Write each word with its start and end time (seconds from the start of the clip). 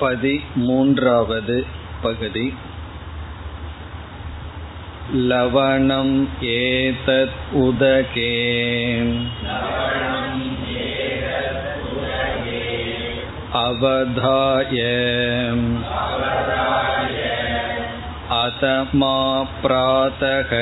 பதிமூன்றாவது 0.00 1.56
पगति 2.02 2.46
लवणम् 5.30 6.12
एतत् 6.54 7.54
उदके 7.62 8.32
अवधाय 13.62 14.82
अत 18.42 18.62
मा 19.02 19.16
प्रातः 19.62 20.52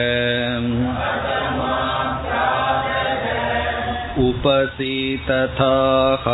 उपसीतथाः 4.29 6.27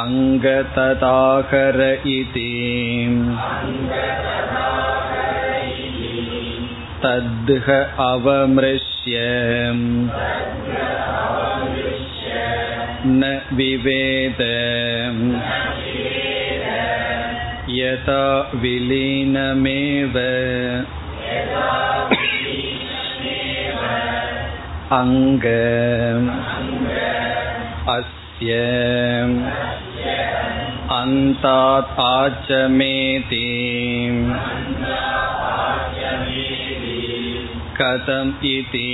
अङ्गतदाकर 0.00 1.80
इति 2.14 2.50
तद्ह 7.02 7.68
अवमृश्य 8.04 9.20
न 13.06 13.30
विवेद 13.52 14.40
यथा 17.70 18.24
विलीनमेव 18.62 20.16
अङ्ग 24.98 25.44
अस्य 27.96 28.54
अन्तात् 30.98 31.98
आचमेति 32.00 33.46
कथम् 37.80 38.32
इति 38.52 38.88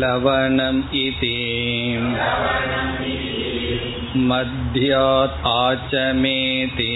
लवणम् 0.00 0.82
इति 1.02 1.36
मध्यात् 4.30 5.46
आचमेति 5.46 6.94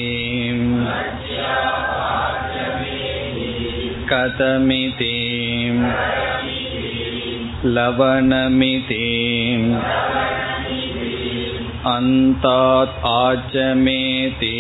कथमिति 4.13 5.15
लवणमिति 7.77 9.05
अन्तात् 11.95 12.99
आचमेति 13.13 14.57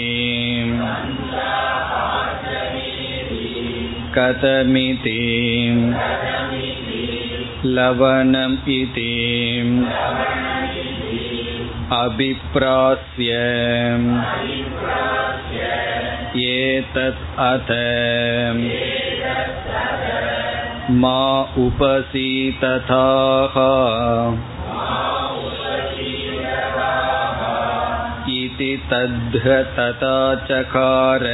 कथमिति 4.16 5.20
लवणम् 7.76 8.56
इति 8.76 9.12
अभिप्रास्य 11.96 13.32
एतत् 16.44 17.22
अथ 17.46 17.70
मा 21.02 21.20
उपसीतथाः 21.64 23.56
इति 28.56 28.70
तद्ध 28.90 29.40
तथा 29.78 30.18
चकार 30.48 31.24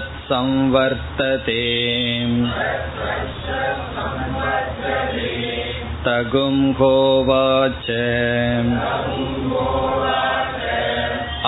तगुं 6.06 6.56
होवाच 6.74 7.90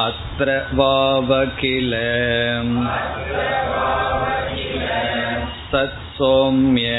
अत्र 0.05 0.59
वावकिल 0.75 1.95
सत्सौम्य 5.71 6.91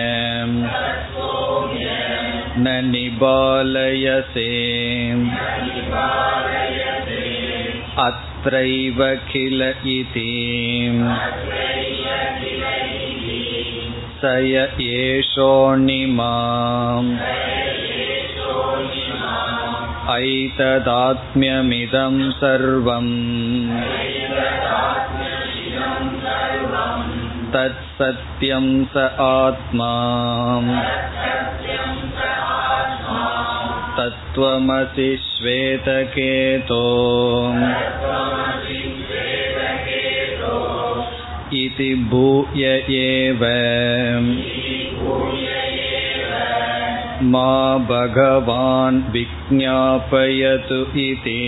न 2.58 2.74
निबालयसे 2.92 4.46
अत्रैव 8.06 9.04
किल 9.32 9.62
इति 9.96 10.32
स 14.22 14.34
य 14.46 14.68
एषोऽणिमाम् 14.90 17.12
ऐतदात्म्यमिदं 20.16 22.18
सर्वम् 22.42 23.14
तत्सत्यं 27.54 28.68
स 28.94 29.06
आत्मा 29.26 29.92
तत्त्वमसि 33.98 35.10
श्वेतकेतो 35.26 36.84
इति 41.58 41.94
भूय 42.12 42.66
एव 43.00 43.44
मा 47.34 47.52
भगवान् 47.90 49.02
विज्ञापयतु 49.12 50.82
इति 51.02 51.40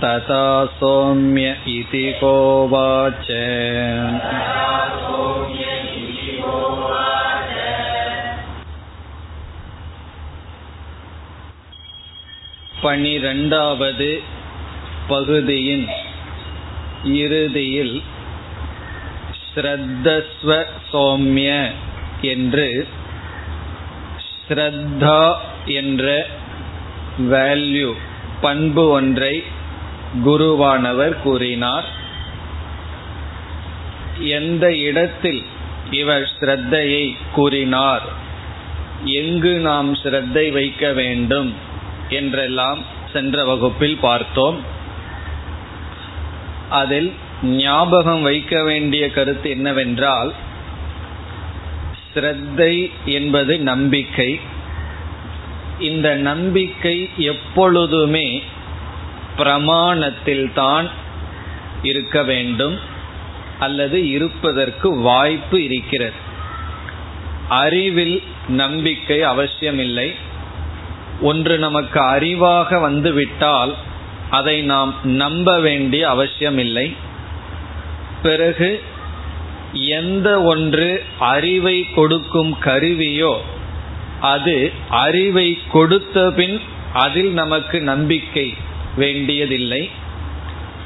तथा 0.00 0.44
सौम्य 0.78 1.48
इति 1.72 2.06
कोवाच 2.20 3.28
பனிரெண்டாவது 12.82 14.08
பகுதியின் 15.08 15.84
இறுதியில் 17.18 17.96
ஸ்ரத்தஸ்வ 19.42 20.50
சோம்ய 20.92 21.50
என்று 22.32 22.68
ஸ்ரத்தா 24.36 25.20
என்ற 25.74 26.06
வேல்யூ 27.30 27.90
பண்பு 28.40 28.84
ஒன்றை 28.90 29.34
குருவானவர் 30.25 31.21
கூறினார். 31.21 31.85
எந்த 34.19 34.75
இடத்தில் 34.75 35.43
இவர் 35.91 36.31
ஸ்ரத்தையை 36.39 37.15
கூறினார்? 37.33 38.01
எங்கு 39.03 39.59
நாம் 39.59 39.93
ஸ்ரத்தை 39.93 40.51
வைக்க 40.51 40.93
வேண்டும்? 40.93 41.53
என்றெல்லாம் 42.09 42.79
சென்ற 43.13 43.45
வகுப்பில் 43.45 43.97
பார்த்தோம். 43.97 44.61
அதில் 46.69 47.13
ஞாபகம் 47.43 48.21
வைக்க 48.21 48.63
வேண்டிய 48.63 49.11
கருத்து 49.11 49.49
என்னவென்றால் 49.49 50.33
ஸ்ரத்தை 52.13 52.91
என்பது 53.05 53.59
நம்பிக்கை. 53.59 54.39
இந்த 55.79 56.15
நம்பிக்கை 56.15 57.09
எப்பொழுதுமே 57.17 58.43
பிரமாணத்தில் 59.37 60.53
தான் 60.53 60.87
இருக்க 61.81 62.23
வேண்டும் 62.23 62.79
அல்லது 63.59 64.09
இருப்பதற்கு 64.09 64.95
வாய்ப்பு 64.95 65.63
இருக்கிறது. 65.63 66.25
அறிவில் 67.49 68.23
நம்பிக்கை 68.47 69.23
அவசியமில்லை. 69.23 70.15
ஒன்று 71.21 71.57
நமக்கு 71.57 71.99
அறிவாக 71.99 72.79
வந்துவிட்டால் 72.81 73.75
அதை 74.29 74.61
நாம் 74.61 74.95
நம்ப 75.03 75.59
வேண்டிய 75.59 76.09
அவசியமில்லை. 76.09 76.95
பிறகு 78.21 78.83
எந்த 79.73 80.41
ஒன்று 80.41 81.03
அறிவை 81.19 81.87
கொடுக்கும் 81.95 82.57
கருவியோ 82.63 83.37
அது 84.21 84.71
அறிவை 84.89 85.57
கொடுத்த 85.71 86.31
பின் 86.35 86.61
அதில் 86.93 87.31
நமக்கு 87.31 87.81
நம்பிக்கை 87.81 88.53
வேண்டியதில்லை. 88.97 89.89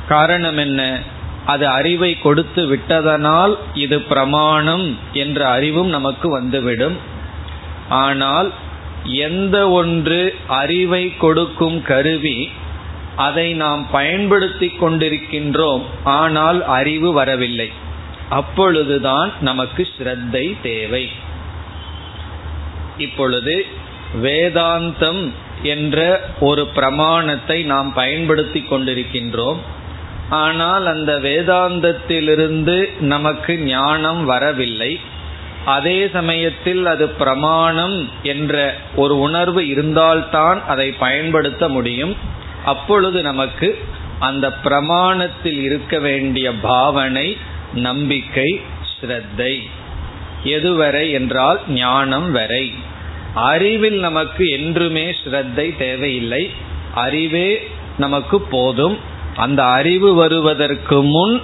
காரணம் 0.07 0.57
என்ன? 0.57 0.99
அது 1.45 1.67
அறிவை 1.67 2.19
கொடுத்து 2.19 2.67
விட்டதனால் 2.67 3.57
இது 3.73 4.01
பிரமாணம் 4.01 4.97
என்ற 5.13 5.47
அறிவும் 5.47 5.87
நமக்கு 5.87 6.29
வந்துவிடும். 6.29 6.97
ஆனால் 7.89 8.49
எந்த 9.03 9.69
ஒன்று 9.69 10.35
அறிவை 10.47 11.17
கொடுக்கும் 11.17 11.81
கருவி 11.81 12.49
அதை 13.15 13.53
நாம் 13.53 13.87
பயன்படுத்தி 13.91 14.67
கொண்டிருக்கின்றோம் 14.67 15.81
ஆனால் 16.03 16.65
அறிவு 16.65 17.13
வரவில்லை. 17.13 17.69
அப்பொழுதுதான் 18.29 19.31
நமக்கு 19.41 19.87
ஸ்ரத்தை 19.97 20.45
தேவை. 20.61 21.09
இப்பொழுது 22.97 23.65
வேதாந்தம் 24.23 25.23
என்ற 25.63 26.21
ஒரு 26.39 26.67
பிரமாணத்தை 26.67 27.63
நாம் 27.63 27.93
பயன்படுத்தி 27.93 28.65
கொண்டிருக்கின்றோம். 28.69 29.57
ஆனால் 30.29 30.85
அந்த 30.85 31.19
வேதாந்தத்திலிருந்து 31.19 32.99
நமக்கு 32.99 33.57
ஞானம் 33.57 34.25
வரவில்லை. 34.25 34.99
அதே 35.65 36.07
சமயத்தில் 36.07 36.85
அது 36.85 37.09
பிரமாணம் 37.09 38.09
என்ற 38.23 38.75
ஒரு 38.95 39.19
உணர்வு 39.19 39.67
இருந்தால்தான் 39.67 40.65
அதை 40.67 40.91
பயன்படுத்த 40.91 41.67
முடியும். 41.67 42.15
அப்பொழுது 42.65 43.21
நமக்கு 43.21 43.77
அந்த 44.19 44.53
பிரமாணத்தில் 44.63 45.59
இருக்க 45.61 45.99
வேண்டிய 45.99 46.53
பாவனை 46.53 47.37
நம்பிக்கை 47.73 48.61
ஸ்ரத்தை 48.91 49.61
எதுவரை 50.43 51.11
என்றால் 51.11 51.59
ஞானம் 51.67 52.31
வரை. 52.31 52.73
அறிவில் 53.33 53.99
நமக்கு 53.99 54.49
என்றுமே 54.49 55.09
ஸ்ரத்தை 55.09 55.77
தேவையில்லை. 55.77 56.49
அறிவே 56.93 57.67
நமக்கு 57.97 58.41
போதும். 58.41 58.97
அந்த 59.35 59.63
அறிவு 59.63 60.13
வருவதற்கு 60.13 61.03
முன் 61.03 61.41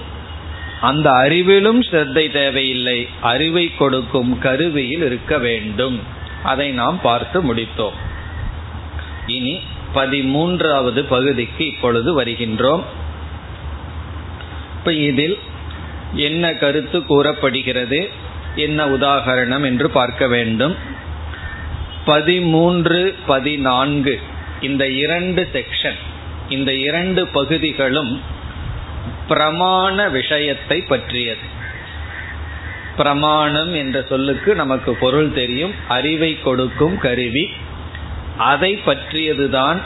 அந்த 0.80 1.10
அறிவிலும் 1.10 1.80
ஸ்ரத்தை 1.90 2.32
தேவையில்லை. 2.32 3.08
அறிவை 3.20 3.76
கொடுக்கும் 3.76 4.38
கருவியில் 4.38 5.02
இருக்க 5.02 5.38
வேண்டும். 5.38 6.00
அதை 6.42 6.70
நாம் 6.70 7.00
பார்த்து 7.00 7.54
முடித்தோம். 7.54 7.96
இனி 9.26 9.60
பதிமூன்றாவது 9.94 11.00
பகுதிக்கு 11.00 11.66
இப்பொழுது 11.66 12.22
வருகின்றோம். 12.22 12.82
இப்ப 14.78 14.92
இதில் 14.92 15.38
என்ன 16.14 16.52
கருத்து 16.52 17.04
கூறப்படுகிறது? 17.04 18.10
என்ன 18.56 18.86
உதாகரணம் 18.86 19.64
என்று 19.64 19.90
பார்க்க 19.90 20.26
வேண்டும். 20.26 20.96
பதிமூன்று 22.08 23.00
பதினான்கு. 23.26 24.14
இந்த 24.60 24.84
இரண்டு 25.04 25.42
செக்ஷன் 25.52 25.98
இந்த 26.48 26.70
இரண்டு 26.88 27.22
பகுதிகளும் 27.28 28.12
பிரமாண 29.28 30.10
விஷயத்தை 30.10 30.78
பற்றியது. 30.80 31.46
பிரமாணம் 32.96 33.72
என்ற 33.74 33.96
சொல்லுக்கு 34.08 34.54
நமக்கு 34.54 34.94
பொருள் 34.94 35.32
தெரியும் 35.32 35.74
அறிவை 35.88 36.32
கொடுக்கும் 36.40 36.96
கருவி. 36.98 37.44
அதை 38.38 38.72
பற்றியதுதான் 38.86 39.80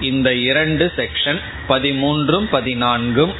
இந்த 0.00 0.28
இரண்டு 0.50 0.84
செக்ஷன் 0.96 1.40
பதிமூன்றும் 1.68 2.48
பதினான்கும். 2.52 3.34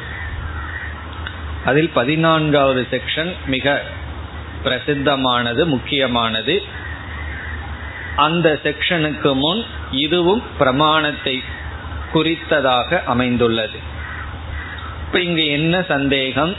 அதில் 1.65 1.93
பதினான்காவது 1.95 2.83
செக்ஷன் 2.91 3.33
மிக 3.47 3.83
பிரசித்தமானது 4.65 5.65
முக்கியமானது. 5.67 6.85
அந்த 8.17 8.61
செக்ஷனுக்கு 8.63 9.35
முன் 9.35 9.65
இதுவும் 9.91 10.43
பிரமாணத்தை 10.59 11.43
குறித்ததாக 12.15 13.05
அமைந்துள்ளது. 13.05 13.79
இப்ப 15.07 15.21
இங்கு 15.21 15.47
என்ன 15.47 15.83
சந்தேகம்? 15.83 16.55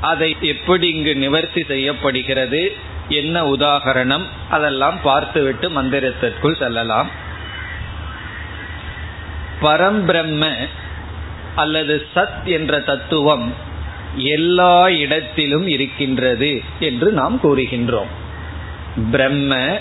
அதை 0.00 0.36
எப்படி 0.40 0.88
இங்கு 0.88 1.16
நிவர்த்தி 1.16 1.64
செய்யப்படுகிறது? 1.64 2.76
என்ன 3.08 3.42
உதாகரணம்? 3.42 4.22
அதெல்லாம் 4.50 5.00
பார்த்துவிட்டு 5.02 5.70
மந்திரத்திற்குள் 5.70 6.58
செல்லலாம். 6.58 7.10
பரம்பிரம்ம 9.62 10.54
அல்லது 11.54 12.06
சத் 12.14 12.44
என்ற 12.44 12.80
தத்துவம் 12.80 13.54
எல்லா 14.14 14.88
இடத்திலும் 14.88 15.66
இருக்கின்றது 15.66 16.62
என்று 16.80 17.12
நாம் 17.12 17.40
கூறுகின்றோம். 17.42 18.10
பிரம்ம 19.10 19.80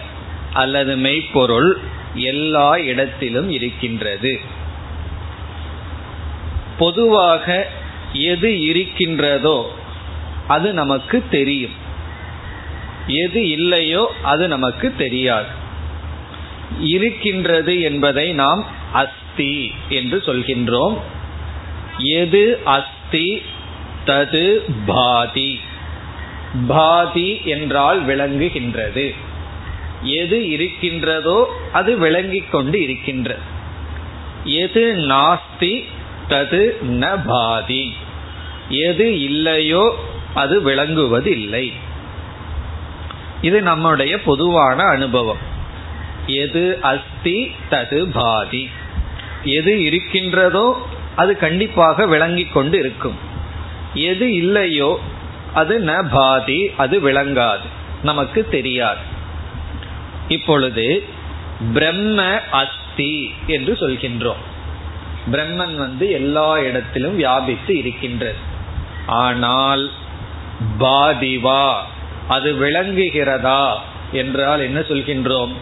அல்லது 0.53 0.97
மெய்ப்பொருள் 0.97 1.79
எல்லா 2.13 2.77
இடத்திலும் 2.77 3.49
இருக்கின்றது. 3.49 4.39
பொதுவாக 6.77 7.67
எது 8.13 8.61
இருக்கின்றதோ 8.61 9.71
அது 10.47 10.73
நமக்கு 10.73 11.23
தெரியும். 11.31 11.87
எது 13.07 13.49
இல்லையோ 13.49 14.13
அது 14.23 14.47
நமக்கு 14.47 14.93
தெரியாது. 14.97 15.47
இருக்கின்றது 16.79 17.81
என்பதை 17.81 18.33
நாம் 18.33 18.65
அஸ்தி 18.93 19.73
என்று 19.89 20.23
சொல்கின்றோம். 20.25 20.97
எது 21.97 22.59
அஸ்தி? 22.65 23.41
தது 24.05 24.59
பாதி. 24.85 25.59
பாதி 26.67 27.41
என்றால் 27.45 28.05
விளங்குகின்றது. 28.05 29.15
எது 30.03 30.49
இருக்கின்றதோ 30.49 31.55
அது 31.71 31.97
விளங்கிக் 31.97 32.51
கொண்டு 32.51 32.81
இருக்கின்ற 32.81 33.37
எது 34.43 34.95
நாஸ்தி 34.95 35.83
தது 36.29 36.75
ந 36.83 37.19
பாதி. 37.25 37.93
எது 38.69 39.21
இல்லையோ 39.21 39.95
அது 40.33 40.65
விளங்குவதில்லை. 40.65 41.73
இது 43.41 43.61
நம்முடைய 43.61 44.21
பொதுவான 44.21 44.83
அனுபவம். 44.83 45.37
எது 46.25 46.79
அஸ்தி 46.81 47.51
தது 47.69 48.11
பாதி. 48.13 48.69
எது 49.43 49.83
இருக்கின்றதோ 49.83 50.87
அது 51.15 51.37
கண்டிப்பாக 51.37 52.05
விளங்கிக் 52.05 52.53
கொண்டு 52.53 52.79
இருக்கும் 52.79 53.15
எது 53.93 54.33
இல்லையோ 54.33 54.99
அது 55.53 55.79
ந 55.79 56.09
பாதி 56.11 56.71
அது 56.77 57.11
விளங்காது. 57.11 57.67
நமக்கு 58.03 58.47
தெரியாது. 58.49 59.17
இப்பொழுது 60.29 60.85
பிரம்ம 61.73 62.19
அஸ்தி 62.61 63.13
என்று 63.55 63.73
சொல்கின்றோம். 63.81 64.43
பிரம்மன் 65.31 65.75
வந்து 65.75 66.05
எல்லா 66.19 66.49
இடத்திலும் 66.59 67.15
வியாபித்து 67.15 67.71
இருக்கின்றது. 67.77 68.39
ஆனால் 69.23 69.83
பாதிவா 70.79 71.65
அது 72.27 72.49
விளங்குகிறதா 72.53 73.63
என்றால் 74.11 74.61
என்ன 74.61 74.79
சொல்கின்றோம்? 74.79 75.53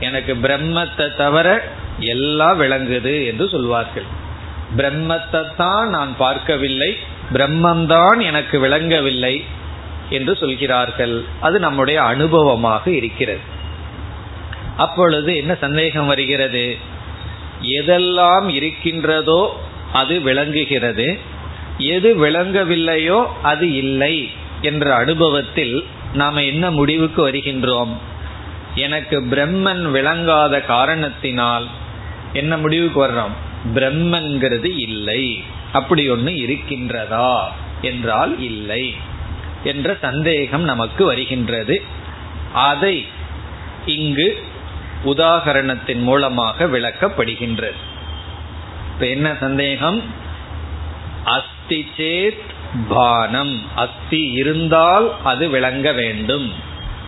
எனக்கு 0.00 0.32
பிரம்மத்தை 0.36 1.06
தவிர 1.16 1.48
எல்லாம் 2.14 2.58
விளங்குது 2.60 3.14
என்று 3.26 3.44
சொல்வார்கள். 3.48 4.08
பிரம்மத்தை 4.76 5.42
தான் 5.56 5.88
நான் 5.88 6.12
பார்க்கவில்லை 6.18 6.90
பிரம்மந்தான் 7.32 8.18
எனக்கு 8.30 8.56
விளங்கவில்லை 8.60 9.34
என்று 10.10 10.32
சொல்கிறார்கள். 10.36 11.14
அது 11.40 11.56
நம்முடைய 11.60 11.98
அனுபவமாக 12.02 12.86
இருக்கிறது. 13.00 13.44
அப்பொழுது 14.76 15.36
என்ன 15.36 15.54
சந்தேகம் 15.54 16.06
வருகிறது? 16.06 16.76
எதெல்லாம் 17.62 18.48
இருக்கின்றதோ 18.48 19.60
அது 19.92 20.20
விளங்குகிறது. 20.20 21.18
எது 21.78 22.26
விளங்கவில்லையோ 22.26 23.26
அது 23.42 23.74
இல்லை 23.74 24.30
என்ற 24.60 24.94
அனுபவத்தில் 24.94 25.86
நாம் 26.14 26.36
என்ன 26.36 26.70
முடிவுக்கு 26.70 27.28
வருகின்றோம்? 27.28 27.94
எனக்கு 28.74 29.20
பிரம்மன் 29.20 29.90
விளங்காத 29.90 30.60
காரணத்தினால் 30.60 31.66
என்ன 32.32 32.56
முடிவுக்கு 32.56 33.06
வர்றோம்? 33.06 33.34
பிரம்மங்கிறது 33.74 34.78
இல்லை. 34.78 35.42
அப்படி 35.72 36.08
ஒன்று 36.08 36.32
இருக்கின்றதா? 36.32 37.38
என்றால் 37.80 38.40
இல்லை 38.40 38.94
என்ற 39.64 39.96
சந்தேகம் 40.00 40.62
நமக்கு 40.62 41.04
வருகின்றது. 41.04 41.82
அதை 42.52 43.06
இங்கு 43.86 44.44
உதாகரணத்தின் 45.04 46.02
மூலமாக 46.02 46.64
விளக்கப்படுகின்றது. 46.64 47.76
இப்ப 48.94 49.06
என்ன 49.06 49.36
சந்தேகம்? 49.40 50.02
அஸ்தி 51.24 51.88
சேத் 51.96 52.54
பானம். 52.88 53.62
அஸ்தி 53.76 54.30
இருந்தால் 54.32 55.22
அது 55.24 55.48
விளங்க 55.48 55.92
வேண்டும். 55.92 56.52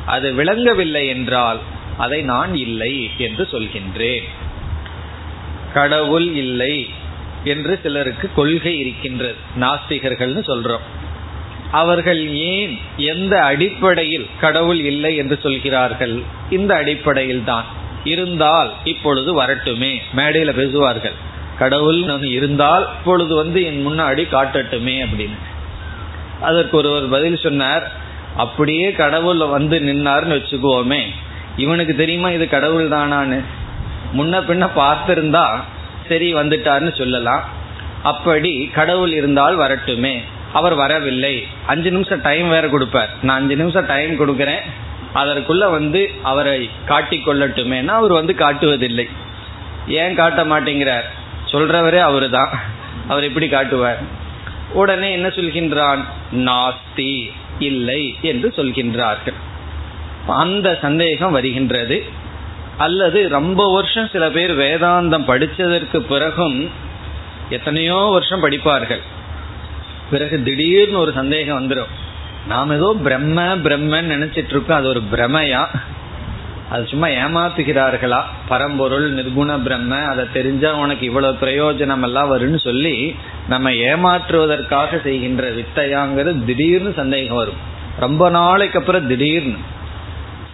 அது 0.06 0.32
விளங்கவில்லை 0.32 1.08
என்றால் 1.08 1.60
அதை 1.96 2.22
நான் 2.22 2.56
இல்லை 2.56 3.10
என்று 3.18 3.48
சொல்கின்றேன். 3.52 4.22
கடவுள் 5.74 6.28
இல்லை 6.34 6.90
என்று 7.44 7.80
சிலருக்கு 7.82 8.30
கொள்கை 8.34 8.78
இருக்கின்றது. 8.78 9.36
நாஸ்திகர்கள்னு 9.60 10.42
சொல்றோம். 10.46 11.07
அவர்கள் 11.72 12.34
ஏன் 12.34 12.78
எந்த 12.96 13.44
அடிப்படையில் 13.44 14.26
கடவுள் 14.40 14.84
இல்லை 14.84 15.16
என்று 15.16 15.38
சொல்கிறார்கள்? 15.42 16.22
இந்த 16.50 16.74
அடிப்படையில் 16.74 17.44
தான். 17.44 17.64
இருந்தால் 18.04 18.72
இப்பொழுது 18.84 19.44
வரட்டுமே. 19.44 20.02
மேடையில 20.16 20.52
பேசுவார்கள். 20.52 21.12
கடவுள் 21.58 22.20
இருந்தால் 22.20 22.88
இப்பொழுது 22.98 23.34
வந்து 23.34 23.64
என் 23.64 23.86
முன்னாடி 23.86 24.22
காட்டட்டுமே 24.32 25.06
அப்படின்னு. 25.06 25.38
அதற்கு 26.40 26.76
ஒருவர் 26.76 27.08
பதில் 27.08 27.36
சொன்னார் 27.36 27.92
அப்படியே 28.36 28.92
கடவுள் 28.92 29.46
வந்து 29.46 29.78
நின்னார்னு 29.78 30.42
வச்சுக்குவோமே 30.42 31.02
இவனுக்கு 31.56 31.94
தெரியுமா 31.94 32.30
இது 32.30 32.48
கடவுள் 32.48 32.88
தானான்னு? 32.88 33.44
முன்ன 34.16 34.40
பின்ன 34.40 34.70
பார்த்திருந்தா 34.76 35.60
சரி 36.08 36.34
வந்துட்டார்னு 36.34 36.94
சொல்லலாம். 36.94 37.48
அப்படி 38.02 38.70
கடவுள் 38.74 39.12
இருந்தால் 39.12 39.58
வரட்டுமே. 39.58 40.20
அவர் 40.52 40.74
வரவில்லை. 40.74 41.46
அஞ்சு 41.66 41.90
நிமிஷம் 41.90 42.20
டைம் 42.20 42.48
வேற 42.48 42.68
கொடுப்பார். 42.68 43.08
நான் 43.22 43.40
அஞ்சு 43.40 43.56
நிமிஷம் 43.56 43.86
டைம் 43.86 44.10
கொடுக்கறேன். 44.10 44.60
அதற்குள்ள 45.14 45.70
வந்து 45.70 46.10
அவரை 46.22 46.70
காட்டிக் 46.86 47.28
கொள்ளட்டுமேனா 47.28 47.86
அவர் 47.86 48.12
வந்து 48.12 48.34
காட்டுவதில்லை. 48.38 49.08
ஏன் 49.86 50.14
காட்ட 50.14 50.44
மாட்டேங்கிறார்? 50.44 51.02
சொல்றவரே 51.44 51.98
அவரு 51.98 52.30
தான் 52.30 52.48
அவர் 53.08 53.24
எப்படி 53.24 53.48
காட்டுவார். 53.48 53.98
உடனே 54.72 55.12
என்ன 55.12 55.28
சொல்கின்றான்? 55.28 56.04
நாஸ்தி 56.32 57.30
இல்லை 57.58 58.16
என்று 58.22 58.52
சொல்கின்றார்கள். 58.56 59.34
அந்த 60.26 60.78
சந்தேகம் 60.80 61.32
வருகின்றது. 61.32 62.04
அல்லது 62.76 63.28
ரொம்ப 63.28 63.72
வருஷம் 63.72 64.08
சில 64.08 64.30
பேர் 64.30 64.56
வேதாந்தம் 64.56 65.24
படித்ததற்கு 65.24 65.98
பிறகும் 65.98 66.70
எத்தனையோ 67.48 67.94
வருஷம் 67.94 68.44
படிப்பார்கள். 68.44 69.00
பிறகு 70.10 70.42
திடீர்னு 70.42 70.98
ஒரு 70.98 71.12
சந்தேகம் 71.12 71.58
வந்துடும் 71.60 71.92
நாம் 72.48 72.70
ஏதோ 72.70 72.96
பிரம்ம 73.02 73.56
பிரம்மன் 73.56 74.10
நினைச்சிட்டு 74.14 74.52
இருக்கோம். 74.54 74.78
அது 74.78 74.88
ஒரு 74.88 75.02
பிரமையா? 75.12 75.62
அது 76.70 76.86
சும்மா 76.86 77.06
ஏமாத்துகிறார்களா? 77.06 78.20
பரம்பொருள் 78.48 79.14
நிர்குண 79.14 79.62
பிரம்ம 79.62 79.96
அதை 80.04 80.24
தெரிஞ்சா 80.32 80.74
உனக்கு 80.74 81.06
இவ்வளவு 81.06 81.36
பிரயோஜனம் 81.40 82.02
எல்லாம் 82.02 82.30
வரும்னு 82.32 82.58
சொல்லி 82.58 83.14
நம்ம 83.48 83.70
ஏமாற்றுவதற்காக 83.70 85.00
செய்கின்ற 85.02 85.50
வித்தையாங்கிறது 85.50 86.44
திடீர்னு 86.44 86.92
சந்தேகம் 86.96 87.36
வரும். 87.36 87.60
ரொம்ப 87.98 88.30
நாளைக்கு 88.30 88.78
அப்புறம் 88.78 89.06
திடீர்னு. 89.06 89.56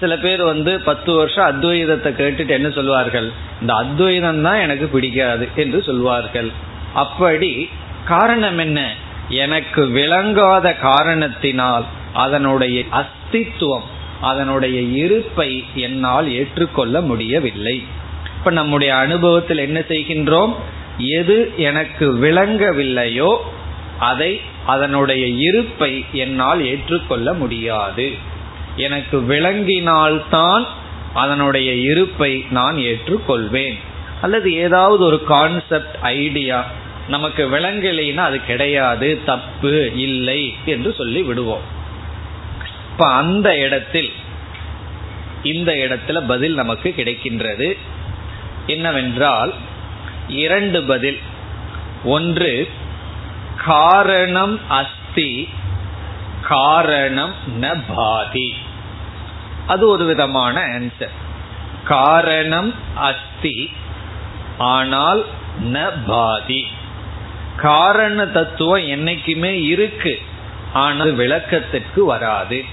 சில 0.01 0.17
பேர் 0.19 0.43
வந்து 0.43 0.81
பத்து 0.81 1.13
வருஷம் 1.13 1.49
அத்வைதத்தை 1.51 2.11
கேட்டுட்டு 2.21 2.49
என்ன 2.49 2.71
சொல்வார்கள்? 2.71 3.31
இந்த 3.61 3.75
அத்வைதம் 3.75 4.43
தான் 4.43 4.59
எனக்கு 4.59 4.87
பிடிக்காது 4.87 5.49
என்று 5.55 5.83
சொல்வார்கள். 5.83 6.51
அப்படி 6.95 7.69
காரணம் 8.05 8.59
என்ன? 8.59 8.81
எனக்கு 9.29 9.87
விளங்காத 9.87 10.75
காரணத்தினால் 10.75 11.85
அதனுடைய 12.13 12.83
அஸ்தித்துவம் 12.93 13.83
அதனுடைய 14.21 14.81
இருப்பை 14.81 15.65
என்னால் 15.75 16.33
ஏற்றுக்கொள்ள 16.33 17.01
முடியவில்லை. 17.01 17.85
இப்ப 18.39 18.51
நம்முடைய 18.51 18.97
அனுபவத்தில் 18.97 19.59
என்ன 19.59 19.79
செய்கின்றோம்? 19.79 20.55
எது 20.99 21.53
எனக்கு 21.57 22.15
விளங்கவில்லையோ 22.15 23.37
அதை 23.99 24.41
அதனுடைய 24.67 25.27
இருப்பை 25.27 26.05
என்னால் 26.13 26.67
ஏற்றுக்கொள்ள 26.67 27.33
முடியாது. 27.33 28.13
எனக்கு 28.77 29.21
விளங்கினால்தான் 29.21 30.67
அதனுடைய 31.15 31.73
இருப்பை 31.73 32.45
நான் 32.51 32.77
ஏற்றுக்கொள்வேன். 32.77 33.75
அல்லது 34.21 34.55
ஏதாவது 34.55 35.05
ஒரு 35.05 35.25
கான்செப்ட் 35.25 35.97
ஐடியா 36.01 36.67
நமக்கு 37.09 37.51
விளங்கலைன்னா 37.51 38.17
அது 38.17 38.45
கிடையாது 38.45 39.21
தப்பு 39.25 39.93
இல்லை 39.95 40.57
என்று 40.65 40.95
சொல்லி 40.95 41.23
விடுவோம். 41.23 41.61
இப்ப 42.91 43.07
அந்த 43.13 43.59
இடத்தில் 43.59 44.13
இந்த 45.43 45.73
இடத்துல 45.73 46.27
பதில் 46.27 46.55
நமக்கு 46.55 46.95
கிடைக்கின்றது. 46.97 47.77
என்னவென்றால் 48.67 49.55
இரண்டு 50.29 50.83
பதில். 50.83 51.19
ஒன்று 52.05 52.69
காரணம் 53.65 54.61
அஸ்தி 54.69 55.49
காரணம் 56.43 57.35
ந 57.61 57.83
பாதி. 57.95 58.55
அது 59.67 59.89
ஒரு 59.89 60.05
விதமான 60.05 60.81
ஆன்சர் 60.81 61.15
காரணம் 61.85 62.75
அஸ்தி 62.95 63.71
ஆனால் 64.59 65.25
ந 65.63 65.93
பாதி. 66.07 66.67
காரண 67.57 68.27
தத்துவம் 68.27 68.83
என்னைக்குமே 68.83 69.67
இருக்கு. 69.67 70.21
ஆனால் 70.73 71.13
விளக்கத்திற்கு 71.13 72.05
வராது. 72.05 72.65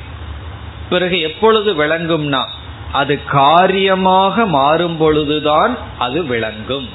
பிறகு 0.89 1.19
எப்பொழுது 1.19 1.85
விளங்கும்னா 1.85 2.43
அது 2.91 3.25
காரியமாக 3.25 4.45
மாறும் 4.45 4.97
பொழுதுதான் 4.97 5.77
அது 5.97 6.25
விளங்கும். 6.25 6.89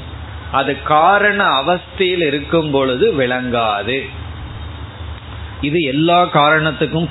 அது 0.52 0.83
காரண 0.83 1.45
அவஸ்தையில் 1.45 2.26
இருக்கும் 2.26 2.71
பொழுது 2.71 3.12
விளங்காது. 3.12 4.09
இது 5.61 5.81
எல்லா 5.81 6.25
காரணத்துக்கும் 6.25 7.09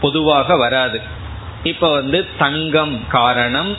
பொதுவாக 0.00 0.56
வராது. 0.56 1.00
இப்ப 1.62 1.92
வந்து 1.92 2.26
தங்கம் 2.38 3.00
காரணம். 3.08 3.76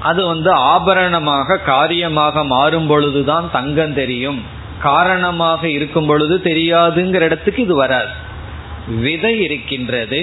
அது 0.00 0.26
வந்து 0.26 0.52
ஆபரணமாக 0.52 1.56
காரியமாக 1.56 2.44
மாறும் 2.44 2.86
பொழுதுதான் 2.86 3.50
தங்கம் 3.52 3.94
தெரியும். 3.94 4.58
காரணமாக 4.82 5.62
இருக்கும் 5.68 6.08
பொழுது 6.10 6.34
தெரியாதுங்கிற 6.44 7.22
இடத்துக்கு 7.28 7.62
இது 7.62 7.74
வராது. 7.76 8.12
விதை 9.04 9.34
இருக்கின்றது 9.46 10.20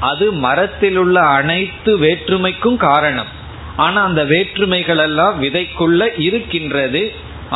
அது 0.00 0.26
மரத்தில் 0.44 0.96
உள்ள 0.96 1.18
அனைத்து 1.38 1.92
வேற்றுமைக்கும் 1.98 2.78
காரணம். 2.88 3.30
ஆனா 3.76 3.98
அந்த 4.02 4.22
வேற்றுமைகள் 4.24 5.02
எல்லாம் 5.06 5.36
விதைக்குள்ள 5.42 6.02
இருக்கின்றது 6.26 7.02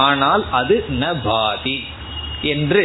ஆனால் 0.07 0.43
அது 0.51 0.77
ந 1.01 1.05
பாதி 1.25 1.77
என்று 2.53 2.85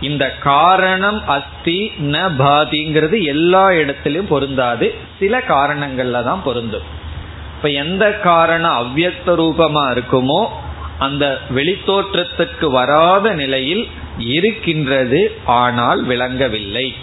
இந்த 0.00 0.24
காரணம் 0.42 1.18
அஸ்தி 1.36 1.78
ந 2.12 2.16
பாதிங்கிறது 2.40 3.16
எல்லா 3.34 3.64
இடத்திலும் 3.72 4.30
பொருந்தாது. 4.32 4.86
சில 5.18 5.38
காரணங்கள்ல 5.48 6.22
தான் 6.24 6.44
பொருந்தும். 6.44 6.86
இப்ப 7.54 7.68
எந்த 7.82 8.04
காரணம் 8.28 8.76
அவ்வக்த 8.82 9.34
ரூபமா 9.40 9.84
இருக்குமோ 9.96 10.42
அந்த 10.98 11.24
வெளித்தோற்றத்துக்கு 11.54 12.66
வராத 12.70 13.34
நிலையில் 13.34 13.88
இருக்கின்றது 14.18 15.20
ஆனால் 15.44 16.04
விளங்கவில்லை. 16.04 16.94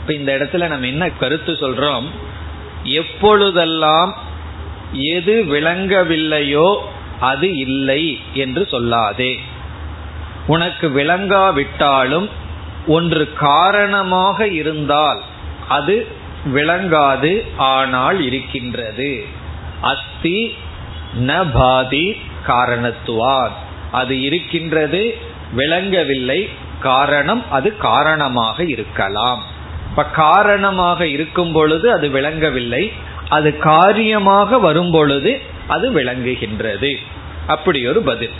இப்ப 0.00 0.12
இந்த 0.14 0.36
இடத்துல 0.38 0.68
நம்ம 0.68 0.86
என்ன 0.86 1.10
கருத்து 1.10 1.52
சொல்றோம்? 1.52 2.06
எப்பொழுதெல்லாம் 2.84 4.16
எது 4.92 5.44
விளங்கவில்லையோ 5.48 6.76
அது 7.20 7.56
இல்லை 7.56 8.02
என்று 8.34 8.68
சொல்லாதே. 8.70 9.38
உனக்கு 10.46 10.88
விளங்காவிட்டாலும் 10.88 12.28
ஒன்று 12.86 13.32
காரணமாக 13.32 14.48
இருந்தால் 14.48 15.20
அது 15.68 16.06
விளங்காது 16.54 17.32
ஆனால் 17.56 18.20
இருக்கின்றது. 18.20 19.24
அஸ்தி 19.80 20.38
ந 21.28 21.44
பாதி 21.52 22.06
காரணத்துவார். 22.46 23.50
அது 23.92 24.20
இருக்கின்றது 24.20 25.18
விளங்கவில்லை. 25.52 26.48
காரணம் 26.80 27.50
அது 27.50 27.76
காரணமாக 27.76 28.64
இருக்கலாம். 28.64 29.42
இப்ப 29.90 30.04
காரணமாக 30.04 31.06
இருக்கும் 31.06 31.52
பொழுது 31.52 31.92
அது 31.92 32.08
விளங்கவில்லை. 32.08 32.92
அது 33.28 33.58
காரியமாக 33.58 34.58
வரும் 34.58 34.90
பொழுது 34.90 35.40
அது 35.66 35.92
விளங்குகின்றது. 35.92 36.96
அப்படி 37.46 37.86
ஒரு 37.86 38.02
பதில். 38.02 38.32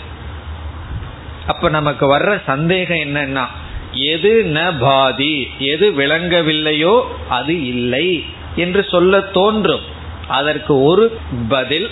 அப்ப 1.47 1.69
நமக்கு 1.69 2.17
வர்ற 2.17 2.41
சந்தேகம் 2.45 2.97
என்னன்னா 2.97 3.45
எது 3.93 4.45
ந 4.53 4.73
பாதி 4.79 5.51
எது 5.59 5.91
விளங்கவில்லையோ 5.91 7.01
அது 7.29 7.65
இல்லை 7.65 8.25
என்று 8.55 8.85
சொல்ல 8.89 9.21
தோன்றும். 9.21 9.81
அதற்கு 10.27 10.81
ஒரு 10.81 11.19
பதில் 11.49 11.89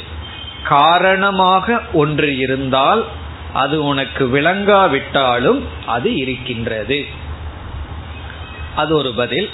காரணமாக 0.68 1.82
ஒன்று 1.94 2.38
இருந்தால் 2.38 3.06
அது 3.54 3.84
உனக்கு 3.84 4.28
விளங்காவிட்டாலும் 4.28 5.62
அது 5.86 6.16
இருக்கின்றது. 6.16 7.06
அது 8.76 8.96
ஒரு 8.96 9.14
பதில். 9.14 9.50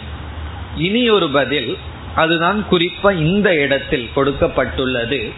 இனி 0.77 1.10
ஒரு 1.10 1.29
பதில் 1.29 1.77
அதுதான் 2.15 2.65
குறிப்பா 2.72 3.15
இந்த 3.15 3.55
இடத்தில் 3.55 4.10
கொடுக்கப்பட்டுள்ளது. 4.15 5.32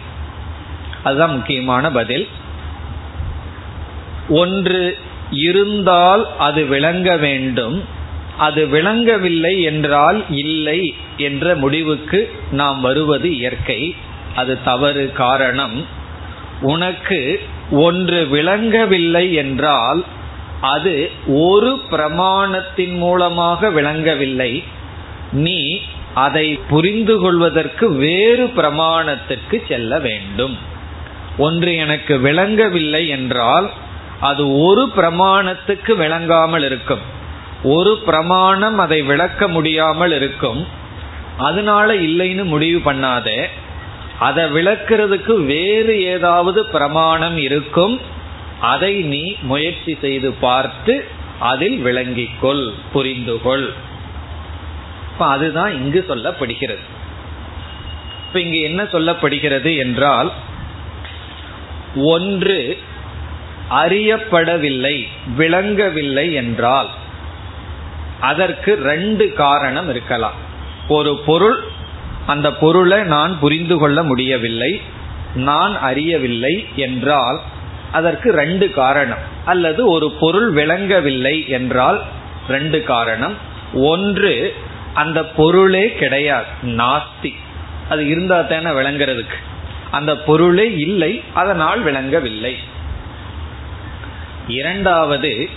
அதுதான் 1.02 1.30
முக்கியமான 1.30 1.90
பதில். 1.90 2.28
ஒன்று 4.28 4.98
இருந்தால் 5.30 6.36
அது 6.38 6.64
விளங்க 6.64 7.16
வேண்டும். 7.16 7.84
அது 8.38 8.66
விளங்கவில்லை 8.66 9.62
என்றால் 9.62 10.24
இல்லை 10.30 10.94
என்ற 11.16 11.54
முடிவுக்கு 11.54 12.30
நாம் 12.50 12.80
வருவது 12.80 13.36
இயற்கை. 13.36 13.94
அது 14.36 14.52
தவறு 14.64 15.04
காரணம். 15.12 15.76
உனக்கு 16.60 17.20
ஒன்று 17.70 18.20
விளங்கவில்லை 18.26 19.26
என்றால் 19.34 20.00
அது 20.60 20.94
ஒரு 21.26 21.72
பிரமாணத்தின் 21.90 22.94
மூலமாக 22.96 23.70
விளங்கவில்லை. 23.70 24.52
நீ 25.32 25.60
அதை 26.14 26.46
புரிந்து 26.68 27.14
கொள்வதற்கு 27.18 27.86
வேறு 28.04 28.44
பிரமாணத்திற்கு 28.56 29.56
செல்ல 29.68 29.98
வேண்டும். 29.98 30.54
ஒன்று 31.38 31.72
எனக்கு 31.76 32.14
விளங்கவில்லை 32.18 33.02
என்றால் 33.08 33.66
அது 34.20 34.42
ஒரு 34.60 34.84
பிரமாணத்துக்கு 34.96 35.92
விளங்காமல் 35.96 36.62
இருக்கும். 36.62 37.04
ஒரு 37.62 37.92
பிரமாணம் 38.06 38.78
அதை 38.78 38.98
விளக்க 39.02 39.48
முடியாமல் 39.48 40.12
இருக்கும். 40.12 40.60
அதனால 41.38 41.88
இல்லைன்னு 41.94 42.44
முடிவு 42.44 42.80
பண்ணாத. 42.92 43.28
அதை 44.18 44.44
விளக்கிறதுக்கு 44.44 45.44
வேறு 45.44 46.02
ஏதாவது 46.02 46.66
பிரமாணம் 46.66 47.36
இருக்கும் 47.36 48.00
அதை 48.60 49.02
நீ 49.02 49.36
முயற்சி 49.42 49.98
செய்து 50.00 50.32
பார்த்து 50.32 51.04
அதில் 51.38 51.84
விளங்கிக்கொள் 51.84 52.70
புரிந்துகொள். 52.94 53.68
இப்ப 55.12 55.26
அதுதான் 55.26 55.72
இங்கு 55.72 56.04
சொல்லப்படுகிறது. 56.08 56.84
இப்ப 58.26 58.40
இங்கு 58.40 58.60
என்ன 58.60 58.82
சொல்லப்படுகிறது 58.82 59.78
என்றால் 59.78 60.32
ஒன்று 61.96 62.78
அறியப்படவில்லை 63.70 65.08
விளங்கவில்லை 65.36 66.32
என்றால் 66.32 66.88
அதற்கு 68.20 68.74
ரெண்டு 68.74 69.32
காரணம் 69.32 69.88
இருக்கலாம். 69.88 70.34
ஒரு 70.88 71.22
பொருள் 71.26 71.74
அந்த 72.26 72.52
பொருளை 72.52 73.02
நான் 73.02 73.38
புரிந்து 73.38 73.78
கொள்ள 73.78 74.02
முடியவில்லை 74.02 74.80
நான் 75.34 75.80
அறியவில்லை 75.80 76.66
என்றால் 76.76 77.40
அதற்கு 77.92 78.30
ரெண்டு 78.30 78.70
காரணம் 78.70 79.18
அல்லது 79.44 79.86
ஒரு 79.86 80.10
பொருள் 80.10 80.52
விளங்கவில்லை 80.52 81.48
என்றால் 81.48 82.02
ரெண்டு 82.48 82.82
காரணம். 82.82 83.34
ஒன்று 83.74 84.54
அந்த 84.94 85.24
பொருளே 85.24 85.92
கிடையாது 85.92 86.44
நாஸ்தி. 86.62 87.32
அது 87.88 88.08
இருந்தா 88.08 88.40
தானே 88.40 88.70
விளங்குறதுக்கு. 88.70 89.38
அந்த 89.90 90.16
பொருளே 90.16 90.74
இல்லை 90.76 91.22
அதனால் 91.34 91.80
விளங்கவில்லை. 91.80 92.56
இரண்டாவது 94.48 95.48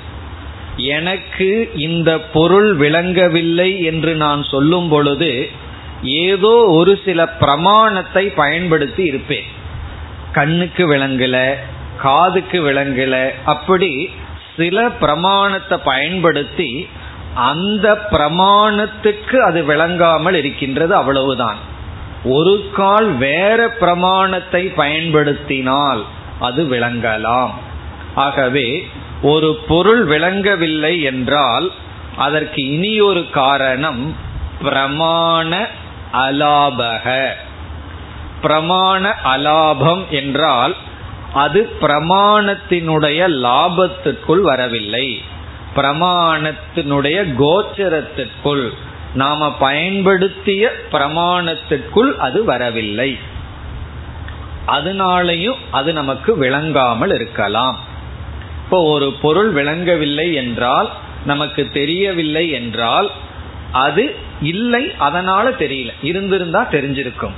எனக்கு 0.76 1.72
இந்த 1.76 2.20
பொருள் 2.20 2.76
விளங்கவில்லை 2.76 3.84
என்று 3.84 4.16
நான் 4.16 4.44
சொல்லும் 4.44 4.90
பொழுது 4.90 5.50
ஏதோ 6.03 6.50
ஒரு 6.50 7.00
சில 7.06 7.27
பிரமாணத்தை 7.27 8.29
பயன்படுத்தி 8.29 9.03
இருப்பேன். 9.03 9.44
கண்ணுக்கு 10.32 10.94
விளங்கல 10.94 11.53
காதுக்கு 12.01 12.72
விளங்கல 12.72 13.29
அப்படி 13.46 14.10
சில 14.58 14.89
பிரமாணத்தை 14.89 15.77
பயன்படுத்தி 15.77 16.88
அந்த 17.34 18.08
பிரமாணத்துக்கு 18.12 19.38
அது 19.38 19.63
விளங்காமல் 19.63 20.34
இருக்கின்றது 20.34 20.96
அவ்வளவுதான். 20.96 21.58
ஒரு 22.24 22.70
கால் 22.74 23.12
வேற 23.18 23.70
பிரமாணத்தை 23.70 24.68
பயன்படுத்தினால் 24.68 26.06
அது 26.39 26.63
விளங்கலாம். 26.63 27.51
ஆகவே 28.15 28.88
ஒரு 29.22 29.60
பொருள் 29.68 30.06
விளங்கவில்லை 30.06 31.01
என்றால் 31.01 31.72
அதற்கு 32.15 32.68
இனி 32.68 33.01
ஒரு 33.01 33.29
காரணம் 33.29 34.16
பிரமாண 34.62 35.68
அலாபக. 36.13 37.29
பிரமாண 38.41 39.13
அலாபம் 39.24 40.09
என்றால் 40.09 40.75
அது 41.33 41.69
பிரமாணத்தினுடைய 41.81 43.27
லாபத்திற்குள் 43.27 44.41
வரவில்லை. 44.41 45.22
பிரமாணத்தினுடைய 45.75 47.17
கோச்சரத்திற்குள் 47.39 48.69
நாம 49.13 49.51
பயன்படுத்திய 49.51 50.72
பிரமாணத்திற்குள் 50.91 52.15
அது 52.15 52.43
வரவில்லை. 52.43 53.17
அதனாலையும் 54.65 55.57
அது 55.72 55.93
நமக்கு 55.93 56.37
விளங்காமல் 56.37 57.11
இருக்கலாம். 57.11 57.77
இப்போ 58.63 58.81
ஒரு 58.83 59.13
பொருள் 59.22 59.50
விளங்கவில்லை 59.50 60.33
என்றால் 60.33 60.89
நமக்கு 61.25 61.69
தெரியவில்லை 61.74 62.50
என்றால் 62.50 63.11
அது 63.72 64.15
இல்லை 64.42 64.92
அதனால 64.98 65.50
தெரியல. 65.50 65.94
இருந்திருந்தா 66.04 66.68
தெரிஞ்சிருக்கும். 66.72 67.32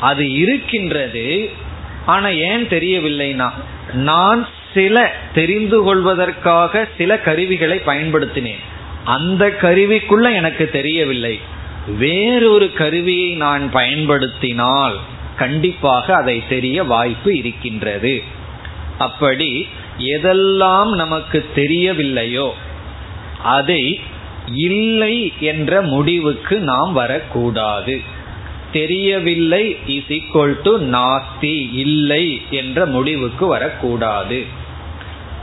அது 0.00 0.32
இருக்கின்றது 0.32 1.50
ஆனா 2.06 2.28
ஏன் 2.28 2.64
தெரியவில்லைனா 2.64 3.50
நான் 3.92 4.48
சில 4.74 5.12
தெரிந்து 5.34 5.82
கொள்வதற்காக 5.82 6.88
சில 6.98 7.18
கருவிகளை 7.18 7.80
பயன்படுத்தினேன். 7.86 8.62
அந்த 9.04 9.56
கருவிக்குள்ள 9.60 10.34
எனக்கு 10.34 10.70
தெரியவில்லை. 10.70 11.40
வேறொரு 11.98 12.72
கருவியை 12.72 13.34
நான் 13.34 13.70
பயன்படுத்தினால் 13.70 14.98
கண்டிப்பாக 15.36 16.14
அதை 16.14 16.42
தெரிய 16.48 16.84
வாய்ப்பு 16.84 17.36
இருக்கின்றது. 17.36 18.22
அப்படி 18.98 19.68
எதெல்லாம் 19.98 20.94
நமக்கு 20.94 21.44
தெரியவில்லையோ 21.56 22.50
அதை 23.42 24.00
இல்லை 24.52 25.32
என்ற 25.40 25.82
முடிவுக்கு 25.82 26.60
நாம் 26.60 26.92
வரக்கூடாது. 26.92 28.00
தெரியவில்லை 28.72 29.76
இஸ் 29.86 30.08
ஈக்வல் 30.08 30.60
டு 30.62 30.78
நாஸ்தி 30.78 31.68
இல்லை 31.72 32.42
என்ற 32.50 32.86
முடிவுக்கு 32.86 33.46
வரக்கூடாது. 33.46 34.44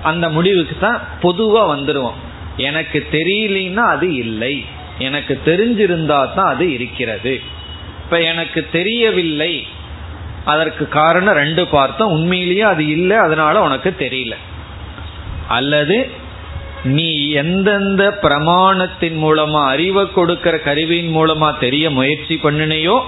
அந்த 0.03 0.29
முடிவுக்கு 0.29 0.75
தான் 0.79 1.01
பொதுவாக 1.21 1.75
வந்துடுவோம் 1.75 2.13
எனக்கு 2.57 3.07
தெரியலன்னா 3.11 3.75
அது 3.75 4.13
இல்லை. 4.13 4.65
எனக்கு 4.99 5.39
தெரிஞ்சிருந்தா 5.45 6.33
தான் 6.33 6.53
அது 6.53 6.71
இருக்கிறது. 6.71 7.41
இப்ப 8.03 8.21
எனக்கு 8.21 8.67
தெரியவில்லை 8.71 9.67
அதற்கு 10.45 10.87
காரணம் 10.87 11.33
ரெண்டு 11.33 11.67
பார்த்தோம். 11.67 12.11
உண்மையிலேயே 12.11 12.61
அது 12.61 12.87
இல்லை 12.87 13.17
அதனால 13.17 13.61
உனக்கு 13.61 13.95
தெரியல. 13.99 14.33
அல்லது 15.47 16.09
நீ 16.83 17.29
எந்தெந்த 17.29 18.19
பிரமாணத்தின் 18.21 19.17
மூலமா 19.21 19.65
அறிவை 19.65 20.11
கொடுக்கிற 20.11 20.57
கருவியின் 20.57 21.15
மூலமா 21.15 21.59
தெரிய 21.59 21.89
முயற்சி 21.89 22.35
பண்ணினையோ 22.35 23.01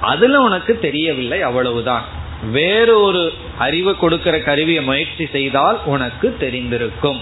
அதுல 0.00 0.40
உனக்கு 0.40 0.78
தெரியவில்லை 0.78 1.42
அவ்வளவுதான். 1.42 2.04
வேறொரு 2.50 3.32
அறிவு 3.58 3.96
கொடுக்கிற 3.96 4.40
கருவியை 4.40 4.82
முயற்சி 4.82 5.26
செய்தால் 5.32 5.80
உனக்கு 5.84 6.36
தெரிந்திருக்கும். 6.40 7.20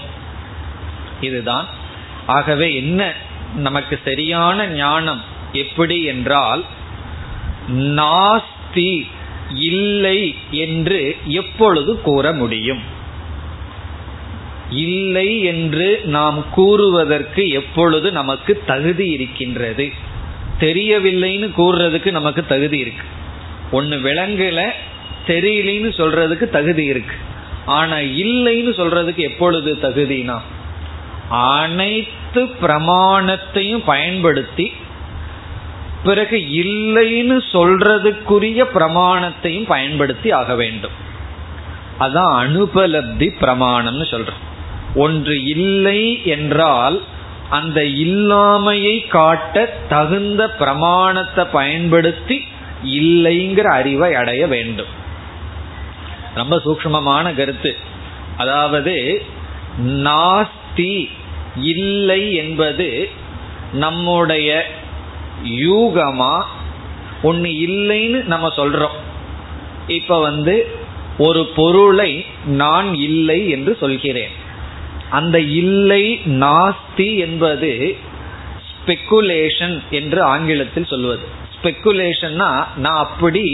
இதுதான். 1.21 1.65
ஆகவே 2.25 2.75
என்ன 2.75 3.13
நமக்கு 3.55 3.99
சரியான 4.05 4.67
ஞானம் 4.67 5.21
எப்படி 5.53 6.03
என்றால் 6.03 6.63
நாஸ்தி 7.71 9.07
இல்லை 9.53 10.35
என்று 10.51 11.15
எப்பொழுது 11.25 12.01
கூற 12.01 12.33
முடியும். 12.33 12.99
இல்லை 14.71 15.43
என்று 15.43 16.01
நாம் 16.03 16.45
கூறுவதற்கு 16.51 17.47
எப்பொழுது 17.47 18.11
நமக்கு 18.11 18.63
தகுதி 18.65 19.09
இருக்கின்றது? 19.09 19.91
தெரியவில்லைன்னு 20.59 21.51
கூறுறதுக்கு 21.57 22.11
நமக்கு 22.11 22.45
தகுதி 22.45 22.77
இருக்கு. 22.77 23.03
ஒன்னு 23.71 23.95
விலங்குல 23.95 24.69
தெரியலன்னு 25.27 25.89
சொல்றதுக்கு 25.97 26.49
தகுதி 26.49 26.83
இருக்கு. 26.83 27.15
ஆனா 27.65 27.95
இல்லைன்னு 27.95 28.73
சொல்றதுக்கு 28.77 29.15
எப்பொழுது 29.15 29.77
தகுதினா? 29.81 30.39
அனைத்து 31.29 32.45
பிரமாணத்தையும் 32.45 33.81
பயன்படுத்தி 33.85 34.71
பிறகு 36.03 36.37
இல்லைன்னு 36.37 37.41
சொல்றதுக்குரிய 37.51 38.65
பிரமாணத்தையும் 38.73 39.65
பயன்படுத்தி 39.67 40.31
ஆக 40.31 40.55
வேண்டும். 40.55 40.91
அதான் 41.99 42.33
அனுபலப்தி 42.43 43.29
பிரமாணம்னு 43.41 44.05
சொல்றோம். 44.11 44.49
ஒன்று 44.95 45.43
இல்லை 45.43 46.25
என்றால் 46.25 47.01
அந்த 47.49 47.81
இல்லாமையை 47.81 49.07
காட்ட 49.07 49.73
தகுந்த 49.89 50.49
பிரமாணத்தை 50.49 51.45
பயன்படுத்தி 51.51 52.47
இல்லைங்கிற 52.83 53.61
அறிவை 53.61 54.13
அடைய 54.13 54.47
வேண்டும். 54.47 54.91
ரொம்ப 56.35 56.61
சூக்மமான 56.65 57.35
கருத்து. 57.35 57.77
அதாவது 58.37 59.23
நாஸ்தி 59.79 61.09
இல்லை 61.55 62.33
என்பது 62.33 63.09
நம்முடைய 63.73 64.67
யூகமா 65.45 66.43
ஒன்று 67.21 67.49
இல்லைன்னு 67.49 68.23
நம்ம 68.23 68.53
சொல்றோம். 68.57 68.97
இப்ப 69.87 70.19
வந்து 70.19 70.67
ஒரு 71.17 71.45
பொருளை 71.55 72.25
நான் 72.45 72.93
இல்லை 72.93 73.49
என்று 73.49 73.77
சொல்கிறேன். 73.79 74.39
அந்த 75.11 75.37
இல்லை 75.39 76.03
நாஸ்தி 76.25 77.07
என்பது 77.17 77.71
ஸ்பெக்குலேஷன் 78.69 79.75
என்று 79.89 80.19
ஆங்கிலத்தில் 80.23 80.91
சொல்வது. 80.93 81.25
ஸ்பெக்குலேஷன்னா 81.55 82.49
நான் 82.77 83.01
அப்படி 83.05 83.45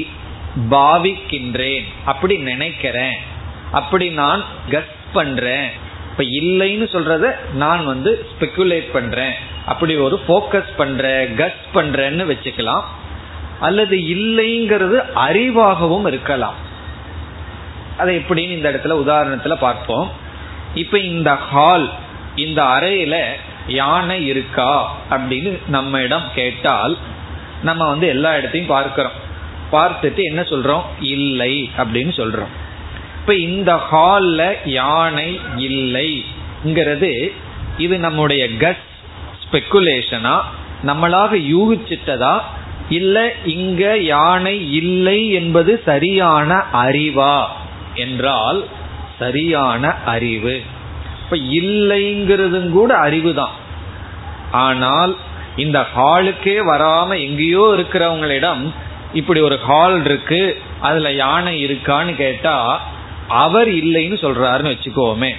பாவிக்கின்றேன் 0.69 1.87
அப்படி 2.05 2.37
நினைக்கிறேன் 2.51 3.17
அப்படி 3.71 4.09
நான் 4.09 4.43
கஸ் 4.69 4.95
பண்றேன். 5.13 5.67
இப்ப 6.11 6.23
இல்லைன்னு 6.41 6.85
சொல்றத 6.93 7.25
நான் 7.53 7.85
வந்து 7.85 8.11
ஸ்பெக்குலேட் 8.29 8.91
பண்றேன் 8.91 9.35
அப்படி 9.65 9.95
ஒரு 9.95 10.19
ஃபோக்கஸ் 10.27 10.71
பண்ற 10.77 11.25
கஸ் 11.41 11.65
பண்றேன்னு 11.73 12.23
வச்சுக்கலாம். 12.31 12.85
அல்லது 13.59 13.97
இல்லைங்கிறது 14.15 14.97
அறிவாகவும் 15.25 16.07
இருக்கலாம். 16.07 16.57
அதை 17.97 18.11
எப்படின்னு 18.17 18.57
இந்த 18.57 18.69
இடத்துல 18.71 18.95
உதாரணத்துல 19.03 19.55
பார்ப்போம். 19.59 20.25
இப்ப 20.77 20.99
இந்த 20.99 21.35
ஹால் 21.35 21.89
இந்த 22.35 22.63
அறையில 22.63 23.15
யானை 23.67 24.25
இருக்கா 24.25 24.71
அப்படின்னு 25.09 25.59
நம்ம 25.67 26.01
இடம் 26.01 26.27
கேட்டால் 26.35 26.97
நம்ம 27.63 27.87
வந்து 27.87 28.07
எல்லா 28.07 28.35
இடத்தையும் 28.35 28.69
பார்க்கிறோம். 28.69 29.15
பார்த்துட்டு 29.71 30.23
என்ன 30.23 30.41
சொல்றோம்? 30.41 30.85
இல்லை 30.99 31.71
அப்படின்னு 31.77 32.11
சொல்றோம். 32.19 32.53
இப்ப 33.19 33.35
இந்த 33.35 33.71
ஹால்ல 33.91 34.41
யானை 34.65 35.39
இல்லைங்கிறது 35.57 37.11
இது 37.77 37.99
நம்முடைய 37.99 38.55
கட் 38.55 38.83
ஸ்பெக்குலேஷனா 39.43 40.35
நம்மளாக 40.85 41.33
யூகிச்சிட்டதா? 41.53 42.35
இல்ல 42.89 43.33
இங்க 43.45 43.97
யானை 43.97 44.73
இல்லை 44.73 45.29
என்பது 45.29 45.81
சரியான 45.85 46.63
அறிவா? 46.73 47.45
என்றால் 47.95 48.59
சரியான 49.19 49.93
அறிவு. 50.05 50.55
இப்ப 51.23 51.37
இல்லைங்கிறதும் 51.59 52.69
கூட 52.69 52.97
அறிவு 52.97 53.33
தான் 53.33 53.55
ஆனால் 54.51 55.15
இந்த 55.55 55.85
ஹாலுக்கே 55.95 56.57
வராம 56.71 57.19
எங்கேயோ 57.19 57.63
இருக்கிறவங்களிடம் 57.77 58.63
இப்படி 59.13 59.39
ஒரு 59.39 59.57
ஹால் 59.59 60.05
இருக்கு 60.05 60.57
அதுல 60.79 61.11
யானை 61.13 61.53
இருக்கான்னு 61.65 62.15
கேட்டா 62.15 62.55
அவர் 63.27 63.67
இல்லைன்னு 63.67 64.17
சொல்றாருன்னு 64.23 64.73
வச்சுக்கோமே. 64.73 65.31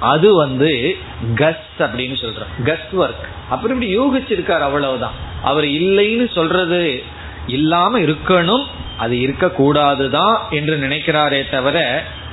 அது 0.00 0.34
வந்து 0.34 0.96
கஸ் 1.34 1.68
அப்படின்னு 1.78 2.16
சொல்ற 2.22 2.42
கஸ் 2.64 2.88
ஒர்க் 2.96 3.24
அப்புறம் 3.48 3.82
இப்படி 3.82 3.88
யூகிச்சிருக்காரு 3.98 4.64
அவ்வளவுதான். 4.68 5.16
அவர் 5.42 5.64
இல்லைன்னு 5.64 6.26
சொல்றது 6.34 7.02
இல்லாம 7.46 7.98
இருக்கணும் 7.98 8.64
அது 8.96 9.16
இருக்கக்கூடாதுதான் 9.16 10.36
என்று 10.50 10.74
நினைக்கிறாரே 10.76 11.50
தவிர 11.50 11.78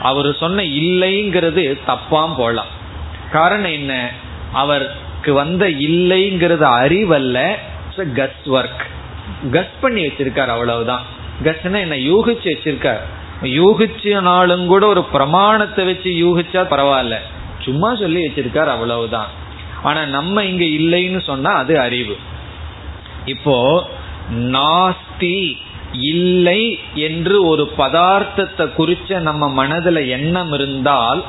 அவர் 0.03 0.35
சொன்ன 0.39 0.63
இல்லைங்கிறது 0.63 1.79
தப்பாம் 1.87 2.35
போலாம். 2.37 2.71
காரணம் 3.31 3.71
என்ன? 3.71 4.11
அவருக்கு 4.53 5.33
வந்த 5.33 5.69
இல்லைங்கிறது 5.69 6.65
அறிவல்ல 6.79 7.55
கஸ் 7.97 8.45
ஒர்க் 8.45 8.83
கஸ் 9.51 9.73
பண்ணி 9.81 10.05
வச்சிருக்கார் 10.05 10.53
அவ்வளவுதான். 10.55 11.01
கஸ்னா 11.43 11.79
என்ன? 11.79 11.95
யூகிச்சு 11.95 12.53
வச்சிருக்கார். 12.53 13.03
யூகிச்சனாலும் 13.41 14.65
கூட 14.65 14.87
ஒரு 14.87 15.03
பிரமாணத்தை 15.03 15.85
வச்சு 15.85 16.09
யூகிச்சா 16.09 16.65
பரவாயில்ல. 16.73 17.15
சும்மா 17.61 17.95
சொல்லி 17.95 18.25
வச்சிருக்கார் 18.25 18.73
அவ்வளவுதான். 18.75 19.27
ஆனா 19.83 20.05
நம்ம 20.05 20.43
இங்க 20.43 20.63
இல்லைன்னு 20.63 21.21
சொன்னா 21.21 21.51
அது 21.51 21.79
அறிவு. 21.79 22.17
இப்போ 23.25 23.89
நாஸ்தி. 24.33 25.57
இல்லை 25.99 26.79
என்று 26.93 27.45
ஒரு 27.45 27.73
பதார்த்தத்தை 27.77 28.65
குறிச்ச 28.77 29.19
நம்ம 29.19 29.65
மனதுல 29.65 30.07
எண்ணம் 30.07 30.53
இருந்தால் 30.53 31.23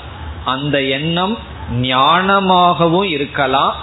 அந்த 0.45 0.83
எண்ணம் 0.83 1.39
ஞானமாகவும் 1.81 3.09
இருக்கலாம் 3.11 3.75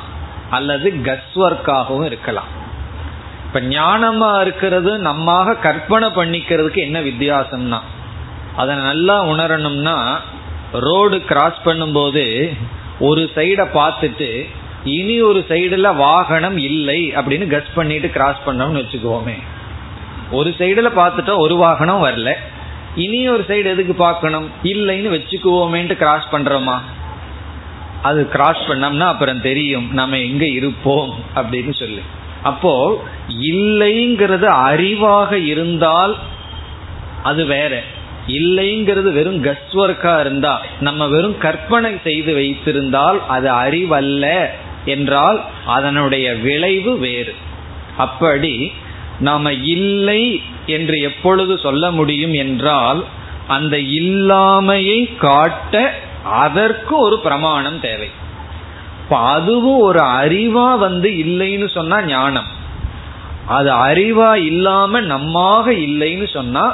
அல்லது 0.50 0.90
கஸ்வர்க்காகவும் 0.90 2.06
இருக்கலாம். 2.06 2.50
இப்ப 3.46 3.60
ஞானமா 3.60 4.42
இருக்கிறது 4.42 4.98
நம்மாக 4.98 5.60
கற்பனை 5.60 6.08
பண்ணிக்கிறதுக்கு 6.08 6.76
என்ன 6.76 7.00
வித்தியாசம்னா 7.00 7.80
அதை 8.56 8.76
நல்லா 8.76 9.26
உணரணும்னா 9.26 10.18
ரோடு 10.72 11.22
கிராஸ் 11.22 11.60
பண்ணும்போது 11.66 12.54
ஒரு 13.00 13.30
சைடை 13.36 13.66
பார்த்துட்டு 13.74 14.46
இனி 14.84 15.22
ஒரு 15.22 15.46
சைடுல 15.50 15.96
வாகனம் 15.96 16.58
இல்லை 16.58 17.12
அப்படின்னு 17.16 17.48
கஸ் 17.48 17.76
பண்ணிட்டு 17.76 18.10
கிராஸ் 18.10 18.46
பண்ணோம்னு 18.46 18.82
வச்சுக்கோமே. 18.84 19.38
ஒரு 20.32 20.56
சைடுல 20.58 20.90
பார்த்துட்டோம் 20.96 21.38
ஒரு 21.38 21.56
வாகனம் 21.56 22.04
வரல. 22.04 22.34
இனி 22.96 23.30
ஒரு 23.30 23.46
சைடு 23.48 23.66
எதுக்கு 23.66 23.94
பார்க்கணும்? 23.94 24.50
இல்லைன்னு 24.64 25.12
வச்சுக்குவோமேன்ட்டு 25.18 25.96
கிராஸ் 25.96 26.28
பண்றோமா? 26.32 26.80
அது 28.02 28.28
கிராஸ் 28.28 28.62
பண்ணோம்னா 28.68 29.00
அப்புறம் 29.00 29.42
தெரியும் 29.42 29.94
நம்ம 29.94 30.18
எங்க 30.18 30.46
இருப்போம் 30.46 31.16
அப்படின்னு 31.36 31.74
சொல்லி. 31.74 32.02
அப்போ 32.44 33.04
இல்லைங்கிறது 33.42 34.48
அறிவாக 34.70 35.32
இருந்தால் 35.32 36.16
அது 37.24 37.46
வேற. 37.46 37.82
இல்லைங்கிறது 38.28 39.12
வெறும் 39.14 39.44
கஸ்வர்க்கா 39.44 40.20
இருந்தா 40.20 40.62
நம்ம 40.80 41.08
வெறும் 41.08 41.38
கற்பனை 41.38 41.92
செய்து 42.04 42.34
வைத்திருந்தால் 42.34 43.28
அது 43.28 43.52
அறிவல்ல 43.52 44.46
என்றால் 44.86 45.44
அதனுடைய 45.66 46.34
விளைவு 46.34 46.98
வேறு. 46.98 47.36
அப்படி 47.98 48.72
நாம 49.22 49.52
இல்லை 49.54 50.24
என்று 50.66 50.98
எப்பொழுது 51.00 51.54
சொல்ல 51.58 51.92
முடியும் 51.92 52.34
என்றால் 52.34 53.02
அந்த 53.48 53.76
இல்லாமையை 53.78 55.00
காட்ட 55.18 55.76
அதற்கு 56.44 56.94
ஒரு 56.98 57.20
பிரமாணம் 57.20 57.80
தேவை. 57.80 58.10
அதுவும் 59.10 59.80
ஒரு 59.80 60.02
அறிவா 60.22 60.68
வந்து 60.78 61.10
இல்லைன்னு 61.24 61.68
சொன்னா 61.70 61.98
ஞானம். 62.06 62.50
அது 63.48 63.70
அறிவா 63.88 64.32
இல்லாம 64.46 65.02
நம்மாக 65.02 65.66
இல்லைன்னு 65.86 66.28
சொன்னா 66.34 66.66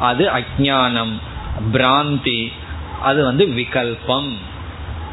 அது 0.00 0.24
அஜானம் 0.38 1.14
பிராந்தி 1.72 2.40
அது 3.02 3.20
வந்து 3.24 3.44
விகல்பம். 3.58 4.30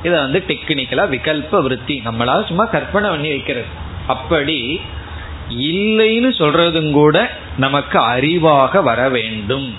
இதை 0.04 0.18
வந்து 0.20 0.40
டெக்னிக்கலா 0.48 1.06
விகல்ப 1.14 1.62
விருத்தி. 1.62 1.96
நம்மளால 2.06 2.48
சும்மா 2.48 2.66
கற்பனை 2.66 3.10
பண்ணி 3.10 3.30
வைக்கிறது. 3.30 3.70
அப்படி 4.08 4.60
இல்லைன்னு 5.50 6.30
சொல்றதும் 6.38 6.92
கூட 6.92 7.32
நமக்கு 7.58 8.00
அறிவாக 8.00 8.84
வர 8.84 9.10
வேண்டும். 9.10 9.76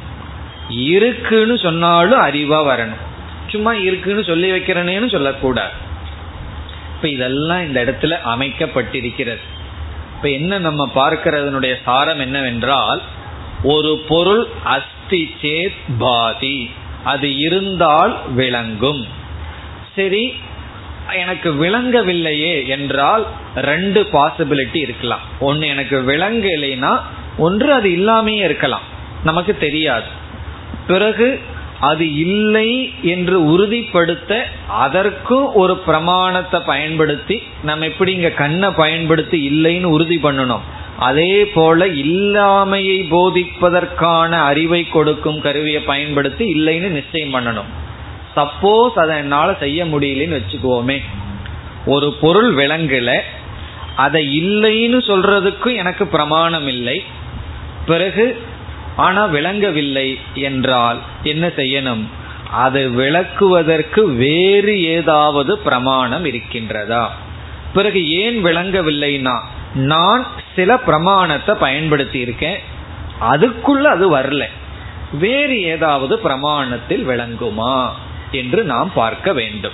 இருக்குன்னு 0.68 1.58
சொன்னாலும் 1.58 2.20
அறிவா 2.20 2.56
வரணும். 2.56 3.06
சும்மா 3.48 3.72
இருக்குன்னு 3.72 4.24
சொல்லி 4.24 4.50
வைக்கிறனேன்னு 4.50 5.10
சொல்லக்கூடாது. 5.10 5.72
இப்ப 6.96 7.08
இதெல்லாம் 7.08 7.66
இந்த 7.66 7.84
இடத்துல 7.84 8.18
அமைக்கப்பட்டிருக்கிறது. 8.26 9.40
இப்ப 10.16 10.30
என்ன 10.30 10.58
நம்ம 10.58 10.90
பார்க்கிறதனுடைய 10.94 11.74
சாரம் 11.84 12.18
என்னவென்றால் 12.18 13.02
ஒரு 13.62 14.04
பொருள் 14.08 14.46
அஸ்தி 14.64 15.34
சேத் 15.42 15.74
பாதி. 15.98 16.70
அது 17.04 17.36
இருந்தால் 17.36 18.32
விளங்கும். 18.32 19.06
சரி 19.96 20.34
எனக்கு 21.14 21.64
விளங்கவில்லையே 21.64 22.66
என்றால் 22.66 23.26
ரெண்டு 23.54 24.08
பாசிபிலிட்டி 24.12 24.76
இருக்கலாம். 24.76 25.20
ஒன்று 25.40 25.68
எனக்கு 25.68 26.00
விளங்கலைன்னா 26.00 27.00
ஒன்று 27.38 27.72
அது 27.72 27.88
இல்லாமையே 27.88 28.42
இருக்கலாம். 28.42 28.82
நமக்கு 29.24 29.58
தெரியாது. 29.58 30.06
பிறகு 30.86 31.40
அது 31.80 32.14
இல்லை 32.14 32.94
என்று 33.02 33.44
உறுதிப்படுத்த 33.44 34.46
அதற்கும் 34.68 35.54
ஒரு 35.54 35.76
பிரமாணத்தை 35.76 36.60
பயன்படுத்தி 36.60 37.42
நம்ம 37.62 37.84
எப்படி 37.84 38.12
இங்க 38.12 38.30
கண்ணை 38.30 38.70
பயன்படுத்தி 38.70 39.50
இல்லைன்னு 39.50 39.84
உறுதி 39.84 40.20
பண்ணணும். 40.22 40.60
அதே 40.98 41.46
போல 41.46 41.86
இல்லாமையை 41.86 42.98
போதிப்பதற்கான 43.10 44.28
அறிவை 44.28 44.88
கொடுக்கும் 44.88 45.40
கருவியை 45.40 45.82
பயன்படுத்தி 45.82 46.54
இல்லைன்னு 46.54 46.88
நிச்சயம் 46.88 47.34
பண்ணணும். 47.34 47.86
சப்போஸ் 48.38 48.98
அதை 48.98 49.16
என்னால 49.16 49.54
செய்ய 49.60 49.84
முடியலன்னு 49.84 50.38
வச்சுக்குவோமே. 50.38 50.98
ஒரு 51.86 52.12
பொருள் 52.12 52.54
விளங்கல 52.54 53.20
அதை 53.96 54.22
இல்லைன்னு 54.42 54.98
சொல்றதுக்கும் 54.98 55.74
எனக்கு 55.74 56.06
பிரமாணம் 56.06 56.68
இல்லை. 56.68 57.04
பிறகு 57.86 58.42
ஆனா 58.96 59.24
விளங்கவில்லை 59.24 60.18
என்றால் 60.34 60.98
என்ன 61.22 61.46
செய்யணும்? 61.46 62.04
அதை 62.50 62.88
விளக்குவதற்கு 62.88 64.14
வேறு 64.14 64.82
ஏதாவது 64.82 65.58
பிரமாணம் 65.58 66.24
இருக்கின்றதா? 66.24 67.06
பிறகு 67.74 68.00
ஏன் 68.10 68.44
விளங்கவில்லைனா 68.44 69.36
நான் 69.74 70.26
சில 70.56 70.78
பிரமாணத்தை 70.78 71.54
பயன்படுத்தி 71.54 72.18
இருக்கேன் 72.18 72.58
அதுக்குள்ள 73.20 73.82
அது 73.82 74.16
வரல. 74.16 74.44
வேறு 75.12 75.62
ஏதாவது 75.62 76.20
பிரமாணத்தில் 76.24 77.04
விளங்குமா? 77.04 77.88
என்று 78.32 78.64
நாம் 78.64 78.92
பார்க்க 78.92 79.32
வேண்டும். 79.32 79.72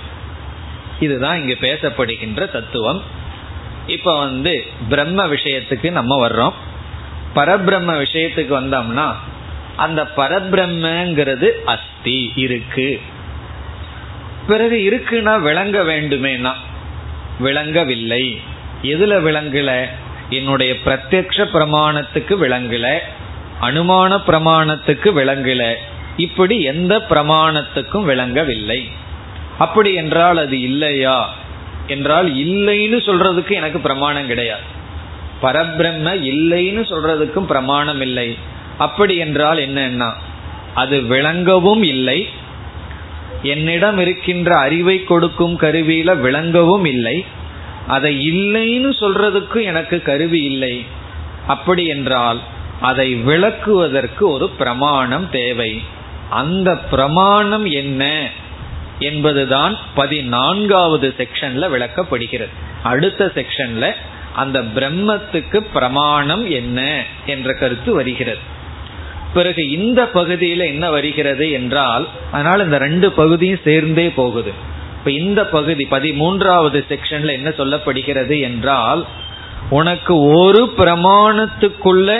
இதுதான் 0.99 1.37
இங்கு 1.37 1.57
பேசப்படுகின்ற 1.61 2.51
தத்துவம். 2.51 3.03
இப்ப 3.87 4.17
வந்து 4.17 4.65
பிரம்ம 4.89 5.27
விஷயத்துக்கு 5.27 5.91
நம்ம 5.91 6.27
வர்றோம். 6.27 6.53
பரபிரம்ம 7.35 8.05
விஷயத்துக்கு 8.05 8.53
வந்தோம்னா 8.61 9.13
அந்த 9.75 10.03
பரபிரம்மங்கிறது 10.17 11.49
அஸ்தி 11.65 12.33
இருக்கு. 12.35 13.01
பிறகு 14.47 14.75
இருக்குன்னா 14.75 15.39
விளங்க 15.39 15.83
வேண்டுமேனா? 15.83 16.51
விளங்கவில்லை. 17.39 18.41
எதுல 18.81 19.19
விளங்கல? 19.21 19.85
என்னுடைய 20.29 20.73
பிரத்யக்ஷ 20.85 21.47
பிரமாணத்துக்கு 21.53 22.37
விளங்கல. 22.37 22.97
அனுமான 23.61 24.21
பிரமாணத்துக்கு 24.27 25.13
விளங்கல. 25.13 25.75
இப்படி 26.17 26.61
எந்த 26.61 27.05
பிரமாணத்துக்கும் 27.09 28.03
விளங்கவில்லை. 28.03 28.89
அப்படி 29.57 29.93
என்றால் 29.93 30.37
அது 30.37 30.61
இல்லையா? 30.61 31.33
என்றால் 31.87 32.35
இல்லைன்னு 32.35 32.99
சொல்றதுக்கு 33.05 33.51
எனக்கு 33.51 33.79
பிரமாணம் 33.79 34.27
கிடையாது. 34.27 34.61
பரபிரம்ம 35.41 36.23
இல்லைன்னு 36.23 36.81
சொல்றதுக்கும் 36.89 37.45
பிரமாணம் 37.45 38.01
இல்லை. 38.01 38.37
அப்படி 38.77 39.17
என்றால் 39.17 39.57
என்னன்னா 39.57 40.11
அது 40.73 41.01
விளங்கவும் 41.01 41.83
இல்லை. 41.83 42.27
என்னிடம் 43.43 43.97
இருக்கின்ற 43.97 44.57
அறிவை 44.57 45.03
கொடுக்கும் 45.03 45.59
கருவியில 45.59 46.19
விளங்கவும் 46.19 46.85
இல்லை. 46.85 47.25
அதை 47.87 48.31
இல்லைன்னு 48.31 48.89
சொல்றதுக்கு 48.99 49.63
எனக்கு 49.63 50.01
கருவி 50.01 50.43
இல்லை. 50.43 50.85
அப்படி 51.47 51.85
என்றால் 51.85 52.39
அதை 52.81 53.15
விளக்குவதற்கு 53.15 54.27
ஒரு 54.29 54.49
பிரமாணம் 54.49 55.29
தேவை. 55.29 55.83
அந்த 56.29 56.77
பிரமாணம் 56.77 57.65
என்ன 57.65 58.29
என்பதுதான் 58.99 59.77
பதினான்காவது 59.95 61.13
செக்ஷன்ல 61.17 61.69
விளக்கப்படுகிறது. 61.69 62.49
அடுத்த 62.83 63.31
செக்ஷன்ல 63.35 63.91
அந்த 64.35 64.61
பிரம்மத்துக்கு 64.61 65.65
பிரமாணம் 65.73 66.49
என்ன 66.49 67.03
என்ற 67.25 67.53
கருத்து 67.53 67.93
வருகிறது. 67.93 68.37
பிறகு 69.33 69.69
இந்த 69.69 70.09
பகுதியில 70.13 70.65
என்ன 70.65 70.89
வருகிறது 70.89 71.51
என்றால் 71.51 72.07
அதனால 72.31 72.63
இந்த 72.63 72.77
ரெண்டு 72.77 73.11
பகுதியும் 73.11 73.59
சேர்ந்தே 73.63 74.09
போகுது. 74.09 74.51
இப்ப 74.97 75.11
இந்த 75.11 75.45
பகுதி 75.45 75.87
பதிமூன்றாவது 75.91 76.83
செக்ஷன்ல 76.89 77.31
என்ன 77.31 77.49
சொல்லப்படுகிறது 77.49 78.41
என்றால் 78.41 79.05
உனக்கு 79.69 80.21
ஒரு 80.21 80.73
பிரமாணத்துக்குள்ள 80.77 82.19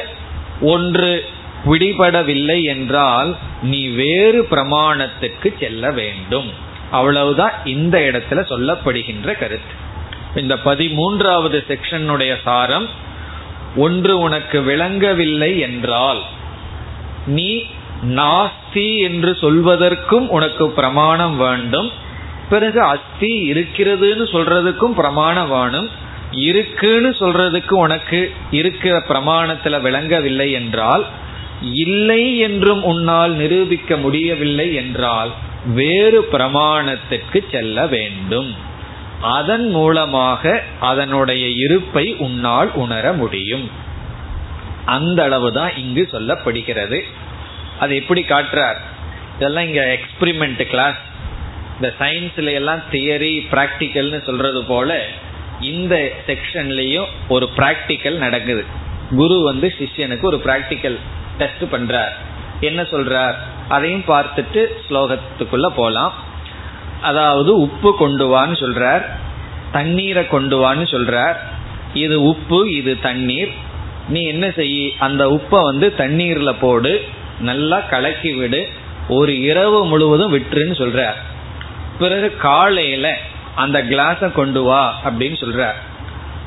ஒன்று 0.61 1.25
விடிபடவில்லை 1.65 2.63
என்றால் 2.63 3.36
நீ 3.62 3.88
வேறு 3.88 4.47
பிரமாணத்துக்கு 4.51 5.60
செல்ல 5.60 5.91
வேண்டும். 5.91 6.49
அவ்வளவுதான் 6.91 7.54
இந்த 7.65 7.99
இடத்துல 7.99 8.39
சொல்லப்படுகின்ற 8.49 9.38
கருத்து. 9.38 9.84
இந்த 10.36 10.56
பதிமூன்றாவது 10.56 11.60
செக்ஷனுடைய 11.67 12.36
சாரம் 12.43 12.88
ஒன்று 13.75 14.19
உனக்கு 14.19 14.62
விளங்கவில்லை 14.62 15.60
என்றால் 15.60 16.21
நீ 17.28 17.63
நாஸ்தி 18.06 18.99
என்று 18.99 19.32
சொல்வதற்கும் 19.41 20.28
உனக்கு 20.28 20.69
பிரமாணம் 20.69 21.38
வேண்டும். 21.38 21.91
பிறகு 22.49 22.82
அஸ்தி 22.82 23.51
இருக்கிறதுன்னு 23.51 24.25
சொல்றதுக்கும் 24.34 24.93
பிரமாணம் 24.93 25.49
வேணும். 25.49 25.89
இருக்குன்னு 26.32 27.10
சொல்றதுக்கு 27.10 27.71
உனக்கு 27.71 28.34
இருக்கிற 28.51 29.04
பிரமாணத்துல 29.08 29.82
விளங்கவில்லை 29.82 30.51
என்றால் 30.51 31.06
இல்லை 31.61 32.39
என்றும் 32.39 32.83
உன்னால் 32.83 33.33
நிரூபிக்க 33.33 33.97
முடியவில்லை 33.97 34.73
என்றால் 34.73 35.31
வேறு 35.73 36.27
பிரமாணத்திற்கு 36.31 37.49
செல்ல 37.51 37.87
வேண்டும். 37.87 38.55
அதன் 39.21 39.69
மூலமாக 39.69 40.63
அதனுடைய 40.79 41.47
இருப்பை 41.47 42.15
உன்னால் 42.15 42.73
உணர 42.73 43.13
முடியும். 43.13 43.69
அந்த 44.85 45.23
அளவுதான் 45.23 45.77
இங்கு 45.77 46.09
சொல்லப்படுகிறது. 46.11 47.01
அது 47.79 47.95
எப்படி 47.95 48.21
காட்டுறார்? 48.21 48.75
இதெல்லாம் 49.35 49.67
இங்க 49.67 49.97
எக்ஸ்பிரிமெண்ட் 49.97 50.63
கிளாஸ் 50.63 50.95
இந்த 51.75 51.93
சயின்ஸ்ல 51.99 52.53
எல்லாம் 52.53 52.79
தியரி 52.91 53.41
பிராக்டிக்கல்னு 53.51 54.23
சொல்றது 54.23 54.63
போல 54.63 55.07
இந்த 55.61 56.11
செக்ஷன்லயும் 56.27 57.05
ஒரு 57.27 57.49
பிராக்டிக்கல் 57.57 58.15
நடக்குது. 58.15 58.65
குரு 59.09 59.43
வந்து 59.43 59.73
சிஷ்யனுக்கு 59.79 60.21
ஒரு 60.21 60.41
பிராக்டிக்கல் 60.45 60.97
டெஸ்ட் 61.37 61.63
பண்றார். 61.71 62.11
என்ன 62.59 62.81
சொல்றார்? 62.81 63.33
அதையும் 63.67 64.03
பார்த்துட்டு 64.07 64.65
ஸ்லோகத்துக்குள்ள 64.89 65.67
போலாம். 65.75 66.13
அதாவது 67.01 67.57
உப்பு 67.57 67.97
கொண்டு 67.97 68.37
வான்னு 68.37 68.49
சொல்றார். 68.49 69.05
தண்ணீரை 69.71 70.27
கொண்டு 70.27 70.57
வான்னு 70.63 70.77
சொல்றார். 70.77 71.35
இது 71.93 72.23
உப்பு 72.23 72.73
இது 72.73 72.99
தண்ணீர். 72.99 73.51
நீ 74.07 74.23
என்ன 74.23 74.51
செய்ய? 74.51 74.91
அந்த 74.99 75.27
உப்பை 75.27 75.63
வந்து 75.63 75.93
தண்ணீர்ல 75.97 76.55
போடு. 76.59 77.07
நல்லா 77.39 77.79
கலக்கி 77.79 78.33
விடு. 78.33 78.69
ஒரு 79.09 79.41
இரவு 79.41 79.85
முழுவதும் 79.85 80.37
விட்டுருன்னு 80.37 80.75
சொல்றார். 80.77 81.13
பிறகு 81.99 82.35
காலையில 82.37 83.17
அந்த 83.55 83.83
கிளாஸை 83.83 84.31
கொண்டு 84.31 84.63
வா 84.63 85.01
அப்படின்னு 85.03 85.43
சொல்றார். 85.43 85.75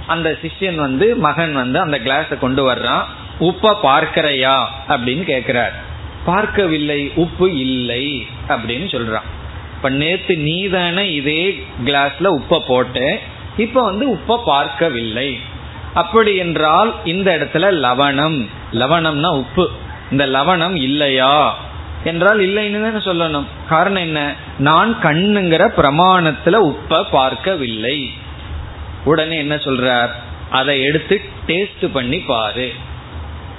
அந்த 0.07 0.39
சிஷ்யன் 0.43 0.75
வந்து 0.75 1.17
மகன் 1.17 1.55
வந்து 1.55 1.81
அந்த 1.81 1.99
கிளாஸை 1.99 2.39
கொண்டு 2.39 2.73
வர்றான். 2.73 3.03
உப்பை 3.41 3.77
பார்க்கிறையா 3.83 4.65
அப்படின்னு 4.89 5.23
கேட்கிறார் 5.23 5.87
பார்க்கவில்லை 6.25 7.13
உப்பு 7.15 7.59
இல்லை 7.59 8.27
அப்படின்னு 8.49 8.87
சொல்றான். 8.87 9.27
இப்ப 9.77 9.89
நேத்து 9.89 10.37
நீ 10.37 10.69
தானே 10.69 11.13
இதே 11.13 11.67
கிளாஸ்ல 11.85 12.41
உப்பை 12.41 12.59
போட்டேன் 12.67 13.19
இப்ப 13.57 13.83
வந்து 13.83 14.15
உப்பை 14.15 14.41
பார்க்கவில்லை. 14.45 15.39
அப்படி 15.95 16.37
என்றால் 16.37 16.95
இந்த 17.05 17.37
இடத்துல 17.37 17.73
லவணம். 17.73 18.49
லவணம்னா 18.73 19.27
உப்பு. 19.27 19.71
இந்த 20.11 20.27
லவணம் 20.27 20.75
இல்லையா? 20.75 21.59
என்றால் 22.05 22.39
இல்லைன்னு 22.39 22.83
தானே 22.83 22.97
சொல்லணும். 22.97 23.45
காரணம் 23.69 24.03
என்ன? 24.03 24.35
நான் 24.59 24.99
கண்ணுங்கிற 25.03 25.69
பிரமாணத்துல 25.77 26.75
உப்ப 26.75 27.05
பார்க்கவில்லை. 27.11 28.11
உடனே 29.05 29.39
என்ன 29.39 29.55
சொல்றார்? 29.55 30.11
அதை 30.51 30.83
எடுத்து 30.83 31.21
டேஸ்ட் 31.47 31.87
பண்ணி 31.93 32.19
பாரு. 32.19 32.73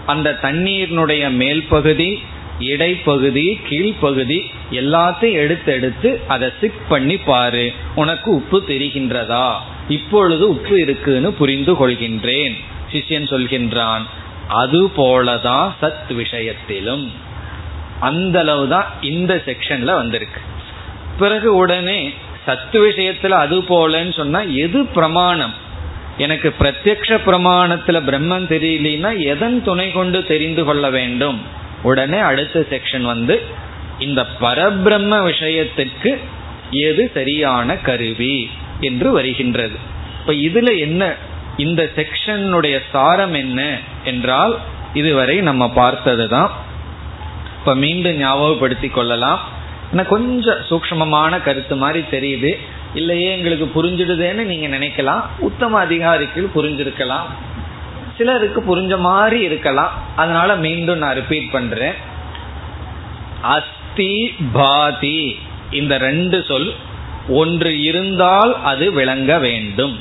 அந்த 0.09 0.37
தண்ணீரினுடைய 0.41 1.31
மேல் 1.31 1.63
பகுதி 1.69 2.23
இடைப்பகுதி 2.59 3.47
கீழ்ப்பகுதி 3.69 4.39
எல்லாத்தையும் 4.71 5.39
எடுத்து 5.43 5.71
எடுத்து 5.73 6.19
அதை 6.27 6.49
சிக் 6.61 6.87
பண்ணி 6.89 7.17
பாரு. 7.17 7.73
உனக்கு 7.95 8.31
உப்பு 8.31 8.63
தெரிகின்றதா? 8.67 9.53
இப்பொழுது 9.87 10.49
உப்பு 10.49 10.79
இருக்குன்னு 10.79 11.33
புரிந்து 11.33 11.73
கொள்கின்றேன் 11.73 12.55
சிஷ்யன் 12.91 13.29
சொல்கின்றான். 13.33 14.01
அது 14.47 14.85
போலதான் 14.87 15.71
சத் 15.81 16.13
விஷயத்திலும். 16.13 17.11
அந்த 17.99 18.39
அளவு 18.39 18.67
தான் 18.67 18.87
இந்த 19.01 19.43
செக்ஷன்ல 19.45 19.91
வந்திருக்கு. 19.93 20.41
பிறகு 21.19 21.55
உடனே 21.55 22.13
சத்து 22.45 22.77
விஷயத்துல 22.89 23.29
அது 23.29 23.57
போலன்னு 23.61 24.13
சொன்னா 24.13 24.41
எது 24.41 24.85
பிரமாணம்? 24.85 25.53
எனக்கு 26.23 26.49
பிரத்யக்ஷ 26.59 27.17
பிரமாணத்துல 27.25 27.97
பிரம்மன் 28.09 28.47
தெரியலனா 28.53 29.11
எதன் 29.33 29.57
துணை 29.63 29.91
கொண்டு 29.91 30.19
தெரிந்து 30.25 30.63
கொள்ள 30.63 30.85
வேண்டும்? 30.89 31.39
உடனே 31.83 32.19
அடுத்த 32.29 32.65
செக்ஷன் 32.71 33.05
வந்து 33.13 33.35
இந்த 33.99 34.21
பரபிரம்ம 34.41 35.13
விஷயத்துக்கு 35.29 36.11
எது 36.87 37.03
சரியான 37.13 37.77
கருவி 37.87 38.35
என்று 38.79 39.11
வருகின்றது. 39.11 39.77
இப்ப 40.19 40.33
இதுல 40.47 40.69
என்ன 40.79 41.03
இந்த 41.57 41.83
செக்ஷனுடைய 41.95 42.75
சாரம் 42.91 43.33
என்ன 43.33 43.61
என்றால் 44.03 44.53
இதுவரை 44.93 45.37
நம்ம 45.41 45.63
பார்த்தது 45.69 46.27
தான் 46.27 46.51
இப்ப 47.59 47.75
மீண்டும் 47.75 48.17
ஞாபகப்படுத்தி 48.17 48.89
கொள்ளலாம். 48.89 49.41
ஆனால் 49.91 50.07
கொஞ்சம் 50.07 50.61
சூக்மமான 50.69 51.41
கருத்து 51.47 51.75
மாதிரி 51.75 52.01
தெரியுது. 52.11 52.51
இல்லையே 52.93 53.37
எங்களுக்கு 53.37 53.83
புரிஞ்சிடுதேன்னு 53.83 54.43
நீங்க 54.43 54.77
நினைக்கலாம். 54.77 55.21
உத்தம 55.39 55.79
அதிகாரிக்கு 55.79 56.49
புரிஞ்சிருக்கலாம். 56.55 57.27
சிலருக்கு 58.17 58.61
புரிஞ்ச 58.61 58.99
மாதிரி 58.99 59.39
இருக்கலாம். 59.39 59.91
அதனால 60.15 60.55
மீண்டும் 60.55 60.97
நான் 60.97 61.13
ரிப்பீட் 61.13 61.51
பண்றேன். 61.51 61.93
அஸ்தி 63.41 64.35
பாதி. 64.53 65.39
இந்த 65.71 65.97
ரெண்டு 65.97 66.43
சொல் 66.43 66.73
ஒன்று 67.27 67.81
இருந்தால் 67.81 68.63
அது 68.63 68.91
விளங்க 68.91 69.39
வேண்டும். 69.39 69.99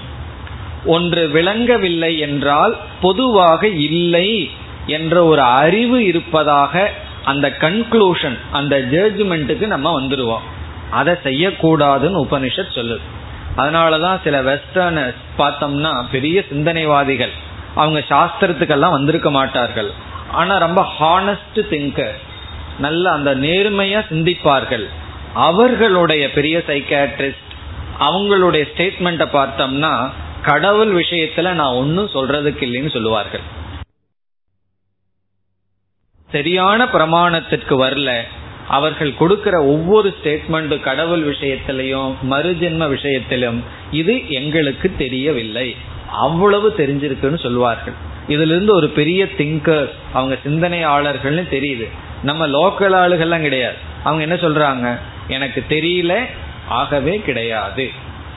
ஒன்று 0.85 1.29
விளங்கவில்லை 1.29 2.19
என்றால் 2.19 2.77
பொதுவாக 3.01 3.69
இல்லை 3.69 4.51
என்ற 4.87 5.25
ஒரு 5.25 5.41
அறிவு 5.41 6.05
இருப்பதாக 6.05 6.93
அந்த 7.25 7.57
கன்க்ளூஷன் 7.61 8.39
அந்த 8.53 8.79
ஜட்ஜ்மெண்ட்டுக்கு 8.79 9.67
நம்ம 9.67 10.01
வந்துடுவோம் 10.01 10.57
அதை 10.91 11.15
செய்யக்கூடாதுன்னு 11.15 12.27
உபனிஷத் 12.31 12.75
சொல்லுது. 12.75 13.01
அதனாலதான் 13.57 14.21
சில 14.23 14.43
வெஸ்டர்னர்ஸ் 14.43 15.15
பார்த்தோம்னா 15.39 16.05
பெரிய 16.11 16.45
சிந்தனைவாதிகள் 16.51 17.31
அவங்க 17.75 17.99
சாஸ்திரத்துக்கெல்லாம் 17.99 18.91
வந்திருக்க 18.91 19.31
மாட்டார்கள். 19.31 19.91
ஆனா 20.33 20.57
ரொம்ப 20.57 20.87
ஹானஸ்ட் 21.01 21.61
திங்கர் 21.71 22.17
நல்ல 22.79 23.11
அந்த 23.11 23.35
நேர்மையா 23.35 24.01
சிந்திப்பார்கள். 24.11 24.85
அவர்களுடைய 25.35 26.33
பெரிய 26.33 26.63
சைக்காட்ரிஸ்ட் 26.67 27.47
அவங்களுடைய 28.01 28.65
ஸ்டேட்மெண்ட்டை 28.75 29.29
பார்த்தோம்னா 29.33 30.11
கடவுள் 30.43 30.95
விஷயத்துல 30.95 31.53
நான் 31.53 31.75
ஒன்னும் 31.75 32.09
சொல்றதுக்கு 32.09 32.63
இல்லைன்னு 32.63 32.93
சொல்லுவார்கள். 32.93 33.41
சரியான 36.33 36.85
பிரமாணத்திற்கு 36.85 37.75
வரல 37.85 38.23
அவர்கள் 38.69 39.15
கொடுக்கிற 39.15 39.65
ஒவ்வொரு 39.65 40.15
ஸ்டேட்மெண்ட் 40.23 40.81
கடவுள் 40.81 41.27
விஷயத்திலையும் 41.27 42.15
மறுஜென்ம 42.31 42.89
விஷயத்திலும் 42.89 43.65
இது 43.91 44.31
எங்களுக்கு 44.31 44.93
தெரியவில்லை. 44.99 45.77
அவ்வளவு 46.13 46.75
தெரிஞ்சிருக்குன்னு 46.79 47.39
சொல்வார்கள். 47.39 47.95
இதுல 48.29 48.47
இருந்து 48.47 48.75
ஒரு 48.75 48.89
பெரிய 48.89 49.25
திங்கர்ஸ் 49.25 49.91
அவங்க 50.13 50.37
சிந்தனையாளர்கள்னு 50.47 51.45
தெரியுது. 51.51 51.89
நம்ம 52.23 52.47
லோக்கல் 52.47 52.83
ஆளுகள்லாம் 52.83 53.41
கிடையாது. 53.41 53.75
அவங்க 54.05 54.23
என்ன 54.23 54.35
சொல்றாங்க? 54.35 54.99
எனக்கு 55.29 55.65
தெரியல 55.69 56.19
ஆகவே 56.69 57.23
கிடையாது. 57.25 57.91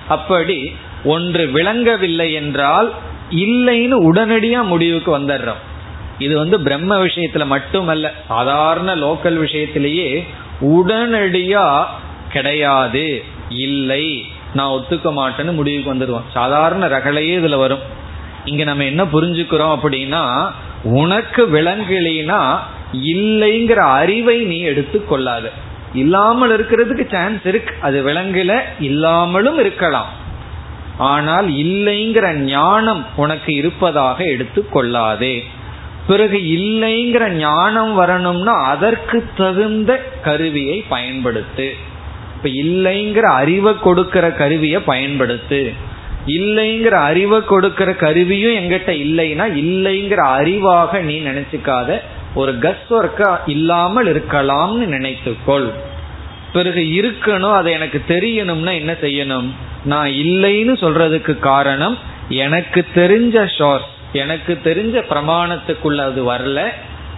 அப்படி 0.08 0.76
ஒன்று 1.04 1.48
விளங்கவில்லை 1.48 2.34
என்றால் 2.34 2.94
இல்லைன்னு 3.32 3.98
உடனடியா 4.12 4.64
முடிவுக்கு 4.64 5.20
வந்துடுறோம். 5.20 5.62
இது 6.24 6.34
வந்து 6.42 6.58
பிரம்ம 6.68 6.94
விஷயத்துல 7.06 7.44
மட்டுமல்ல 7.54 8.12
சாதாரண 8.28 8.90
லோக்கல் 9.04 9.38
விஷயத்திலேயே 9.46 10.10
உடனடியா 10.76 11.66
கிடையாது 12.36 13.08
இல்லை 13.66 14.06
நான் 14.58 14.74
ஒத்துக்க 14.78 15.10
மாட்டேன்னு 15.18 15.54
முடிவுக்கு 15.60 15.94
வந்துடுவோம். 15.94 16.28
சாதாரண 16.38 16.88
ரகலையே 16.88 17.34
இதுல 17.40 17.58
வரும். 17.58 17.84
இங்க 18.46 18.64
நம்ம 18.70 18.86
என்ன 18.92 19.04
புரிஞ்சுக்கிறோம் 19.14 19.74
அப்படின்னா 19.76 20.24
உனக்கு 21.00 21.42
விலங்குலினா 21.56 22.40
இல்லைங்கிற 23.14 23.82
அறிவை 24.00 24.38
நீ 24.52 24.58
எடுத்துக்கொள்ளாத 24.72 25.46
இல்லாமல் 25.94 26.54
இருக்கிறதுக்கு 26.56 27.06
சான்ஸ் 27.12 27.46
இருக்கு. 27.52 27.74
அது 27.82 27.98
விலங்குல 28.08 28.52
இல்லாமலும் 28.88 29.60
இருக்கலாம். 29.60 30.10
ஆனால் 31.12 31.48
இல்லைங்கிற 31.64 32.28
ஞானம் 32.46 33.02
உனக்கு 33.16 33.52
இருப்பதாக 33.54 34.20
எடுத்துக்கொள்ளாதே 34.34 35.36
பிறகு 36.08 36.38
இல்லைங்கிற 36.38 37.30
ஞானம் 37.30 37.94
வரணும்னா 37.94 38.56
அதற்கு 38.66 39.24
தகுந்த 39.38 40.04
கருவியை 40.24 40.84
பயன்படுத்து. 40.90 41.68
இப்ப 42.36 42.50
இல்லைங்கிற 42.50 43.22
அறிவை 43.22 43.80
கொடுக்கிற 43.80 44.32
கருவியை 44.32 44.82
பயன்படுத்து. 44.88 45.74
இல்லைங்கிற 46.26 46.90
அறிவை 46.90 47.40
கொடுக்கிற 47.42 47.94
கருவியும் 47.94 48.52
எங்கிட்ட 48.52 48.92
இல்லைன்னா 49.06 49.46
இல்லைங்கிற 49.56 50.22
அறிவாக 50.40 51.00
நீ 51.00 51.20
நினைச்சுக்காத 51.20 52.00
ஒரு 52.36 52.52
கஸ் 52.52 52.90
ஒர்க்கா 52.90 53.40
இல்லாமல் 53.46 54.06
இருக்கலாம்னு 54.06 54.88
நினைத்துக்கொள். 54.98 55.70
பிறகு 56.54 56.80
இருக்கணும் 56.80 57.54
அதை 57.54 57.74
எனக்கு 57.74 58.02
தெரியணும்னா 58.08 58.74
என்ன 58.74 58.92
செய்யணும்? 59.02 59.50
நான் 59.86 60.08
இல்லைன்னு 60.08 60.74
சொல்றதுக்கு 60.84 61.40
காரணம் 61.40 61.98
எனக்கு 62.30 62.86
தெரிஞ்ச 62.96 63.50
ஷோர்ஸ் 63.58 64.00
எனக்கு 64.14 64.60
தெரிஞ்ச 64.64 65.14
பிரமாணத்துக்குள்ள 65.14 65.98
அது 65.98 66.34
வரல. 66.34 66.70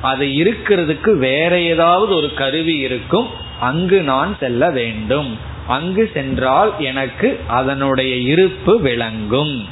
அது 0.02 0.26
இருக்கிறதுக்கு 0.26 1.18
வேற 1.18 1.60
ஏதாவது 1.60 2.16
ஒரு 2.16 2.34
கருவி 2.34 2.78
இருக்கும். 2.78 3.30
அங்கு 3.60 4.02
நான் 4.02 4.38
செல்ல 4.40 4.70
வேண்டும். 4.70 5.40
அங்கு 5.68 6.12
சென்றால் 6.14 6.74
எனக்கு 6.80 7.40
அதனுடைய 7.48 8.16
இருப்பு 8.16 8.80
விளங்கும். 8.80 9.68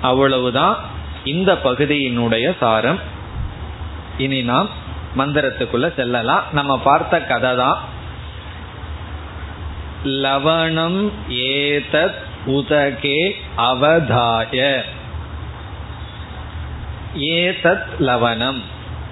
அவ்வளவுதான் 0.00 0.76
இந்த 1.24 1.58
பகுதியினுடைய 1.64 2.56
சாரம். 2.60 2.98
இனி 4.18 4.42
நாம் 4.42 4.68
மந்திரத்துக்குள்ள 5.18 5.94
செல்லலாம். 5.94 6.44
நம்ம 6.52 6.78
பார்த்த 6.78 7.20
கதை 7.20 7.56
தான் 7.56 7.78
லவணம் 10.04 11.12
ஏதத் 11.30 12.14
உதகே 12.46 13.36
அவதாய. 13.56 14.80
ஏதத் 17.18 17.84
லவணம் 17.98 18.62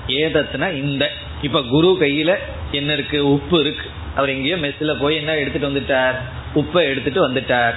ஏதத்னா 0.06 0.74
இந்த. 0.74 1.10
இப்ப 1.42 1.62
குரு 1.62 1.96
கையில 2.00 2.34
என்ன 2.72 2.92
இருக்கு? 2.92 3.32
உப்பு 3.32 3.60
இருக்கு. 3.60 3.90
அவர் 4.16 4.28
எங்கேயோ 4.28 4.56
மெஸ்ல 4.56 5.00
போய் 5.00 5.16
என்ன 5.16 5.36
எடுத்துட்டு 5.36 5.68
வந்துட்டார்? 5.68 6.14
உப்பை 6.54 6.80
எடுத்துட்டு 6.80 7.28
வந்துட்டார். 7.28 7.74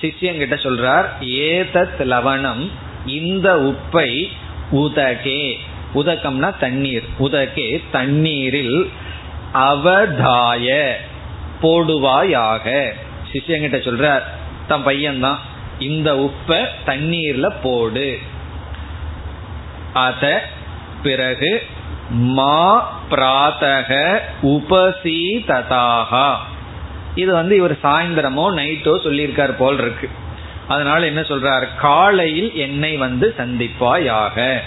சிஷ்யங்கிட்ட 0.00 0.54
சொல்றார் 0.54 1.06
ஏதத் 1.20 2.00
லவணம் 2.00 2.70
இந்த 3.06 3.54
உப்பை 3.54 4.28
உதகே. 4.70 5.58
உதகம்னா 5.94 6.58
தண்ணீர். 6.58 7.04
உதகே 7.18 7.82
தண்ணீரில் 7.92 8.90
அவதாய 9.54 10.92
போடுவாயாக. 11.62 12.92
சிஷ்யங்கிட்ட 13.32 13.78
சொல்றார் 13.78 14.22
தன் 14.68 14.86
பையன்தான். 14.86 15.36
இந்த 15.78 16.14
உப்பை 16.14 16.66
தண்ணீர்ல 16.86 17.52
போடு. 17.62 18.18
அத 19.92 20.42
பிறகு 21.02 21.62
மா 22.10 23.00
பிராத்தக 23.10 24.20
உபசீததாகா. 24.42 26.36
இது 27.14 27.32
வந்து 27.32 27.56
இவர் 27.56 27.72
சாயந்தரமோ 27.72 28.54
நைட்டோ 28.54 28.84
சொல்லியிருக்கார் 28.84 29.56
போல் 29.56 29.78
இருக்கு. 29.78 30.08
அதனால 30.68 31.06
என்ன 31.06 31.20
சொல்றார்? 31.20 31.76
காலையில் 31.76 32.54
என்னை 32.54 32.96
வந்து 32.96 33.34
சந்திப்பாயாக. 33.38 34.60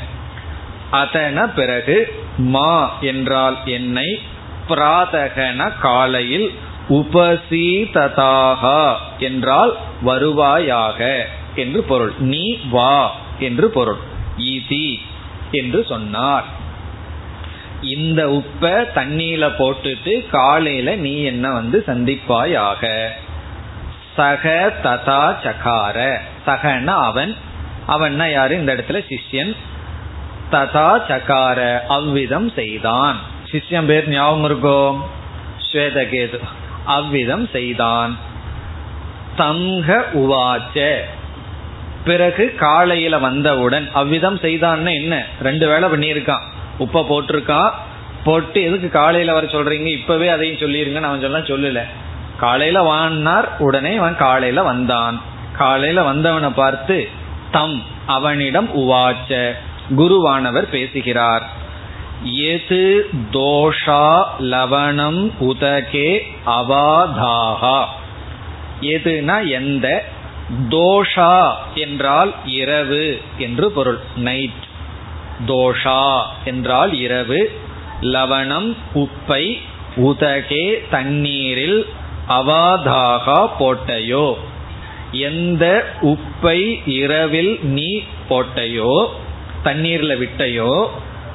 அதன 0.92 1.54
பிறகு 1.54 2.26
மா 2.38 2.98
என்றால் 3.02 3.58
என்னை 3.66 4.22
பிராதகன 4.68 5.80
காலையில் 5.80 6.52
உபசீததாக 6.90 8.96
என்றால் 9.18 9.78
வருவாயாக 10.06 11.26
என்று 11.56 11.84
பொருள். 11.84 12.14
நீ 12.20 12.60
வா 12.70 13.12
என்று 13.40 13.70
பொருள். 13.70 13.98
ஈதி 14.38 15.00
என்று 15.56 15.86
சொன்னார். 15.90 16.64
இந்த 17.82 18.28
உப்ப 18.28 18.66
தண்ணியில 18.96 19.52
போட்டுட்டு 19.58 20.30
காலையில 20.30 20.96
நீ 20.96 21.24
என்ன 21.24 21.52
வந்து 21.52 21.84
சந்திப்பாயாக? 21.88 23.08
சக 24.16 24.74
ததா 24.84 25.36
சகார. 25.44 26.18
சகன 26.48 26.86
அவன். 26.86 27.36
அவன்னா 27.88 28.32
யாரு? 28.32 28.56
இந்த 28.56 28.76
இடத்துல 28.76 29.06
சிஷ்யன். 29.10 29.56
ததா 30.52 31.02
சகார. 31.08 31.80
அவ்விதம் 31.80 32.50
செய்தான். 32.50 33.18
சிஷ்யன் 33.52 33.86
பேர் 33.86 34.10
ஞாபகம் 34.10 34.44
இருக்கும் 34.44 35.04
ஸ்வேதகேது. 35.72 36.40
அவ்விதம் 36.86 37.48
செய்தான். 37.48 38.18
தங்க 39.36 40.06
உவாச்ச. 40.14 41.00
பிறகு 42.06 42.56
காலையில 42.56 43.18
வந்தவுடன் 43.18 43.90
அவ்விதம் 43.94 44.38
செய்தான்னு 44.38 44.94
என்ன? 44.94 45.26
ரெண்டு 45.42 45.68
வேலை 45.68 45.90
பண்ணியிருக்கான். 45.90 46.42
உப்பை 46.80 47.06
போட்டிருக்கான் 47.10 47.72
போட்டு 48.24 48.64
எதுக்கு 48.64 48.90
காலையில 48.90 49.34
வர 49.34 49.48
சொல்றீங்க? 49.48 49.86
இப்பவே 49.86 50.28
அதையும் 50.28 50.58
சொல்லிருங்கன்னு 50.58 51.02
அவன் 51.02 51.44
சொல்ல 51.44 51.70
சொல்லல. 51.70 51.82
காலையில 52.38 52.82
வாங்கினார் 52.82 53.58
உடனே 53.60 53.96
அவன் 53.96 54.18
காலையில 54.18 54.64
வந்தான். 54.64 55.22
காலையில 55.58 56.04
வந்தவனை 56.04 56.50
பார்த்து 56.50 57.10
தம் 57.52 57.84
அவனிடம் 58.06 58.70
உவாச்ச. 58.78 59.52
குருவானவர் 59.98 60.70
பேசுகிறார். 60.70 61.44
எது 62.24 63.10
தோஷா 63.32 64.24
லவணம் 64.40 65.32
உதகே 65.40 66.36
அவாதாகா. 66.46 67.86
எதுனா 68.82 69.48
எந்த 69.48 70.06
தோஷா 70.70 71.54
என்றால் 71.76 72.36
இரவு 72.46 73.22
என்று 73.38 73.72
பொருள். 73.72 74.00
நைட் 74.16 74.66
தோஷா 75.48 76.24
என்றால் 76.46 76.94
இரவு. 76.94 77.60
லவணம் 78.02 78.76
உப்பை 78.96 79.58
உதகே 79.96 80.88
தண்ணீரில் 80.90 81.86
அவாதாகா 82.30 83.40
போட்டையோ. 83.60 84.28
எந்த 85.12 85.66
உப்பை 86.02 86.60
இரவில் 86.86 87.60
நீ 87.64 88.04
போட்டையோ 88.30 89.08
தண்ணீர்ல 89.64 90.14
விட்டையோ 90.22 90.88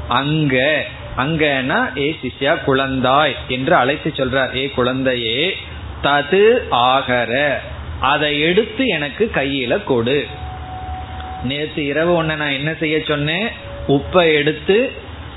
அங்க 0.08 0.86
அங்கன்னா 1.16 1.98
ஏ 1.98 2.16
சிஷ்யா 2.22 2.54
குழந்தாய் 2.66 3.34
என்று 3.48 3.74
அழைத்து 3.74 4.12
சொல்றார். 4.16 4.56
ஏ 4.56 4.68
குழந்தையே 4.68 5.56
தது 6.02 6.44
ஆகர. 6.70 7.62
அதை 8.00 8.40
எடுத்து 8.40 8.86
எனக்கு 8.86 9.30
கையில 9.34 9.84
கொடு. 9.84 10.26
நேற்று 11.44 11.86
இரவு 11.86 12.22
ஒன்ன 12.22 12.36
நான் 12.36 12.52
என்ன 12.52 12.74
செய்ய 12.74 13.00
சொன்னேன்? 13.06 13.48
உப்பை 13.88 14.34
எடுத்து 14.34 14.92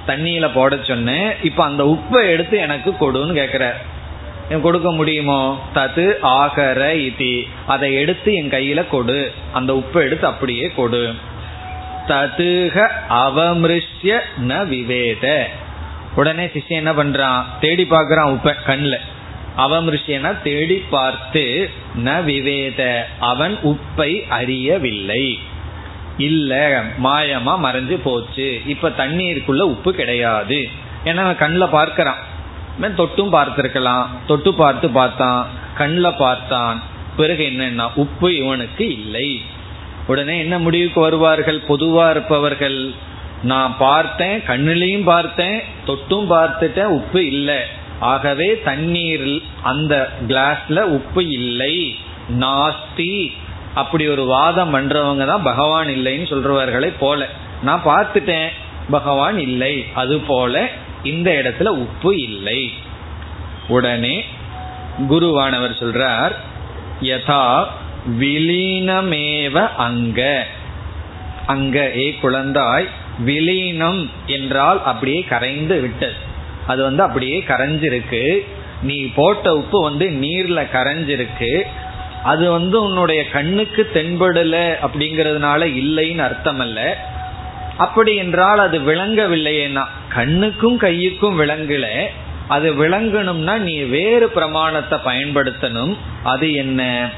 தண்ணியில 0.07 0.49
போட 0.53 0.77
சொன்னேன். 0.81 1.31
இப்ப 1.43 1.63
அந்த 1.63 1.83
உப்பை 1.83 2.29
எடுத்து 2.29 2.57
எனக்கு 2.57 2.91
கொடுன்னு 2.91 3.43
கேக்குற. 3.43 3.73
கொடுக்க 4.61 4.91
முடியுமோ? 4.91 5.59
தது 5.75 6.19
ஆகர 6.21 6.93
இதி. 6.93 7.47
அதை 7.67 7.93
எடுத்து 7.93 8.33
என் 8.33 8.49
கையில 8.49 8.87
கொடு. 8.87 9.31
அந்த 9.53 9.73
உப்பை 9.73 9.95
எடுத்து 9.95 10.27
அப்படியே 10.27 10.71
கொடு. 10.75 11.13
ததுக 12.07 12.87
அவமிருஷ்ய 13.09 14.19
ந 14.47 14.67
விவேத. 14.67 15.47
உடனே 16.15 16.45
சிஷ்யன் 16.45 16.67
என்ன 16.67 16.93
பண்றான்? 16.93 17.43
தேடி 17.59 17.87
பாக்குறான் 17.89 18.37
உப்ப 18.37 18.55
கண்ணில். 18.65 18.97
அவமிருஷ்யனா 19.57 20.41
தேடி 20.41 20.75
பார்த்து 20.75 21.69
ந 22.05 22.23
விவேத 22.23 23.07
அவன் 23.19 23.57
உப்பை 23.63 24.27
அறியவில்லை. 24.27 25.39
இல்ல 26.17 26.83
மாயமா 27.03 27.59
மறைஞ்சு 27.63 27.99
போச்சு. 28.03 28.61
இப்ப 28.67 28.89
தண்ணீருக்குள்ள 28.89 29.59
உப்பு 29.59 29.93
கிடையாது. 29.93 30.69
ஏன்னா 31.05 31.35
கண்ணில் 31.35 31.73
பார்க்கறான். 31.73 32.21
தொட்டும் 32.81 33.31
பார்த்திருக்கலாம். 33.31 34.05
தொட்டு 34.27 34.53
பார்த்து 34.53 34.89
பார்த்தான். 34.89 35.47
கண்ணில் 35.77 36.17
பார்த்தான். 36.17 36.81
பிறகு 37.17 37.43
என்னன்னா 37.43 37.89
உப்பு 37.95 38.35
இவனுக்கு 38.35 38.91
இல்லை. 38.93 39.41
உடனே 40.07 40.39
என்ன 40.39 40.59
முடிவுக்கு 40.59 41.01
வருவார்கள்? 41.01 41.63
பொதுவா 41.69 42.09
இருப்பவர்கள் 42.09 42.93
நான் 43.43 43.75
பார்த்தேன் 43.79 44.39
கண்ணிலையும் 44.39 45.03
பார்த்தேன் 45.03 45.61
தொட்டும் 45.87 46.29
பார்த்துட்டேன் 46.29 46.93
உப்பு 46.99 47.25
இல்லை. 47.25 47.81
ஆகவே 48.03 48.47
தண்ணீரில் 48.61 49.39
அந்த 49.63 49.93
கிளாஸ்ல 50.27 50.79
உப்பு 50.97 51.21
இல்லை. 51.29 51.75
நாஸ்தி. 52.39 53.15
அப்படி 53.73 54.03
ஒரு 54.07 54.23
வாதம் 54.25 54.73
பண்றவங்க 54.75 55.25
தான் 55.25 55.43
பகவான் 55.43 55.87
இல்லைன்னு 55.87 56.27
சொல்றவர்களை 56.31 56.89
போல. 56.99 57.29
நான் 57.63 57.85
பார்த்துட்டேன் 57.85 58.49
பகவான் 58.89 59.37
இல்லை. 59.37 59.75
அது 59.93 60.15
போல 60.19 60.69
இந்த 61.03 61.29
இடத்துல 61.31 61.71
உப்பு 61.83 62.11
இல்லை. 62.21 62.61
உடனே 63.67 64.15
குருவானவர் 65.09 65.79
சொல்றார் 65.79 66.35
யதா 67.01 67.45
விலீனமேவ 68.19 69.55
அங்க. 69.77 70.21
அங்க 71.47 71.77
ஏ 71.95 72.07
குழந்தாய் 72.21 72.87
விலீனம் 73.25 74.09
என்றால் 74.25 74.79
அப்படியே 74.83 75.21
கரைந்து 75.23 75.75
விட்டது. 75.81 76.31
அது 76.67 76.83
வந்து 76.83 77.03
அப்படியே 77.03 77.43
கரைஞ்சிருக்கு. 77.47 78.45
நீ 78.81 79.05
போட்ட 79.05 79.55
உப்பு 79.55 79.81
வந்து 79.81 80.05
நீர்ல 80.05 80.67
கரைஞ்சிருக்கு. 80.73 81.63
அது 82.23 82.51
வந்து 82.51 82.83
உன்னுடைய 82.83 83.29
கண்ணுக்கு 83.29 83.89
தென்படல 83.93 84.73
அப்படிங்கறதுனால 84.81 85.65
இல்லைன்னு 85.65 86.17
அர்த்தம் 86.17 86.59
அல்ல 86.59 87.07
அப்படி 87.77 88.15
என்றால் 88.15 88.59
அது 88.59 88.79
விளங்கவில்லையேனா 88.79 89.83
கண்ணுக்கும் 90.09 90.79
கையுக்கும் 90.79 91.39
விளங்கல. 91.41 92.05
அது 92.47 92.73
விளங்கணும்னா 92.73 93.57
நீ 93.57 93.77
வேறு 93.77 94.29
பிரமாணத்தை 94.29 94.99
பயன்படுத்தணும். 95.05 95.97
அது 96.23 96.53
என்ன? 96.53 97.09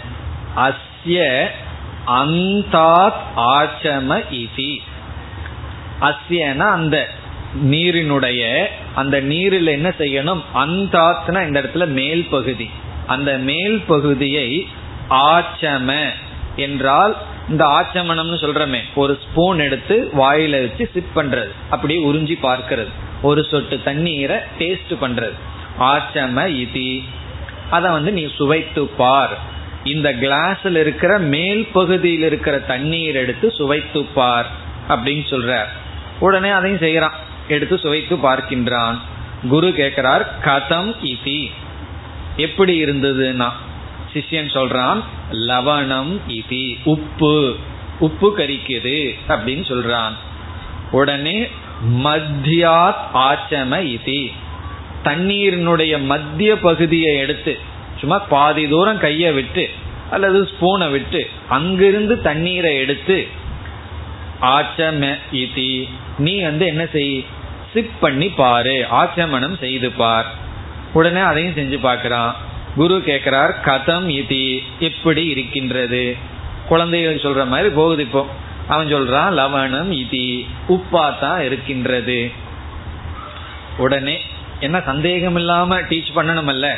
அஸ்ய 0.55 1.45
அந்தாத் 2.07 3.21
ஆச்சம 3.35 4.23
இதி. 4.31 4.77
அஸ்யனா 6.01 6.71
அந்த. 6.71 7.09
நீரினுடைய 7.63 8.65
அந்த 8.95 9.19
நீரில் 9.19 9.67
என்ன 9.67 9.89
செய்யணும்? 9.89 10.41
அந்தாத்னா 10.55 11.45
இந்த 11.47 11.61
இடத்துல 11.61 11.87
மேல் 11.87 12.27
பகுதி. 12.29 12.69
அந்த 13.07 13.37
மேல் 13.37 13.81
பகுதியை 13.87 14.67
ஆச்சம 15.09 16.09
என்றால் 16.55 17.17
இந்த 17.49 17.65
ஆச்சமனம்னு 17.65 18.37
சொல்றமே 18.41 18.79
ஒரு 18.95 19.19
ஸ்பூன் 19.23 19.59
எடுத்து 19.59 20.09
வாயில 20.13 20.51
வச்சு 20.51 20.89
சிப் 20.93 21.19
பண்றது. 21.19 21.51
அப்படியே 21.69 22.05
உறிஞ்சி 22.05 22.37
பார்க்கிறது. 22.41 22.89
ஒரு 23.21 23.43
சொட்டு 23.43 23.81
தண்ணீரை 23.83 24.37
டேஸ்ட் 24.59 24.97
பண்றது. 25.01 25.33
ஆச்சம 25.79 26.47
இதி. 26.47 27.03
அதை 27.69 27.91
வந்து 27.91 28.11
நீ 28.11 28.31
சுவைத்து 28.35 28.87
பார். 28.87 29.37
இந்த 29.83 30.13
கிளாஸ்ல 30.13 30.75
இருக்கிற 30.75 31.19
மேல் 31.19 31.67
பகுதியில் 31.73 32.23
இருக்கிற 32.23 32.59
தண்ணீர் 32.59 33.15
எடுத்து 33.15 33.51
சுவைத்து 33.51 34.05
பார் 34.13 34.47
அப்படின்னு 34.89 35.23
சொல்ற 35.29 35.63
உடனே 36.19 36.49
அதையும் 36.49 36.79
செய்யறான். 36.79 37.15
எடுத்து 37.47 37.79
சுவைத்து 37.79 38.15
பார்க்கின்றான். 38.15 38.97
குரு 39.49 39.73
கேட்கிறார் 39.73 40.39
கதம் 40.45 40.95
இதி 41.03 41.51
எப்படி 42.37 42.85
இருந்ததுன்னா 42.85 43.49
சிஷ்யன் 44.13 44.51
சொல்றான் 44.53 45.03
லவணம் 45.31 46.19
இதி 46.27 46.77
உப்பு 46.83 47.55
உப்பு 47.99 48.35
கரிக்குது 48.37 49.15
அப்படின்னு 49.27 49.65
சொல்றான். 49.71 50.11
உடனே 50.91 51.47
மத்தியாத் 51.93 53.03
ஆச்சம 53.13 53.97
இதி. 53.97 54.31
தண்ணீரினுடைய 55.03 56.03
மத்திய 56.03 56.59
பகுதியை 56.59 57.17
எடுத்து 57.17 57.59
சும்மா 57.99 58.17
பாதி 58.17 58.67
தூரம் 58.67 58.99
கையை 58.99 59.31
விட்டு 59.31 59.69
அல்லது 60.11 60.49
ஸ்பூனை 60.51 60.91
விட்டு 60.91 61.29
அங்கிருந்து 61.49 62.21
தண்ணீரை 62.21 62.77
எடுத்து 62.77 63.27
ஆச்சம 64.45 65.15
இதி. 65.31 65.89
நீ 66.17 66.41
வந்து 66.41 66.65
என்ன 66.65 66.85
செய்? 66.85 67.25
சிப் 67.73 67.91
பண்ணி 67.99 68.29
பாரு. 68.29 68.85
ஆச்சமனம் 68.91 69.57
செய்து 69.57 69.91
பார். 69.91 70.25
உடனே 70.93 71.19
அதையும் 71.19 71.53
செஞ்சு 71.53 71.79
பார்க்கிறான். 71.79 72.35
குரு 72.75 73.01
கேட்கிறார் 73.05 73.59
கதம் 73.65 74.07
இதி. 74.07 74.59
எப்படி 74.79 75.25
இருக்கின்றது. 75.25 76.17
குழந்தைகள் 76.67 77.15
சொல்ற 77.15 77.47
மாதிரி 77.47 77.69
போகுது 77.69 78.03
இப்போ. 78.03 78.27
அவன் 78.67 78.95
சொல்றான் 78.95 79.31
லவணம் 79.31 79.91
இதி. 79.91 80.45
உப்பா 80.69 81.19
தான் 81.19 81.43
இருக்கின்றது. 81.43 82.31
உடனே 83.77 84.21
என்ன 84.59 84.81
சந்தேகம் 84.81 85.35
இல்லாம 85.35 85.81
டீச் 85.81 86.11
பண்ணணுமல்ல. 86.15 86.71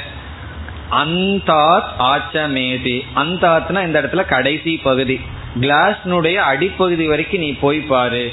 அந்தாத் 0.91 1.83
ஆச்சமேதி. 1.99 3.01
அந்தாத்னா 3.15 3.85
இந்த 3.85 4.01
இடத்துல 4.01 4.25
கடைசி 4.25 4.79
பகுதி. 4.83 5.19
கிளாஸ்னுடைய 5.59 6.35
அடிப்பகுதி 6.35 7.07
வரைக்கும் 7.07 7.39
நீ 7.39 7.53
போய் 7.53 7.79
பாரு. 7.79 8.31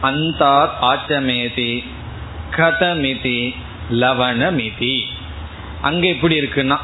அந்தா 0.00 0.78
ஆச்சமேதி 0.82 1.84
கதமிதி 2.56 3.54
லவணமிதி 3.90 5.00
அங்க 5.80 6.06
எப்படி 6.06 6.40
இருக்குன்னா 6.40 6.76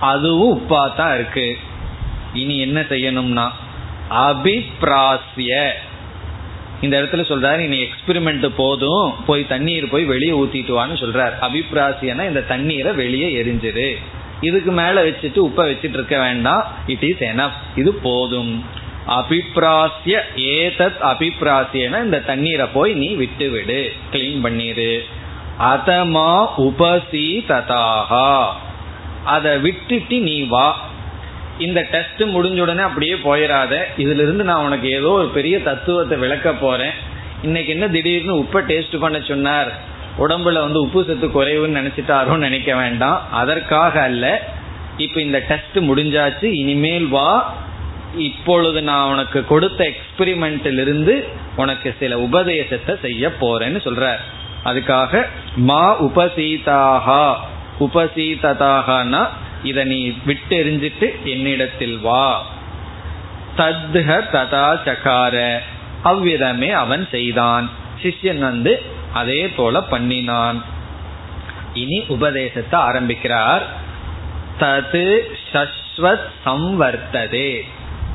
அதுவும் 0.00 0.54
உப்பா 0.58 0.94
தான் 0.96 1.14
இருக்கு. 1.14 1.58
இனி 2.34 2.58
என்ன 2.58 2.80
செய்யணும்னா 2.80 3.48
அபிப்ராசிய 4.10 5.70
இந்த 6.80 7.02
இடத்துல 7.02 7.22
சொல்றாரு 7.30 7.58
இனி 7.58 7.78
எக்ஸ்பிரிமெண்ட் 7.82 8.46
போதும். 8.56 9.14
போய் 9.26 9.46
தண்ணீர் 9.46 9.88
போய் 9.88 10.04
வெளியே 10.04 10.32
ஊத்திட்டு 10.32 10.76
வான்னு 10.78 10.96
சொல்றாரு. 11.02 11.34
அபிப்ராசியனா 11.40 12.26
இந்த 12.26 12.40
தண்ணீரை 12.40 12.92
வெளியே 12.92 13.42
எரிஞ்சிரு. 13.42 13.96
இதுக்கு 14.40 14.72
மேல 14.72 15.04
வச்சுட்டு 15.04 15.38
உப்பை 15.48 15.64
வச்சுட்டு 15.72 15.98
இருக்க 15.98 16.18
வேண்டாம். 16.18 16.66
இட் 16.86 17.02
இஸ் 17.02 17.18
எனப் 17.18 17.52
இது 17.76 17.94
போதும். 17.94 18.64
அபிப்ராசிய 19.08 20.20
ஏதத் 20.36 21.00
அபிப்ராசியன 21.02 22.04
இந்த 22.04 22.20
தண்ணீரை 22.20 22.66
போய் 22.66 22.92
நீ 22.92 23.14
விட்டு 23.14 23.50
விடு 23.50 23.92
கிளீன் 24.12 24.44
பண்ணிடு 24.44 24.98
அதமா 25.60 26.46
உபசி 26.58 27.44
ததாகா 27.48 28.46
அதை 29.24 29.58
விட்டுட்டு 29.58 30.18
நீ 30.18 30.42
வா. 30.42 30.90
இந்த 31.58 31.86
டெஸ்ட் 31.90 32.22
முடிஞ்ச 32.22 32.60
உடனே 32.60 32.82
அப்படியே 32.82 33.14
போயிடாத 33.14 33.80
இதுல 33.96 34.22
இருந்து 34.22 34.44
நான் 34.44 34.64
உனக்கு 34.64 34.90
ஏதோ 34.90 35.08
ஒரு 35.08 35.28
பெரிய 35.28 35.62
தத்துவத்தை 35.62 36.18
விளக்க 36.18 36.52
போறேன். 36.52 36.90
இன்னைக்கு 37.42 37.72
என்ன 37.72 37.88
திடீர்னு 37.88 38.36
உப்பை 38.38 38.56
டேஸ்ட் 38.56 38.98
பண்ண 38.98 39.20
சொன்னார். 39.20 39.72
உடம்புல 40.18 40.52
வந்து 40.52 40.80
உப்பு 40.80 41.04
சத்து 41.04 41.26
குறைவுன்னு 41.26 41.70
நினைச்சிட்டாரோன்னு 41.70 42.36
நினைக்க 42.36 42.74
வேண்டாம். 42.74 43.32
அதற்காக 43.32 44.00
அல்ல. 44.00 44.48
இப்ப 44.96 45.20
இந்த 45.20 45.38
டெஸ்ட் 45.38 45.78
முடிஞ்சாச்சு. 45.78 46.44
இனிமேல் 46.44 47.06
வா. 47.06 47.54
இப்பொழுது 48.16 48.82
நான் 48.82 49.10
உனக்கு 49.10 49.44
கொடுத்த 49.44 49.90
எக்ஸ்பிரிமெண்ட்டில் 49.90 50.80
இருந்து 50.80 51.28
உனக்கு 51.56 51.94
சில 51.98 52.18
உபதேசத்தை 52.18 52.96
செய்ய 53.02 53.28
போறேன்னு 53.28 53.80
சொல்றார். 53.84 54.20
அதுக்காக 54.64 55.26
மா 55.56 56.02
உபசீதாகா 56.02 57.34
உபசீததாகனா 57.80 59.28
இதை 59.62 59.84
நீ 59.84 60.16
விட்டு 60.24 60.64
எரிஞ்சிட்டு 60.64 61.22
என்னிடத்தில் 61.24 61.98
வா. 61.98 62.46
தத்ஹ 63.56 64.20
ததா 64.32 64.78
சகார. 64.84 65.58
அவ்விதமே 66.02 66.70
அவன் 66.70 67.08
செய்தான். 67.10 67.70
சிஷ்யன் 68.02 68.38
வந்து 68.38 68.82
அதே 69.12 69.48
போல 69.48 69.80
பண்ணினான். 69.80 70.64
இனி 71.74 72.04
உபதேசத்தை 72.08 72.80
ஆரம்பிக்கிறார். 72.80 73.62
தது 74.60 75.20
சஸ்வத் 75.52 76.28
சம்வர்த்ததே. 76.46 77.60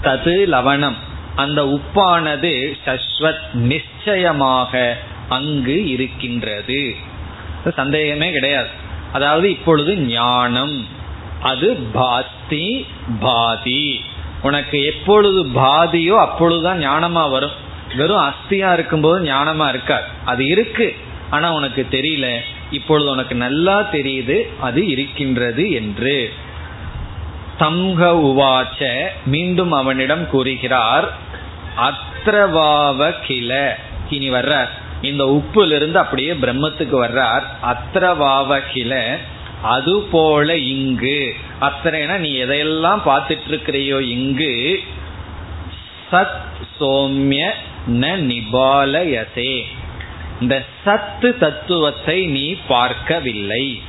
தது 0.04 0.46
லவணம். 0.48 0.96
அந்த 1.36 1.64
உப்பானது 1.64 2.78
சஸ்வத் 2.86 3.54
நிச்சயமாக 3.54 4.98
அங்கு 5.30 5.88
இருக்கின்றது. 5.88 6.96
சந்தேகமே 7.76 8.32
கிடையாது. 8.32 8.68
அதாவது 9.14 9.50
இப்பொழுது 9.50 9.98
ஞானம். 9.98 10.88
அது 11.42 11.76
பாஸ்தி 11.94 12.86
பாதி. 13.20 14.02
உனக்கு 14.42 14.86
எப்பொழுது 14.86 15.46
பாதியோ 15.46 16.20
அப்பொழுதுதான் 16.20 16.90
ஞானமா 16.90 17.30
வரும். 17.30 17.66
வெறும் 17.96 18.22
அஸ்தியா 18.22 18.74
இருக்கும்போது 18.74 19.26
ஞானமா 19.26 19.70
இருக்காது. 19.70 20.06
அது 20.26 20.46
இருக்கு. 20.46 20.96
ஆனா 21.30 21.54
உனக்கு 21.54 21.88
தெரியல. 21.92 22.38
இப்பொழுது 22.72 23.10
உனக்கு 23.10 23.36
நல்லா 23.36 23.82
தெரியுது. 23.92 24.48
அது 24.60 24.88
இருக்கின்றது 24.88 25.72
என்று. 25.72 26.34
தம்ஹ 27.60 28.02
உவாச்ச 28.30 29.06
மீண்டும் 29.26 29.72
அவனிடம் 29.72 30.30
கூறுகிறார் 30.30 31.14
அத்திரவாவ 31.78 33.14
கில 33.28 33.80
இனி 34.10 34.30
வர்றார். 34.30 34.70
இந்த 35.02 35.24
உப்புலிருந்து 35.24 35.94
அப்படியே 35.94 36.34
பிரம்மத்துக்கு 36.34 36.98
வர்றார். 37.04 37.44
அத்திரவாவ 37.64 38.62
கில 38.74 39.18
அது 39.62 40.02
போல 40.02 40.58
இங்கு. 40.58 41.36
அத்தனைனா 41.62 42.18
நீ 42.18 42.44
எதையெல்லாம் 42.44 43.02
பார்த்துட்டு 43.06 43.48
இருக்கிறையோ 43.50 44.00
இங்கு. 44.02 44.80
சத் 46.12 46.42
சோம்ய 46.80 47.50
ந 47.88 48.06
நிபாலயசே 48.32 49.62
இந்த 50.42 50.66
சத்து 50.84 51.38
தத்துவத்தை 51.38 52.26
நீ 52.26 52.56
பார்க்கவில்லை. 52.68 53.82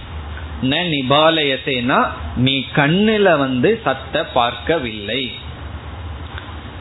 ந 0.63 0.77
நிபாலயசேனா 0.95 2.09
நீ 2.37 2.65
கண்ணில 2.77 3.39
வந்து 3.39 3.81
சத்தை 3.85 4.23
பார்க்கவில்லை. 4.35 5.33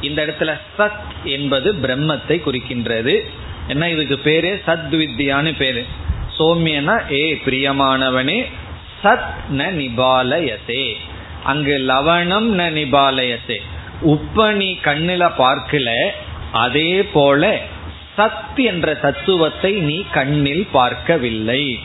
இந்த 0.01 0.25
இடத்துல 0.25 0.59
சத் 0.78 1.23
என்பது 1.23 1.73
பிரம்மத்தை 1.73 2.41
குறிக்கின்றது. 2.45 3.19
என்ன 3.67 3.89
இதுக்கு 3.89 4.17
பேரு? 4.17 4.61
சத்வித்யான்னு 4.67 5.55
பேரு. 5.57 5.86
சோமியனா 6.39 7.11
ஏ 7.11 7.41
பிரியமானவனே 7.45 8.45
சத் 9.03 9.34
ந 9.51 9.65
நிபாலயசே 9.82 10.93
அங்கு 11.43 11.78
லவணம் 11.78 12.59
ந 12.59 12.63
நிபாலயசே 12.80 13.57
உப்ப 14.05 14.51
நீ 14.51 14.78
கண்ணில 14.84 15.32
பார்க்கல 15.38 16.09
அதே 16.51 17.03
போல 17.03 17.59
சத் 18.17 18.55
என்ற 18.55 18.93
தத்துவத்தை 18.93 19.71
நீ 19.71 20.03
கண்ணில் 20.11 20.67
பார்க்கவில்லை. 20.71 21.80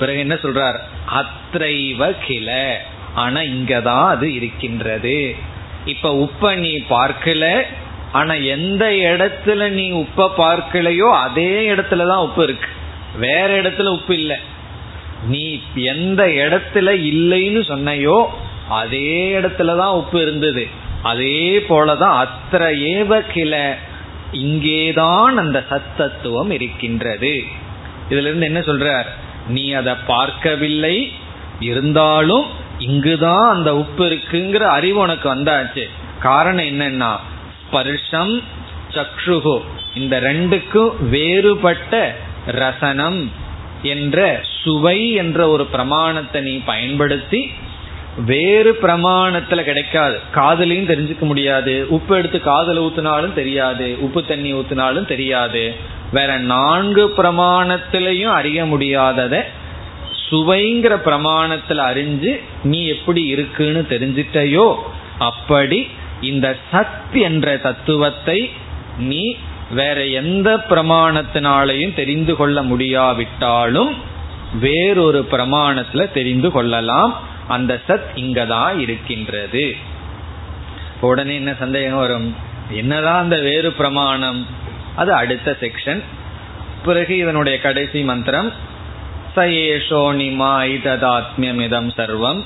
பிறகு 0.00 0.18
என்ன 0.18 0.34
சொல்றார்? 0.34 0.78
அத்தைவ 1.10 2.14
கிள. 2.26 2.74
ஆனா 3.14 3.40
இங்கதான் 3.40 4.08
அது 4.08 4.34
இருக்கின்றது. 4.34 5.36
இப்ப 5.84 6.10
உப்ப 6.12 6.56
நீ 6.56 6.84
பார்க்கல 6.90 7.62
ஆனா 8.12 8.34
எந்த 8.34 8.90
இடத்துல 8.90 9.68
நீ 9.68 9.92
உப்ப 9.92 10.30
பார்க்கலையோ 10.38 11.12
அதே 11.12 11.70
இடத்துலதான் 11.70 12.22
உப்பு 12.22 12.42
இருக்கு. 12.42 12.68
வேற 13.18 13.62
இடத்துல 13.62 13.88
உப்பு 13.88 14.14
இல்லை. 14.14 14.36
நீ 15.26 15.60
எந்த 15.74 16.26
இடத்துல 16.26 16.86
இல்லைன்னு 16.86 17.62
சொன்னையோ 17.68 18.26
அதே 18.68 19.38
இடத்துலதான் 19.38 19.92
உப்பு 19.92 20.22
இருந்தது. 20.22 20.66
அதே 21.02 21.58
போலதான் 21.68 22.26
அத்திர 22.26 22.64
ஏவ 22.92 23.22
கிள. 23.34 23.74
இங்கேதான் 24.32 25.36
அந்த 25.36 25.64
சத்தத்துவம் 25.70 26.50
இருக்கின்றது. 26.50 27.44
இதுல 28.10 28.20
இருந்து 28.20 28.46
என்ன 28.46 28.60
சொல்றார்? 28.60 29.06
நீ 29.50 29.64
அதை 29.72 29.94
பார்க்கவில்லை. 30.06 30.96
இருந்தாலும் 31.60 32.46
இங்குதான் 32.78 33.48
அந்த 33.50 33.70
உப்பு 33.76 34.04
இருக்குங்கிற 34.04 34.62
அறிவு 34.78 34.98
உனக்கு 34.98 35.26
வந்தாச்சு. 35.34 35.84
காரணம் 36.18 36.64
என்னன்னா 36.64 37.12
ஸ்பர்ஷம் 37.64 38.34
சக்ஷுகு 38.94 39.56
இந்த 39.94 40.14
ரெண்டுக்கும் 40.20 40.90
வேறுபட்ட 41.08 42.16
ரசனம் 42.46 43.20
என்ற 43.82 44.18
சுவை 44.62 44.98
என்ற 45.12 45.48
ஒரு 45.48 45.64
பிரமாணத்தை 45.66 46.40
நீ 46.40 46.54
பயன்படுத்தி 46.70 47.40
வேறு 48.16 48.78
பிரமாணத்துல 48.82 49.62
கிடைக்காது. 49.62 50.20
காதலையும் 50.34 50.88
தெரிஞ்சுக்க 50.88 51.18
முடியாது. 51.18 51.86
உப்பு 51.88 52.16
எடுத்து 52.16 52.40
காதல 52.40 52.80
ஊத்தினாலும் 52.80 53.32
தெரியாது. 53.32 53.96
உப்பு 54.00 54.24
தண்ணி 54.24 54.54
ஊத்தினாலும் 54.54 55.06
தெரியாது. 55.06 55.74
வேற 56.12 56.38
நான்கு 56.38 57.14
பிரமாணத்திலையும் 57.16 58.32
அறிய 58.32 58.64
முடியாதத 58.64 59.44
சுவைங்கிற 60.30 61.00
பிரமாணத்துல 61.04 61.68
அறிஞ்சு 61.68 62.40
நீ 62.62 62.86
எப்படி 62.86 63.22
இருக்குன்னு 63.22 63.86
தெரிஞ்சிட்டையோ 63.88 64.74
அப்படி 65.18 65.88
இந்த 66.20 66.56
சத் 66.72 67.12
என்ற 67.12 67.56
தத்துவத்தை 67.56 68.50
நீ 68.98 69.36
வேற 69.70 70.06
எந்த 70.06 70.56
பிரமாணத்தினாலையும் 70.70 71.94
தெரிந்து 71.94 72.36
கொள்ள 72.36 72.62
முடியாவிட்டாலும் 72.62 73.94
வேறொரு 74.60 75.26
பிரமாணத்துல 75.30 76.12
தெரிந்து 76.12 76.50
கொள்ளலாம். 76.50 77.20
அந்த 77.50 77.80
சத் 77.88 78.10
இங்கதான் 78.14 78.78
இருக்கின்றது. 78.78 79.76
உடனே 81.00 81.34
என்ன 81.34 81.54
சந்தேகம் 81.58 81.98
வரும்? 81.98 82.36
என்னதான் 82.70 83.22
அந்த 83.22 83.40
வேறு 83.40 83.72
பிரமாணம்? 83.72 84.46
அது 84.96 85.14
அடுத்த 85.14 85.56
செக்ஷன் 85.60 86.02
பிறகு 86.84 87.16
இதனுடைய 87.16 87.60
கடைசி 87.60 88.02
மந்திரம் 88.02 88.52
சயேஷோனிமா 89.36 90.52
இததாத்மியமிதம் 90.76 91.90
சர்வம். 91.96 92.42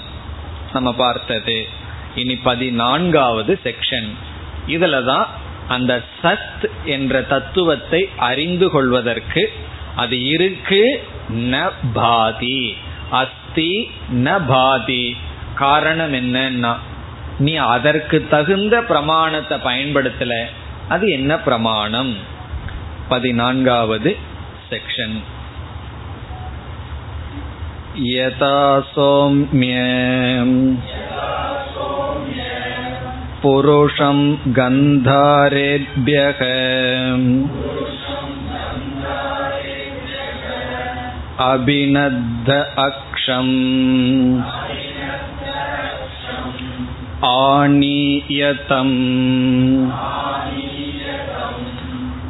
நம்ம 0.73 0.93
பார்த்தது. 0.93 1.69
இனி 2.15 2.37
பதினான்காவது 2.37 3.59
செக்ஷன் 3.65 4.09
இதுல 4.69 5.05
தான் 5.05 5.29
அந்த 5.69 6.03
சத் 6.23 6.65
என்ற 6.85 7.23
தத்துவத்தை 7.23 8.09
அறிந்து 8.17 8.71
கொள்வதற்கு 8.71 9.53
அது 9.97 10.25
இருக்கு 10.25 11.07
ந 11.31 11.71
பாதி. 11.93 12.77
அஸ்தி 13.11 13.43
ந 14.26 14.36
பாதி 14.48 15.04
காரணம் 15.56 16.14
என்னன்னா 16.14 16.74
நீ 17.40 17.54
அதற்கு 17.68 18.18
தகுந்த 18.30 18.76
பிரமாணத்தை 18.82 19.58
பயன்படுத்தல 19.64 20.36
அது 20.90 21.06
என்ன 21.10 21.32
பிரமாணம் 21.40 22.14
பதினான்காவது 23.10 24.12
செக்ஷன் 24.72 25.18
यथा 28.08 28.58
सौम्य 28.94 29.76
पुरुषं 33.44 34.20
गन्धारेभ्यः 34.54 36.42
अभिनद्ध 41.46 42.50
अक्षम् 43.24 43.54
आनीयतम् 47.28 48.96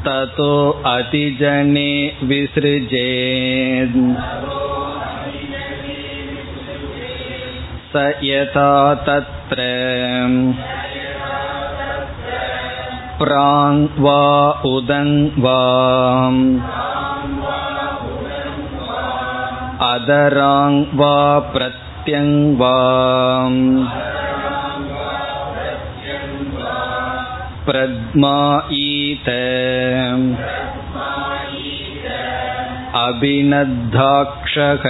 ततो 0.05 0.53
अतिजने 0.91 1.91
विसृजेत् 2.29 3.97
स 7.93 8.05
यथा 8.23 8.71
तत्र 9.07 9.67
प्राङ् 13.21 13.79
वा 14.05 14.21
उदङ् 14.73 15.13
वा 15.45 15.59
अदराङ् 19.91 20.77
वा 20.99 21.15
प्रत्यङ् 21.53 22.31
वा 22.61 22.75
प्रद्मायीत 27.67 29.27
अभिनद्धाक्षः 32.99 34.85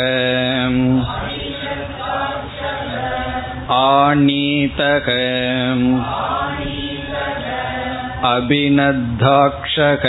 आनीतः 3.77 5.09
अभिनद्धाक्षः 8.33 10.05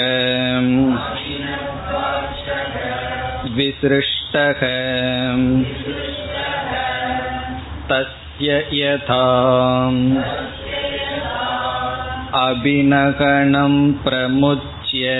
विसृष्टः 3.56 4.23
तस्य 7.90 8.56
यथा 8.72 9.22
अभिनगणं 12.40 13.72
प्रमुच्य 14.04 15.14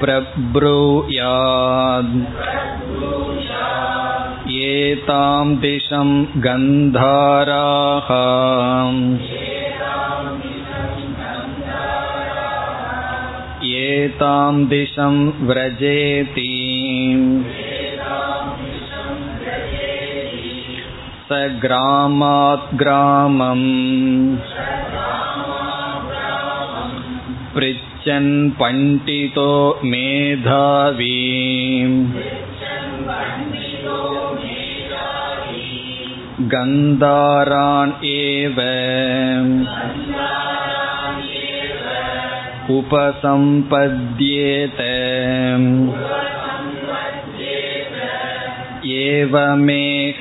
प्रब्रूयात् 0.00 2.14
एतां 4.66 5.46
दिशं 5.64 6.10
गन्धाराः 6.46 8.10
एतां 13.80 14.66
दिशं 14.68 15.14
व्रजेति 15.48 16.50
स 21.28 21.38
ग्रामात् 21.62 22.74
ग्रामम् 22.82 23.64
पृच्छन् 27.54 28.28
पण्डितो 28.60 29.48
मेधावी 29.84 31.14
गन्धारान् 36.54 37.92
एव 38.04 38.60
उपसम्पद्येत 42.78 44.80
एवमेह 48.96 50.20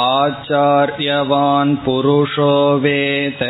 आचार्यवान् 0.00 1.76
पुरुषो 1.84 2.52
वेत 2.84 3.42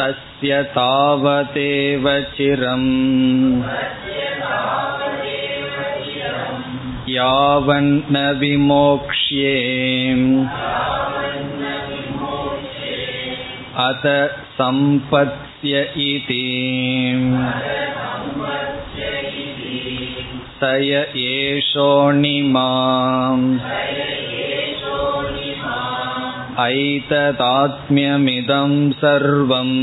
परस्य 0.00 0.62
तावदेव 0.76 2.06
चिरम् 2.36 2.88
यावन्न 7.14 8.16
विमोक्ष्ये 8.40 9.54
अत 13.86 14.06
सम्पत्स्य 14.58 15.82
इति 16.06 16.44
स 20.60 20.62
य 20.82 20.94
एषोऽणिमाम् 21.26 23.44
ऐतदात्म्यमिदं 26.66 28.72
सर्वम् 29.02 29.76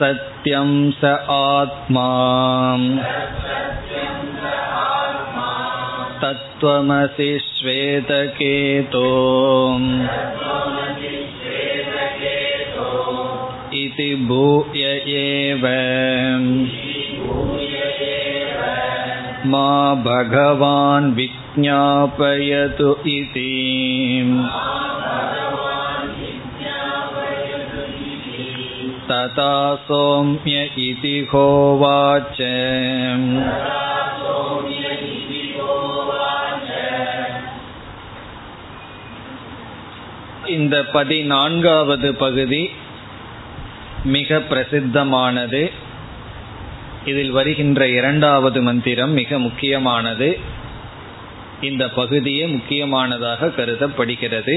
तत्सत्यं 0.00 0.70
स 0.90 1.10
आत्मा 1.32 2.08
तत्त्वमसि 6.22 7.28
श्वेतकेतो 7.44 9.08
इति 13.82 14.08
भूय 14.28 14.84
एव 15.22 15.66
मा 19.52 19.72
भगवान् 20.06 21.12
विज्ञापयतु 21.14 22.90
इति 23.16 23.50
तथा 29.30 29.52
सौम्य 29.86 30.56
इति 30.80 31.16
होवाच 31.30 32.38
இந்த 40.48 40.76
பதினான்காவது 40.92 42.08
பகுதி 42.14 42.60
மிக 44.06 44.38
பிரசித்தமானது 44.50 45.62
இதில் 47.04 47.30
வருகின்ற 47.30 47.88
இரண்டாவது 47.88 48.62
மந்திரம் 48.62 49.12
மிக 49.12 49.38
முக்கியமானது 49.38 50.28
இந்த 51.60 51.84
பகுதியே 51.90 52.44
முக்கியமானதாக 52.46 53.50
கருதப்படுகிறது 53.50 54.56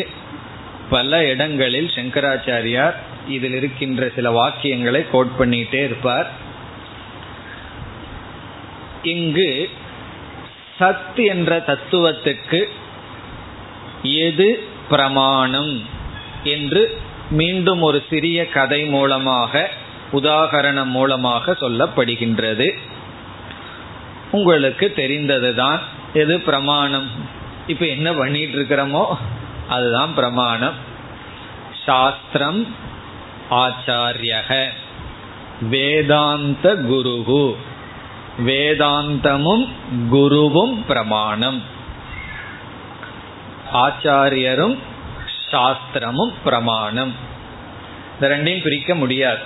பல 0.90 1.20
இடங்களில் 1.26 1.90
சங்கராச்சாரியார் 1.96 2.98
இதில் 3.29 3.55
இருக்கின்ற 3.55 4.11
சில 4.15 4.31
வாக்கியங்களை 4.31 5.11
கோட் 5.11 5.31
பண்ணிட்டே 5.39 5.85
இருப்பார். 5.85 6.31
இங்கு 9.03 9.71
சத் 10.79 11.17
என்ற 11.17 11.65
தத்துவத்துக்கு 11.67 12.65
எது 14.03 14.67
பிரமாணம் 14.89 15.83
என்று 16.45 17.01
மீண்டும் 17.31 17.81
ஒரு 17.81 18.05
சிறிய 18.11 18.49
கதை 18.49 18.85
மூலமாக 18.85 19.71
உதாகரணம் 20.13 20.85
மூலமாக 20.85 21.53
சொல்லப்படுகின்றது. 21.53 22.79
உங்களுக்கு 24.31 24.93
தெரிந்ததுதான் 24.97 25.81
எது 26.15 26.41
பிரமாணம். 26.41 27.11
இப்ப 27.67 27.87
என்ன 27.87 28.13
பண்ணிட்டு 28.13 28.59
இருக்கிறோமோ 28.59 29.15
அதுதான் 29.69 30.15
பிரமாணம். 30.15 30.75
சாஸ்திரம் 31.85 32.93
ஆச்சாரியக. 33.51 34.67
வேதாந்த 35.61 36.75
குருகு. 36.75 37.57
வேதாந்தமும் 38.47 39.69
குருவும் 40.13 40.85
பிரமாணம். 40.87 41.63
ஆச்சாரியரும் 43.73 44.79
சாஸ்திரமும் 45.51 46.33
பிரமாணம். 46.45 47.15
இந்த 48.15 48.37
ரெண்டையும் 48.37 48.63
பிரிக்க 48.63 48.95
முடியாது. 48.95 49.39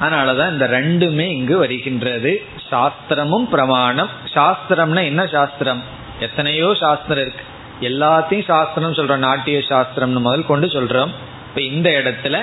அதனாலதான் 0.00 0.50
இந்த 0.50 0.66
ரெண்டுமே 0.66 1.18
இங்கு 1.18 1.58
வருகின்றது. 1.58 2.44
சாஸ்திரமும் 2.70 3.48
பிரமாணம். 3.48 4.08
சாஸ்திரம்னா 4.34 5.04
என்ன 5.04 5.26
சாஸ்திரம்? 5.26 5.82
எத்தனையோ 6.20 6.74
சாஸ்திரம் 6.80 7.24
இருக்கு. 7.24 7.44
எல்லாத்தையும் 7.80 8.44
சாஸ்திரம் 8.44 8.92
சொல்றோம். 8.92 9.16
நாட்டிய 9.16 9.58
சாஸ்திரம்னு 9.58 10.20
முதல் 10.20 10.46
கொண்டு 10.46 10.66
சொல்றோம். 10.66 11.10
இப்ப 11.48 11.60
இந்த 11.60 11.90
இடத்துல 11.90 12.42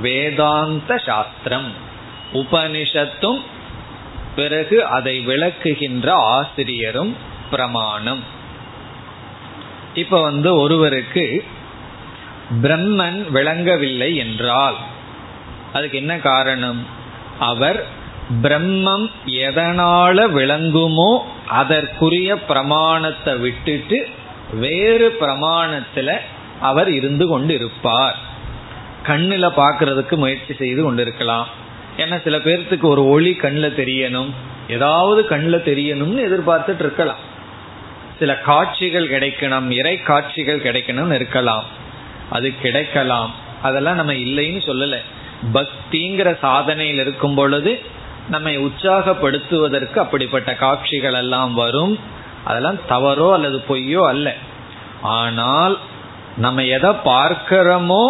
வேதாந்த 0.00 0.98
சாஸ்திரம். 0.98 1.72
உபனிஷத்தும் 2.32 3.40
பிறகு 4.36 4.84
அதை 4.84 5.26
விளக்குகின்ற 5.26 6.10
ஆசிரியரும் 6.10 7.16
பிரமாணம். 7.50 8.22
இப்ப 9.94 10.20
வந்து 10.20 10.56
ஒருவருக்கு 10.56 11.44
பிரம்மன் 12.62 13.30
விளங்கவில்லை 13.30 14.16
என்றால் 14.16 14.74
அதுக்கு 15.72 15.98
என்ன 15.98 16.18
காரணம்? 16.18 16.86
அவர் 17.38 17.86
பிரம்மம் 18.42 19.10
எதனால 19.26 20.30
விளங்குமோ 20.30 21.18
அதற்குரிய 21.46 22.38
பிரமாணத்தை 22.38 23.36
விட்டுட்டு 23.36 24.08
வேறு 24.52 25.16
பிரமாணத்துல 25.20 26.16
அவர் 26.60 26.90
இருந்து 26.90 27.26
கொண்டு 27.26 27.54
இருப்பார் 27.54 28.30
கண்ணுல 29.06 29.46
பாக்குறதுக்கு 29.56 30.16
முயற்சி 30.16 30.54
செய்து 30.54 30.82
கொண்டிருக்கலாம். 30.82 31.46
ஏன்னா 31.96 32.22
சில 32.22 32.36
பேர்த்துக்கு 32.36 32.82
ஒரு 32.82 33.08
ஒளி 33.08 33.34
கண்ணில் 33.34 33.76
தெரியணும். 33.76 34.30
ஏதாவது 34.68 35.26
கண்ணில் 35.26 35.66
தெரியணும்னு 35.66 36.26
எதிர்பார்த்துட்டு 36.28 36.78
இருக்கலாம். 36.78 37.22
சில 38.18 38.38
காட்சிகள் 38.38 39.08
கிடைக்கணும் 39.08 39.70
இறை 39.70 40.02
காட்சிகள் 40.02 40.62
கிடைக்கணும்னு 40.62 41.14
இருக்கலாம். 41.14 41.64
அது 42.30 42.54
கிடைக்கலாம். 42.62 43.32
அதெல்லாம் 43.62 43.94
நம்ம 43.94 44.12
இல்லைன்னு 44.12 44.60
சொல்லலை. 44.66 45.00
பக்திங்கிற 45.52 46.28
சாதனையில் 46.42 47.00
இருக்கும் 47.00 47.34
பொழுது 47.34 47.80
நம்மை 48.28 48.58
உற்சாகப்படுத்துவதற்கு 48.58 49.98
அப்படிப்பட்ட 49.98 50.54
காட்சிகள் 50.54 51.12
எல்லாம் 51.12 51.54
வரும். 51.54 51.98
அதெல்லாம் 52.44 52.78
தவறோ 52.88 53.32
அல்லது 53.32 53.64
பொய்யோ 53.68 54.06
அல்ல. 54.08 54.34
ஆனால் 55.02 55.78
நம்ம 56.36 56.64
எதை 56.64 56.90
பார்க்கிறோமோ 56.90 58.04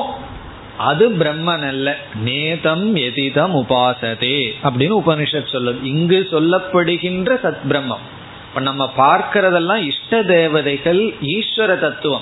அது 0.77 1.11
பிரம்மன் 1.11 1.69
அல்ல. 1.69 1.97
நேதம் 2.25 3.05
எதிதம் 3.05 3.55
உபாசதே. 3.55 4.53
அப்படின்னு 4.63 4.97
உபனிஷத் 5.07 5.53
சொல்லுது. 5.53 5.85
இங்கு 5.85 6.29
சொல்லப்படுகின்ற 6.31 7.35
சத் 7.43 7.57
பிரம்மம் 7.69 8.21
இப்ப 8.49 8.61
நம்ம 8.61 8.93
பார்க்கறதெல்லாம் 8.97 9.77
இஷ்ட 9.77 10.23
தேவதைகள் 10.23 11.15
ஈஸ்வர 11.23 11.79
தத்துவம். 11.79 12.21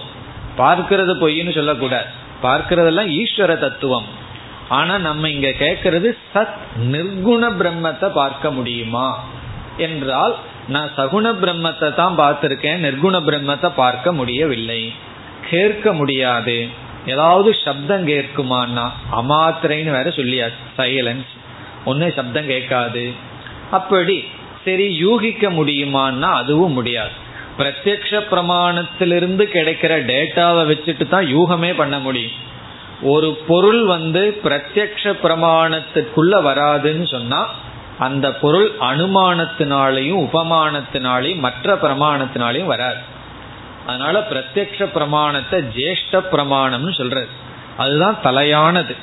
பார்க்கிறது 0.59 1.17
பொய்ன்னு 1.21 1.55
சொல்லக்கூடாது. 1.55 2.05
பார்க்கறதெல்லாம் 2.43 3.15
ஈஸ்வர 3.15 3.59
தத்துவம். 3.59 4.05
ஆனா 4.69 4.99
நம்ம 4.99 5.29
இங்க 5.29 5.49
கேட்கறது 5.49 6.17
சத் 6.35 6.55
நிர்குண 6.83 7.51
பிரம்மத்தை 7.59 8.13
பார்க்க 8.13 8.51
முடியுமா? 8.51 9.25
என்றால் 9.77 10.37
நான் 10.69 10.91
சகுண 10.97 11.35
பிரம்மத்தை 11.43 11.95
தான் 11.95 12.19
பார்த்திருக்கேன். 12.19 12.81
நிர்குண 12.81 13.21
பிரம்மத்தை 13.21 13.73
பார்க்க 13.77 14.13
முடியவில்லை. 14.13 14.93
கேட்க 15.51 15.93
முடியாது. 15.93 16.69
ஏதாவது 17.07 17.55
சப்தம் 17.65 18.07
கேட்குமான்னா 18.07 18.91
அமாத்திரைன்னு 19.13 19.91
வேற 19.91 20.11
சொல்லியா 20.11 20.53
சைலன்ஸ் 20.79 21.33
ஒன்னும் 21.85 22.13
சப்தம் 22.13 22.47
கேட்காது. 22.47 23.13
அப்படி 23.71 24.25
சரி 24.65 24.97
யூகிக்க 24.97 25.51
முடியுமான்னா 25.51 26.21
அதுவும் 26.21 26.73
முடியாது. 26.73 27.11
பிரத்யக்ஷ 27.59 28.23
பிரமாணத்திலிருந்து 28.31 29.45
கிடைக்கிற 29.45 29.93
டேட்டாவை 30.11 30.63
வச்சுட்டு 30.71 31.09
தான் 31.09 31.25
யூகமே 31.25 31.75
பண்ண 31.77 31.99
முடியும். 31.99 32.49
ஒரு 33.03 33.39
பொருள் 33.47 33.85
வந்து 33.85 34.41
பிரத்யக்ஷ 34.45 35.05
பிரமாணத்துக்குள்ள 35.05 36.35
வராதுன்னு 36.47 37.11
சொன்னா 37.11 37.49
அந்த 37.99 38.35
பொருள் 38.35 38.71
அனுமானத்தினாலையும் 38.81 40.29
உபமானத்தினாலையும் 40.29 41.39
மற்ற 41.39 41.75
பிரமாணத்தினாலையும் 41.75 42.65
வராது. 42.65 43.19
அதனால 43.87 44.27
பிரத்யக்ஷ 44.31 44.85
பிரமாணத்தை 44.85 45.63
ஜேஷ்ட 45.63 46.13
பிரமாணம்னு 46.13 46.95
சொல்றது. 46.95 47.29
அதுதான் 47.77 48.19
தலையானது. 48.25 48.97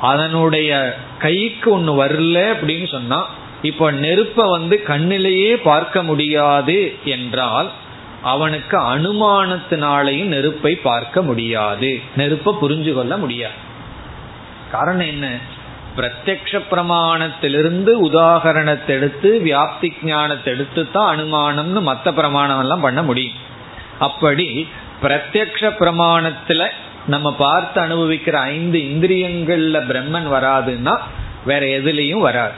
அதனுடைய 0.00 0.96
கைக்கு 1.18 1.70
ஒன்று 1.70 2.04
வரல 2.04 2.54
அப்படின்னு 2.54 2.90
சொன்னா 2.90 3.26
இப்போ 3.62 3.90
நெருப்பை 3.90 4.50
வந்து 4.50 4.82
கண்ணிலேயே 4.86 5.54
பார்க்க 5.54 6.02
முடியாது 6.02 6.94
என்றால் 7.04 7.70
அவனுக்கு 8.22 8.78
அனுமானத்தினாலையும் 8.78 10.24
நெருப்பை 10.24 10.74
பார்க்க 10.74 11.22
முடியாது. 11.22 12.00
நெருப்பை 12.16 12.54
புரிஞ்சு 12.62 12.92
கொள்ள 12.94 13.16
முடியாது. 13.16 13.54
காரணம் 14.70 15.06
என்ன? 15.06 15.36
பிரத்யக்ஷ 15.96 16.60
பிரமாணத்திலிருந்து 16.70 17.92
உதாகரணத்தை 18.10 18.86
எடுத்து 18.86 19.42
வியாப்தி 19.44 19.92
ஞானத்தை 20.02 20.52
எடுத்து 20.52 20.90
தான் 20.90 21.18
அனுமானம்னு 21.18 21.82
மற்ற 21.82 22.12
பிரமாணம் 22.12 22.60
எல்லாம் 22.60 22.80
பண்ண 22.80 23.02
முடியும். 23.02 23.50
அப்படி 24.02 24.68
பிரத்யக்ஷ 25.02 25.70
பிரமாணத்துல 25.78 26.68
நம்ம 27.06 27.34
பார்த்து 27.34 27.78
அனுபவிக்கிற 27.82 28.32
ஐந்து 28.32 28.78
இந்திரியங்கள்ல 28.78 29.76
பிரம்மன் 29.90 30.28
வராதுன்னா 30.34 30.94
வேற 31.44 31.66
எதுலேயும் 31.66 32.20
வராது. 32.20 32.52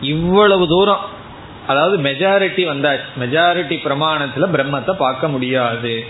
இவ்வளவு 0.00 0.68
தூரம் 0.68 1.04
அதாவது 1.66 1.96
மெஜாரிட்டி 2.02 2.62
வந்தாச்சு. 2.62 3.08
மெஜாரிட்டி 3.20 3.76
பிரமாணத்துல 3.84 4.46
பிரம்மத்தை 4.52 4.92
பார்க்க 4.92 5.28
முடியாது. 5.28 6.06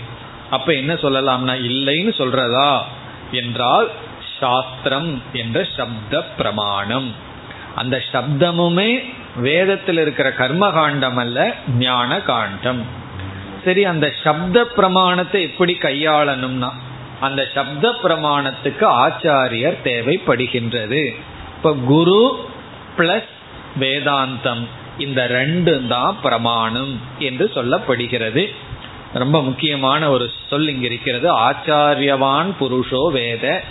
அப்ப 0.49 0.73
என்ன 0.73 0.93
சொல்லலாம்னா 0.93 1.55
இல்லைன்னு 1.69 2.11
சொல்றதா? 2.17 2.81
என்றால் 3.31 3.89
சாஸ்திரம் 4.39 5.21
என்ற 5.33 5.67
சப்த 5.77 6.21
பிரமாணம். 6.37 7.09
அந்த 7.75 8.01
சப்தமுமே 8.11 8.91
வேதத்தில் 9.35 9.97
இருக்கிற 9.97 10.29
கர்மகாண்டம் 10.29 11.17
அல்ல 11.17 11.53
ஞான 11.77 12.21
காண்டம் 12.21 13.03
சரி 13.65 13.83
அந்த 13.85 14.07
சப்த 14.23 14.65
பிரமாணத்தை 14.65 15.41
எப்படி 15.41 15.73
கையாளணும்னா 15.81 16.69
அந்த 17.19 17.41
சப்த 17.53 17.91
பிரமாணத்துக்கு 18.03 18.85
ஆச்சாரியர் 19.03 19.77
தேவைப்படுகின்றது. 19.83 21.03
இப்ப 21.55 21.73
குரு 21.73 22.49
பிளஸ் 22.97 23.31
வேதாந்தம் 23.79 24.63
இந்த 24.97 25.21
ரெண்டு 25.27 25.87
தான் 25.87 26.17
பிரமாணம் 26.21 26.93
என்று 27.19 27.51
சொல்லப்படுகிறது. 27.55 28.43
ரொம்ப 29.13 29.37
முக்கியமான 29.43 30.09
ஒரு 30.09 30.31
சொல் 30.49 30.67
இங்க 30.67 30.85
இருக்கிறது 30.85 31.27
ஆச்சாரியவான் 31.39 32.51
புருஷோ 32.59 33.11
வேத. 33.11 33.63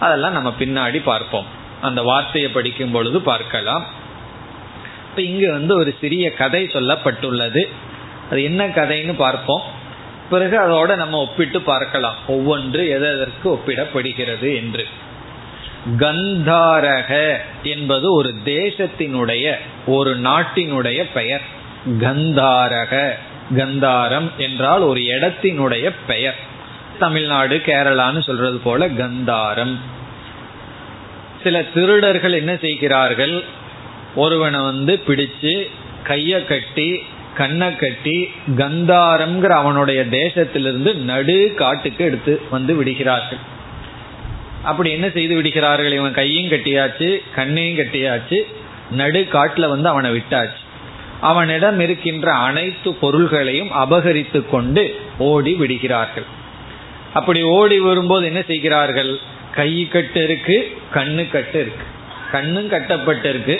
அதெல்லாம் 0.00 0.32
நம்ம 0.32 0.50
பின்னாடி 0.58 1.00
பார்ப்போம். 1.02 1.48
அந்த 1.80 2.02
வார்த்தையை 2.02 2.50
படிக்கும் 2.50 2.90
பொழுது 2.90 3.20
பார்க்கலாம். 3.20 3.84
இப்ப 5.08 5.22
இங்கு 5.22 5.48
வந்து 5.50 5.72
ஒரு 5.76 5.92
சிறிய 6.00 6.26
கதை 6.34 6.62
சொல்லப்பட்டுள்ளது. 6.72 7.62
அது 8.30 8.42
என்ன 8.42 8.66
கதைன்னு 8.66 9.14
பார்ப்போம். 9.14 9.62
பிறகு 10.30 10.58
அதோட 10.58 10.96
நம்ம 10.96 11.18
ஒப்பிட்டு 11.18 11.60
பார்க்கலாம். 11.60 12.16
ஒவ்வொன்று 12.28 12.88
எதற்கு 12.88 13.54
ஒப்பிடப்படுகிறது 13.54 14.56
என்று. 14.56 14.86
கந்தாரக 15.96 17.36
என்பது 17.62 18.12
ஒரு 18.12 18.34
தேசத்தினுடைய 18.44 19.54
ஒரு 19.86 20.18
நாட்டினுடைய 20.18 21.06
பெயர். 21.14 21.40
கந்தாரக 21.98 23.10
கந்தாரம் 23.54 24.36
என்றால் 24.36 24.80
ஒரு 24.80 25.00
இடத்தினுடைய 25.00 25.90
பெயர். 26.06 26.36
தமிழ்நாடு 26.98 27.56
கேரளான்னு 27.56 28.22
சொல்றது 28.22 28.58
போல 28.58 28.88
கந்தாரம். 28.88 29.76
சில 31.42 31.62
திருடர்கள் 31.62 32.32
என்ன 32.32 32.56
செய்கிறார்கள்? 32.56 33.44
ஒருவனை 34.14 34.60
வந்து 34.60 35.02
பிடிச்சு 35.06 35.70
கைய 36.08 36.44
கட்டி 36.44 37.02
கண்ணை 37.36 37.76
கட்டி 37.76 38.30
கந்தாரம்ங்கிற 38.56 39.48
அவனுடைய 39.48 40.04
தேசத்திலிருந்து 40.04 40.94
நடு 40.94 41.54
காட்டுக்கு 41.56 42.04
எடுத்து 42.04 42.40
வந்து 42.50 42.74
விடுகிறார்கள். 42.74 43.38
அப்படி 44.62 44.90
என்ன 44.90 45.10
செய்து 45.10 45.34
விடுகிறார்கள்? 45.34 45.92
இவன் 45.92 46.12
கையும் 46.12 46.50
கட்டியாச்சு 46.50 47.22
கண்ணையும் 47.34 47.78
கட்டியாச்சு 47.78 48.40
நடு 48.90 49.28
காட்டில் 49.28 49.68
வந்து 49.68 49.88
அவனை 49.88 50.10
விட்டாச்சு. 50.10 50.60
அவனிடம் 51.20 51.80
இருக்கின்ற 51.80 52.32
அனைத்து 52.32 52.94
பொருள்களையும் 52.94 53.70
அபகரித்து 53.72 54.48
கொண்டு 54.48 55.00
ஓடி 55.18 55.52
விடுகிறார்கள். 55.52 56.24
அப்படி 57.14 57.42
ஓடி 57.42 57.78
வரும்போது 57.78 58.26
என்ன 58.26 58.42
செய்கிறார்கள்? 58.42 59.18
கை 59.54 59.88
கட்டு 59.88 60.24
இருக்கு 60.24 60.78
கண்ணு 60.94 61.30
கட்டு 61.30 61.60
இருக்கு. 61.60 61.84
கண்ணும் 62.32 62.70
கட்டப்பட்டிருக்கு 62.70 63.56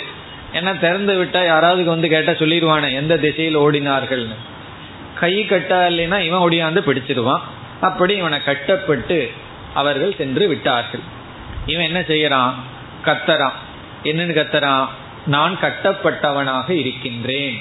ஏன்னா 0.53 0.79
திறந்து 0.79 1.23
விட்டா 1.23 1.45
யாராவது 1.45 1.83
வந்து 1.83 2.07
கேட்டா 2.07 2.31
சொல்லிடுவானே 2.31 2.93
எந்த 2.93 3.17
திசையில் 3.17 3.57
ஓடினார்கள்னு 3.57 4.35
கை 5.19 5.45
கட்டா 5.49 5.79
இல்லைன்னா 5.91 6.19
இவன் 6.19 6.51
ஒடியாந்து 6.51 6.79
பிடிச்சிருவான் 6.79 7.41
அப்படி 7.81 8.15
இவனை 8.15 8.43
கட்டப்பட்டு 8.43 9.31
அவர்கள் 9.73 10.15
சென்று 10.17 10.47
விட்டார்கள். 10.47 10.99
இவன் 11.65 11.85
என்ன 11.85 11.99
செய்யறான்? 11.99 12.53
கத்தரான் 13.05 13.57
என்னன்னு 14.03 14.35
கத்தரான் 14.37 14.87
நான் 15.25 15.57
கட்டப்பட்டவனாக 15.61 16.69
இருக்கின்றேன். 16.69 17.57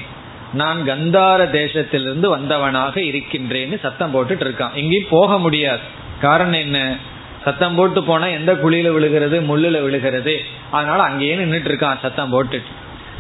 நான் 0.53 0.89
கந்தார 0.89 1.43
தேசத்திலிருந்து 1.51 2.29
வந்தவனாக 2.29 2.97
இருக்கின்றேன்னு 2.97 3.81
சத்தம் 3.81 4.15
போட்டுட்டு 4.15 4.43
இருக்கான். 4.43 4.73
எங்கேயும் 4.73 5.07
போக 5.11 5.39
முடியாது. 5.39 5.81
காரணம் 6.21 6.53
என்ன? 6.53 6.97
சத்தம் 7.45 7.75
போட்டு 7.75 8.05
போனா 8.05 8.27
எந்த 8.27 8.53
குழியில 8.55 8.93
விழுகிறது 8.93 9.41
முள்ளுல 9.41 9.83
விழுகிறது. 9.83 10.45
அதனால 10.71 11.03
அங்கேயே 11.03 11.37
நின்றுட்டு 11.37 11.71
இருக்கான் 11.71 12.01
சத்தம் 12.01 12.33
போட்டுட்டு. 12.33 12.63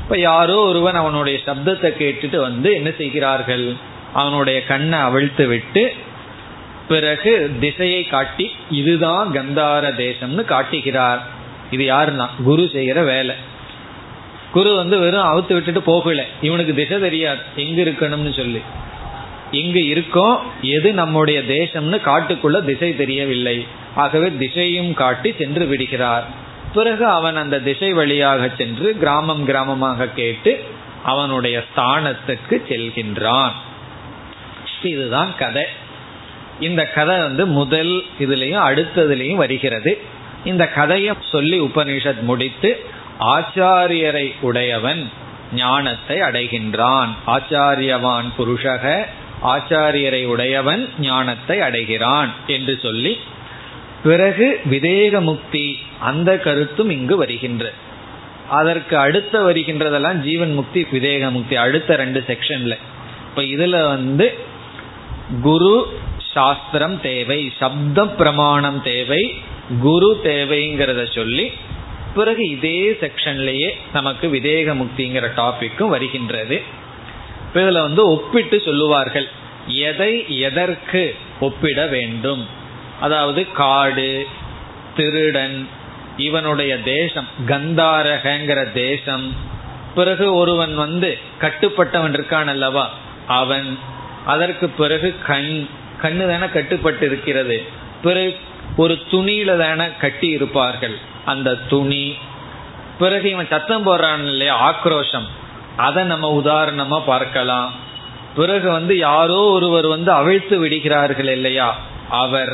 இப்ப 0.02 0.18
யாரோ 0.18 0.56
ஒருவன் 0.56 0.94
அவனுடைய 0.94 1.38
சப்தத்தை 1.46 1.92
கேட்டுட்டு 1.98 2.36
வந்து 2.36 2.74
என்ன 2.74 2.90
செய்கிறார்கள்? 2.90 3.74
அவனுடைய 4.12 4.64
கண்ணை 4.64 4.98
அவிழ்த்து 4.98 5.46
விட்டு 5.46 5.94
பிறகு 6.88 7.50
திசையை 7.60 8.06
காட்டி 8.06 8.52
இதுதான் 8.70 9.32
கந்தார 9.32 9.92
தேசம்னு 9.96 10.44
காட்டுகிறார். 10.44 11.22
இது 11.70 11.92
யாருன்னா? 11.92 12.26
குரு 12.44 12.70
செய்யற 12.72 13.04
வேலை. 13.04 13.34
குரு 14.52 14.74
வந்து 14.74 14.98
வெறும் 14.98 15.24
அவுத்து 15.24 15.52
விட்டுட்டு 15.52 15.82
போகல. 15.82 16.24
இவனுக்கு 16.40 16.74
திசை 16.74 17.00
தெரியாது. 17.00 17.38
எங்க 17.56 17.82
இருக்கணும்னு 17.82 18.36
சொல்லி. 18.36 18.60
இங்கு 19.50 19.86
இருக்கோம் 19.86 20.40
எது 20.62 20.92
நம்முடைய 20.92 21.40
தேசம்னு 21.40 22.00
காட்டுக்குள்ள 22.04 22.64
திசை 22.64 22.96
தெரியவில்லை. 22.96 23.66
ஆகவே 23.94 24.32
திசையும் 24.38 24.94
காட்டி 24.94 25.34
சென்று 25.38 25.66
விடுகிறார். 25.66 26.26
பிறகு 26.74 27.06
அவன் 27.06 27.36
அந்த 27.36 27.60
திசை 27.60 27.92
வழியாக 27.92 28.50
சென்று 28.56 28.96
கிராமம் 28.98 29.48
கிராமமாக 29.48 30.08
கேட்டு 30.14 30.64
அவனுடைய 31.04 31.64
ஸ்தானத்துக்கு 31.76 32.62
செல்கின்றான். 32.68 33.50
இதுதான் 34.82 35.36
கதை. 35.38 35.64
இந்த 36.60 36.84
கதை 36.84 37.18
வந்து 37.18 37.46
முதல் 37.46 38.04
இதுலயும் 38.20 38.62
அடுத்ததுலயும் 38.62 39.34
வருகிறது. 39.34 40.00
இந்த 40.44 40.68
கதையை 40.68 41.14
சொல்லி 41.32 41.60
உபனிஷத் 41.60 42.20
முடித்து 42.20 42.84
ஆச்சாரியரை 43.20 44.32
உடையவன் 44.40 45.10
ஞானத்தை 45.54 46.20
அடைகின்றான். 46.20 47.08
ஆச்சாரியவான் 47.26 48.24
புருஷக 48.38 49.04
ஆச்சாரியரை 49.42 50.24
உடையவன் 50.24 50.88
ஞானத்தை 51.00 51.60
அடைகிறான் 51.60 52.32
என்று 52.46 52.78
சொல்லி 52.82 53.18
பிறகு 54.02 54.60
விதேக 54.70 55.20
முக்தி 55.20 55.78
அந்த 56.00 56.38
கருத்தும் 56.38 56.90
இங்கு 56.90 57.16
வருகின்ற. 57.16 57.72
அதற்கு 58.48 58.96
அடுத்த 58.96 59.42
வருகின்றதெல்லாம் 59.42 60.14
ஜீவன் 60.14 60.54
முக்தி 60.54 60.86
விதேக 60.92 61.30
முக்தி 61.30 61.56
அடுத்த 61.56 61.96
ரெண்டு 61.96 62.24
செக்ஷன்ல. 62.26 62.76
இப்ப 63.28 63.42
இதுல 63.42 63.88
வந்து 63.88 64.34
குரு 65.42 65.92
சாஸ்திரம் 66.32 67.00
தேவை 67.00 67.52
சப்த 67.58 68.06
பிரமாணம் 68.06 68.82
தேவை 68.82 69.34
குரு 69.80 70.20
தேவைங்கிறத 70.24 71.14
சொல்லி 71.14 71.52
பிறகு 72.14 72.48
இதே 72.48 72.90
செக்ஷன்லயே 72.90 73.70
நமக்கு 73.92 74.28
விதேக 74.28 74.74
முக்திங்கிற 74.74 75.26
டாபிக்கும் 75.36 75.88
வருகின்றது. 75.88 76.62
இதுல 77.54 77.80
வந்து 77.80 78.08
ஒப்பிட்டு 78.08 78.62
சொல்லுவார்கள். 78.64 79.28
எதை 79.66 80.38
எதற்கு 80.40 81.16
ஒப்பிட 81.40 81.86
வேண்டும்? 81.86 82.46
அதாவது 83.00 83.52
காடு 83.52 84.26
திருடன் 84.96 85.68
இவனுடைய 86.16 86.82
தேசம் 86.82 87.26
கந்தாரகங்கிற 87.46 88.72
தேசம். 88.72 89.34
பிறகு 89.94 90.34
ஒருவன் 90.34 90.74
வந்து 90.74 91.18
கட்டுப்பட்டவன் 91.40 92.12
இருக்கான் 92.12 92.44
அல்லவா? 92.44 92.90
அவன். 93.26 93.78
அதற்கு 94.26 94.68
பிறகு 94.68 95.14
கண். 95.26 95.66
கண்ணு 96.02 96.30
தானே 96.30 96.52
கட்டுப்பட்டு 96.52 97.06
இருக்கிறது 97.06 97.64
பிறகு 98.02 98.36
ஒரு 98.76 98.98
துணியில 99.10 99.58
தானே 99.58 99.90
கட்டி 100.00 100.28
இருப்பார்கள் 100.28 100.96
அந்த 101.24 101.54
துணி. 101.54 102.16
பிறகு 102.98 103.30
இவன் 103.30 103.46
சத்தம் 103.50 103.86
போடுறான் 103.86 104.18
இல்லையா? 104.18 104.74
ஆக்ரோஷம். 104.74 105.28
அதை 105.80 106.02
நம்ம 106.04 106.26
உதாரணமா 106.40 106.98
பார்க்கலாம். 107.04 107.70
பிறகு 108.36 108.68
வந்து 108.70 108.94
யாரோ 108.98 109.40
ஒருவர் 109.50 109.86
வந்து 109.86 110.10
அவிழ்த்து 110.12 110.56
விடுகிறார்கள் 110.58 111.28
இல்லையா? 111.28 111.68
அவர் 112.10 112.52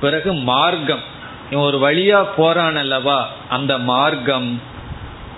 பிறகு 0.00 0.30
மார்க்கம். 0.50 1.04
இவன் 1.50 1.64
ஒரு 1.64 1.78
வழியா 1.84 2.20
போறான் 2.36 2.76
அல்லவா? 2.76 3.18
அந்த 3.48 3.72
மார்க்கம். 3.78 4.50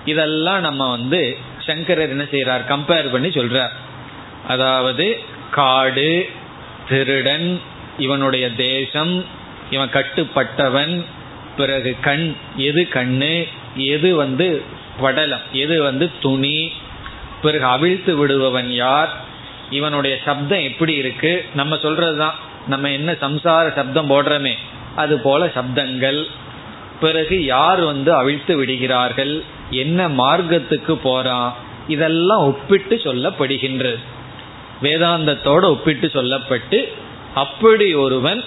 இதெல்லாம் 0.05 0.61
நம்ம 0.61 0.91
வந்து 0.91 1.21
சங்கரர் 1.67 2.09
என்ன 2.09 2.25
செய்யறார் 2.31 2.71
கம்பேர் 2.73 3.13
பண்ணி 3.13 3.29
சொல்றார். 3.29 3.75
அதாவது 4.49 5.07
காடு 5.51 6.13
திருடன் 6.89 7.49
இவனுடைய 7.99 8.47
தேசம் 8.55 9.25
இவன் 9.71 9.93
கட்டுப்பட்டவன் 9.93 10.95
பிறகு 11.57 11.91
கண் 12.01 12.27
எது 12.57 12.83
கண்ணு 12.93 13.35
எது 13.77 14.09
வந்து 14.17 14.49
படலம் 15.01 15.45
எது 15.53 15.77
வந்து 15.83 16.07
துணி 16.23 16.59
பிறகு 17.45 17.65
அவிழ்த்து 17.65 18.13
விடுபவன் 18.17 18.71
யார்? 18.85 19.13
இவனுடைய 19.71 20.15
சப்தம் 20.25 20.67
எப்படி 20.71 20.95
இருக்கு? 20.95 21.33
நம்ம 21.55 21.75
சொல்றதுதான். 21.77 22.37
நம்ம 22.67 22.91
என்ன 22.91 23.13
சம்சார 23.13 23.75
சப்தம் 23.75 24.11
போடுறோமே 24.11 24.55
அது 24.97 25.15
போல 25.19 25.47
சப்தங்கள். 25.47 26.21
பிறகு 27.01 27.37
யார் 27.45 27.81
வந்து 27.81 28.11
அவிழ்த்து 28.15 28.57
விடுகிறார்கள்? 28.57 29.35
என்ன 29.71 30.09
மார்க்கத்துக்கு 30.09 30.95
போறான்? 31.03 31.51
இதெல்லாம் 31.89 32.43
ஒப்பிட்டு 32.43 32.97
சொல்லப்படுகின்றது 33.05 33.99
வேதாந்தத்தோடு 34.83 35.65
ஒப்பிட்டு 35.65 36.07
சொல்லப்பட்டு 36.15 36.79
அப்படி 37.35 37.89
ஒருவன் 37.95 38.43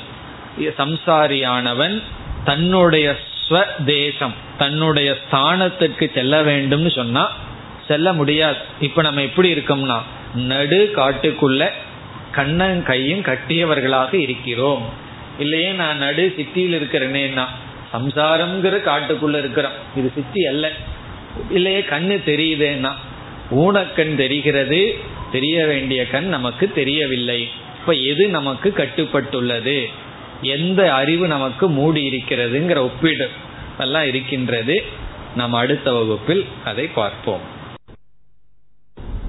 சம்சாரியானவன் 0.60 1.96
தன்னுடைய 2.44 3.08
ஸ்வதேசம் 3.40 4.36
தன்னுடைய 4.58 5.10
ஸ்தானத்துக்கு 5.24 6.06
செல்ல 6.14 6.36
வேண்டும்னு 6.44 6.92
சொன்னா 6.96 7.24
செல்ல 7.88 8.14
முடியாது. 8.14 8.58
இப்ப 8.80 9.02
நம்ம 9.02 9.22
எப்படி 9.22 9.54
இருக்கோம்னா 9.54 10.02
நடு 10.36 10.92
காட்டுக்குள்ள 10.96 11.70
கண்ணன் 12.32 12.84
கையும் 12.84 13.22
கட்டியவர்களாக 13.22 14.14
இருக்கிறோம். 14.14 14.86
இல்லையே 15.40 15.72
நான் 15.72 15.98
நடு 15.98 16.34
சிட்டியில் 16.36 16.82
இருக்கிறேனேன்னா 16.82 17.46
சம்சாரம்ங்கிற 17.94 18.76
காட்டுக்குள்ள 18.84 19.38
இருக்கிறோம் 19.38 19.72
இது 19.96 20.12
சிட்டி 20.16 20.46
அல்ல. 20.46 20.72
இல்லையே 21.50 21.80
கண்ணு 21.80 22.18
தெரியுதேன்னா 22.26 22.92
ஊனக்கண் 23.52 24.16
தெரிகிறது 24.16 25.00
தெரிய 25.32 25.66
வேண்டிய 25.66 26.08
கண் 26.08 26.26
நமக்கு 26.26 26.72
தெரியவில்லை. 26.72 27.50
இப்ப 27.80 27.94
எது 27.94 28.28
நமக்கு 28.28 28.74
கட்டுப்பட்டுள்ளது? 28.78 29.86
எந்த 30.42 30.94
அறிவு 30.94 31.28
நமக்கு 31.28 31.70
மூடி 31.70 32.02
இருக்கிறதுங்கிற 32.10 32.78
ஒப்பீடு 32.78 33.30
எல்லாம் 33.78 34.08
இருக்கின்றது. 34.08 34.86
நாம் 35.36 35.54
அடுத்த 35.54 35.94
வகுப்பில் 35.94 36.46
அதை 36.66 36.86
பார்ப்போம். 36.86 37.56